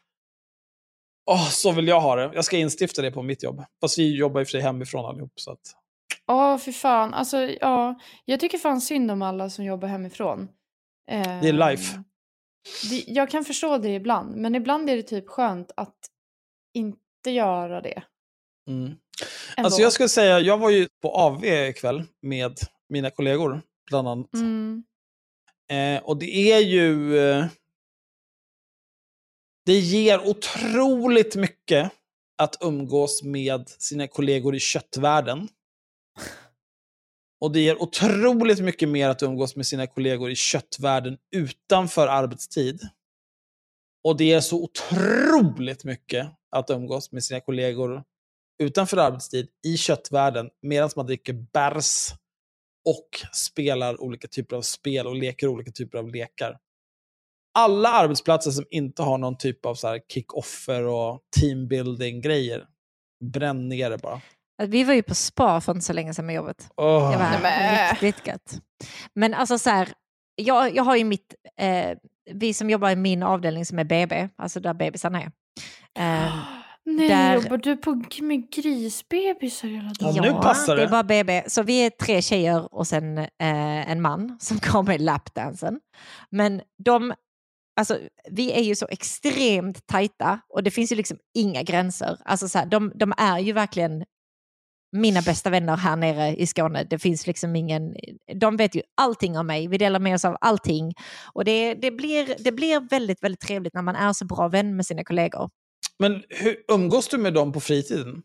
[1.31, 2.31] Åh, så vill jag ha det.
[2.35, 3.65] Jag ska instifta det på mitt jobb.
[3.81, 5.33] Fast vi jobbar i och för sig hemifrån allihop.
[5.37, 5.61] Så att...
[6.27, 7.15] Ja, för fan.
[7.15, 10.49] Alltså, ja, jag tycker fan synd om alla som jobbar hemifrån.
[11.11, 12.03] Eh, Det är life.
[12.91, 15.97] Det, jag kan förstå det ibland, men ibland är det typ skönt att
[16.75, 18.03] inte göra det.
[18.69, 18.95] Mm.
[19.57, 22.59] Alltså jag skulle säga, jag var ju på AV ikväll med
[22.89, 24.35] mina kollegor, bland annat.
[24.35, 24.85] Mm.
[25.69, 27.19] Eh, och det är ju...
[27.19, 27.47] Eh,
[29.67, 31.93] det ger otroligt mycket
[32.39, 35.49] att umgås med sina kollegor i köttvärlden.
[37.41, 42.89] Och det ger otroligt mycket mer att umgås med sina kollegor i köttvärlden utanför arbetstid.
[44.05, 48.05] Och det ger så otroligt mycket att umgås med sina kollegor
[48.63, 52.13] utanför arbetstid i köttvärlden medan man dricker bärs
[52.89, 56.59] och spelar olika typer av spel och leker olika typer av lekar.
[57.59, 62.65] Alla arbetsplatser som inte har någon typ av så här kick-offer och teambuilding-grejer,
[63.25, 64.21] bränn ner det bara.
[64.63, 66.69] Vi var ju på spa för inte så länge sedan med jobbet.
[66.77, 67.11] Åh.
[67.11, 68.59] Det var Nej, men- riktigt gött.
[69.15, 69.89] Men alltså så här,
[70.37, 71.97] jag, jag har ju mitt, eh,
[72.31, 75.33] vi som jobbar i min avdelning som är BB, alltså där bebisarna är.
[75.99, 76.33] Eh,
[76.97, 80.23] Nej, där- jobbar du på, med grisbebisar hela Ja, dagen?
[80.35, 80.83] nu passar det.
[80.83, 80.87] det.
[80.87, 81.43] är bara BB.
[81.47, 85.81] Så vi är tre tjejer och sen eh, en man som kommer i lapdansen.
[86.31, 87.15] Men de,
[87.81, 87.99] alltså,
[88.31, 92.19] vi är ju så extremt tajta och det finns ju liksom inga gränser.
[92.25, 94.05] Alltså, så här, de, de är ju verkligen
[94.97, 96.85] mina bästa vänner här nere i Skåne.
[96.85, 97.95] Det finns liksom ingen,
[98.41, 100.93] de vet ju allting om mig, vi delar med oss av allting.
[101.33, 104.77] Och det, det, blir, det blir väldigt, väldigt trevligt när man är så bra vän
[104.77, 105.51] med sina kollegor.
[105.99, 108.23] Men hur, umgås du med dem på fritiden?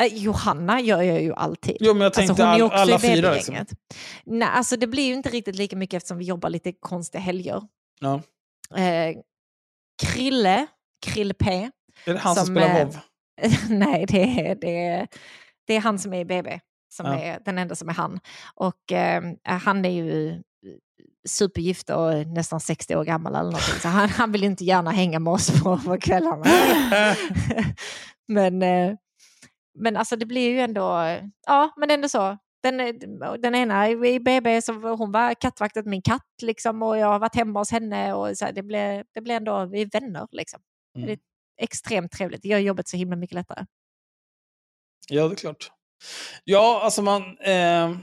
[0.00, 1.76] Eh, Johanna gör jag ju alltid.
[1.80, 3.34] Jo, men jag tänkte Alltså, är ju all, alla fyra.
[3.34, 3.54] Liksom.
[4.24, 7.62] Nej, alltså det blir ju inte riktigt lika mycket eftersom vi jobbar lite konstiga helger.
[8.00, 8.22] Ja.
[8.76, 9.16] Eh,
[10.02, 10.66] Krille,
[11.06, 11.70] Krille P.
[12.04, 12.96] Är det han som, Som, spelar eh, WoW?
[13.78, 15.08] Nej, det är, det, är,
[15.66, 16.60] det är han som är i BB.
[16.88, 17.18] Som Ja.
[17.18, 18.20] är den enda som är han.
[18.54, 20.42] Och eh, han är ju
[21.28, 23.80] supergift och nästan 60 år gammal eller någonting.
[23.80, 26.44] Så han, han vill inte gärna hänga med oss på, på kvällarna.
[28.28, 28.94] men, eh,
[29.78, 30.82] men alltså det blir ju ändå,
[31.46, 32.38] ja men ändå så.
[32.62, 32.78] Den,
[33.38, 37.18] den ena i BB, så hon var kattvakt åt min katt liksom, och jag har
[37.18, 38.14] varit hemma hos henne.
[38.14, 40.60] Och så här, det, blev, det blev ändå, vi är vänner liksom.
[40.96, 41.06] Mm.
[41.06, 41.18] Det är
[41.62, 42.42] extremt trevligt.
[42.42, 43.66] Det gör jobbet så himla mycket lättare.
[45.08, 45.70] Ja, det är klart.
[46.44, 47.38] Ja, alltså man...
[47.38, 47.96] Eh,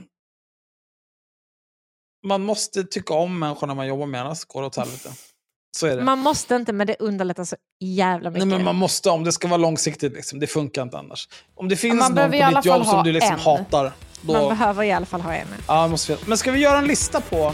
[2.23, 5.09] man måste tycka om människorna man jobbar med, annars går det åt helvete.
[5.77, 6.03] Så är det.
[6.03, 8.47] Man måste inte, men det underlättar så jävla Nej, mycket.
[8.47, 10.13] men man måste om det ska vara långsiktigt.
[10.13, 10.39] Liksom.
[10.39, 11.27] Det funkar inte annars.
[11.55, 13.39] Om det finns man någon på ditt jobb som du liksom en.
[13.39, 13.91] hatar,
[14.21, 14.33] då...
[14.33, 15.47] Man behöver i alla fall ha en.
[15.67, 16.19] ja, måste vi...
[16.25, 17.53] Men ska vi göra en lista på...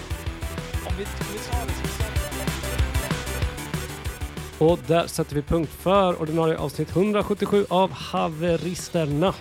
[4.59, 9.33] Och där sätter vi punkt för ordinarie avsnitt 177 av Haveristerna.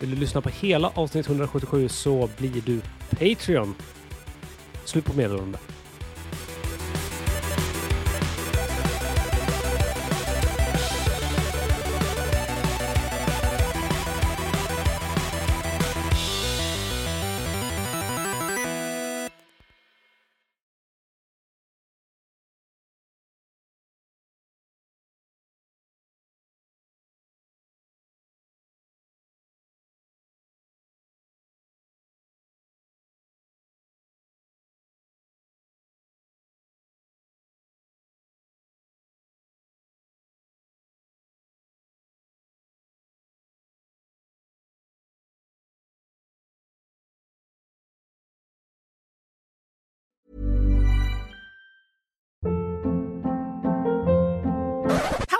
[0.00, 2.80] Vill du lyssna på hela avsnitt 177 så blir du
[3.10, 3.74] Patreon.
[4.84, 5.58] Slut på meddelande.